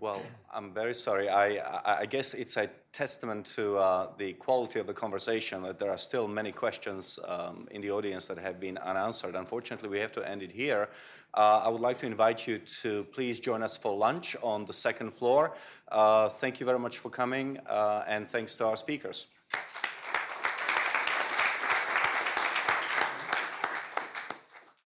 Well, 0.00 0.22
I'm 0.50 0.72
very 0.72 0.94
sorry. 0.94 1.28
I, 1.28 1.56
I, 1.58 2.00
I 2.00 2.06
guess 2.06 2.32
it's 2.32 2.56
a 2.56 2.70
testament 2.90 3.44
to 3.56 3.76
uh, 3.76 4.08
the 4.16 4.32
quality 4.32 4.80
of 4.80 4.86
the 4.86 4.94
conversation 4.94 5.62
that 5.64 5.78
there 5.78 5.90
are 5.90 5.98
still 5.98 6.26
many 6.26 6.52
questions 6.52 7.18
um, 7.28 7.68
in 7.70 7.82
the 7.82 7.90
audience 7.90 8.26
that 8.28 8.38
have 8.38 8.58
been 8.58 8.78
unanswered. 8.78 9.34
Unfortunately, 9.34 9.90
we 9.90 9.98
have 9.98 10.12
to 10.12 10.26
end 10.26 10.42
it 10.42 10.52
here. 10.52 10.88
Uh, 11.34 11.60
I 11.64 11.68
would 11.68 11.82
like 11.82 11.98
to 11.98 12.06
invite 12.06 12.46
you 12.46 12.56
to 12.82 13.04
please 13.12 13.40
join 13.40 13.62
us 13.62 13.76
for 13.76 13.94
lunch 13.94 14.36
on 14.42 14.64
the 14.64 14.72
second 14.72 15.12
floor. 15.12 15.54
Uh, 15.92 16.30
thank 16.30 16.60
you 16.60 16.66
very 16.66 16.78
much 16.78 16.96
for 16.96 17.10
coming, 17.10 17.58
uh, 17.68 18.04
and 18.06 18.26
thanks 18.26 18.56
to 18.56 18.66
our 18.66 18.78
speakers. 18.78 19.26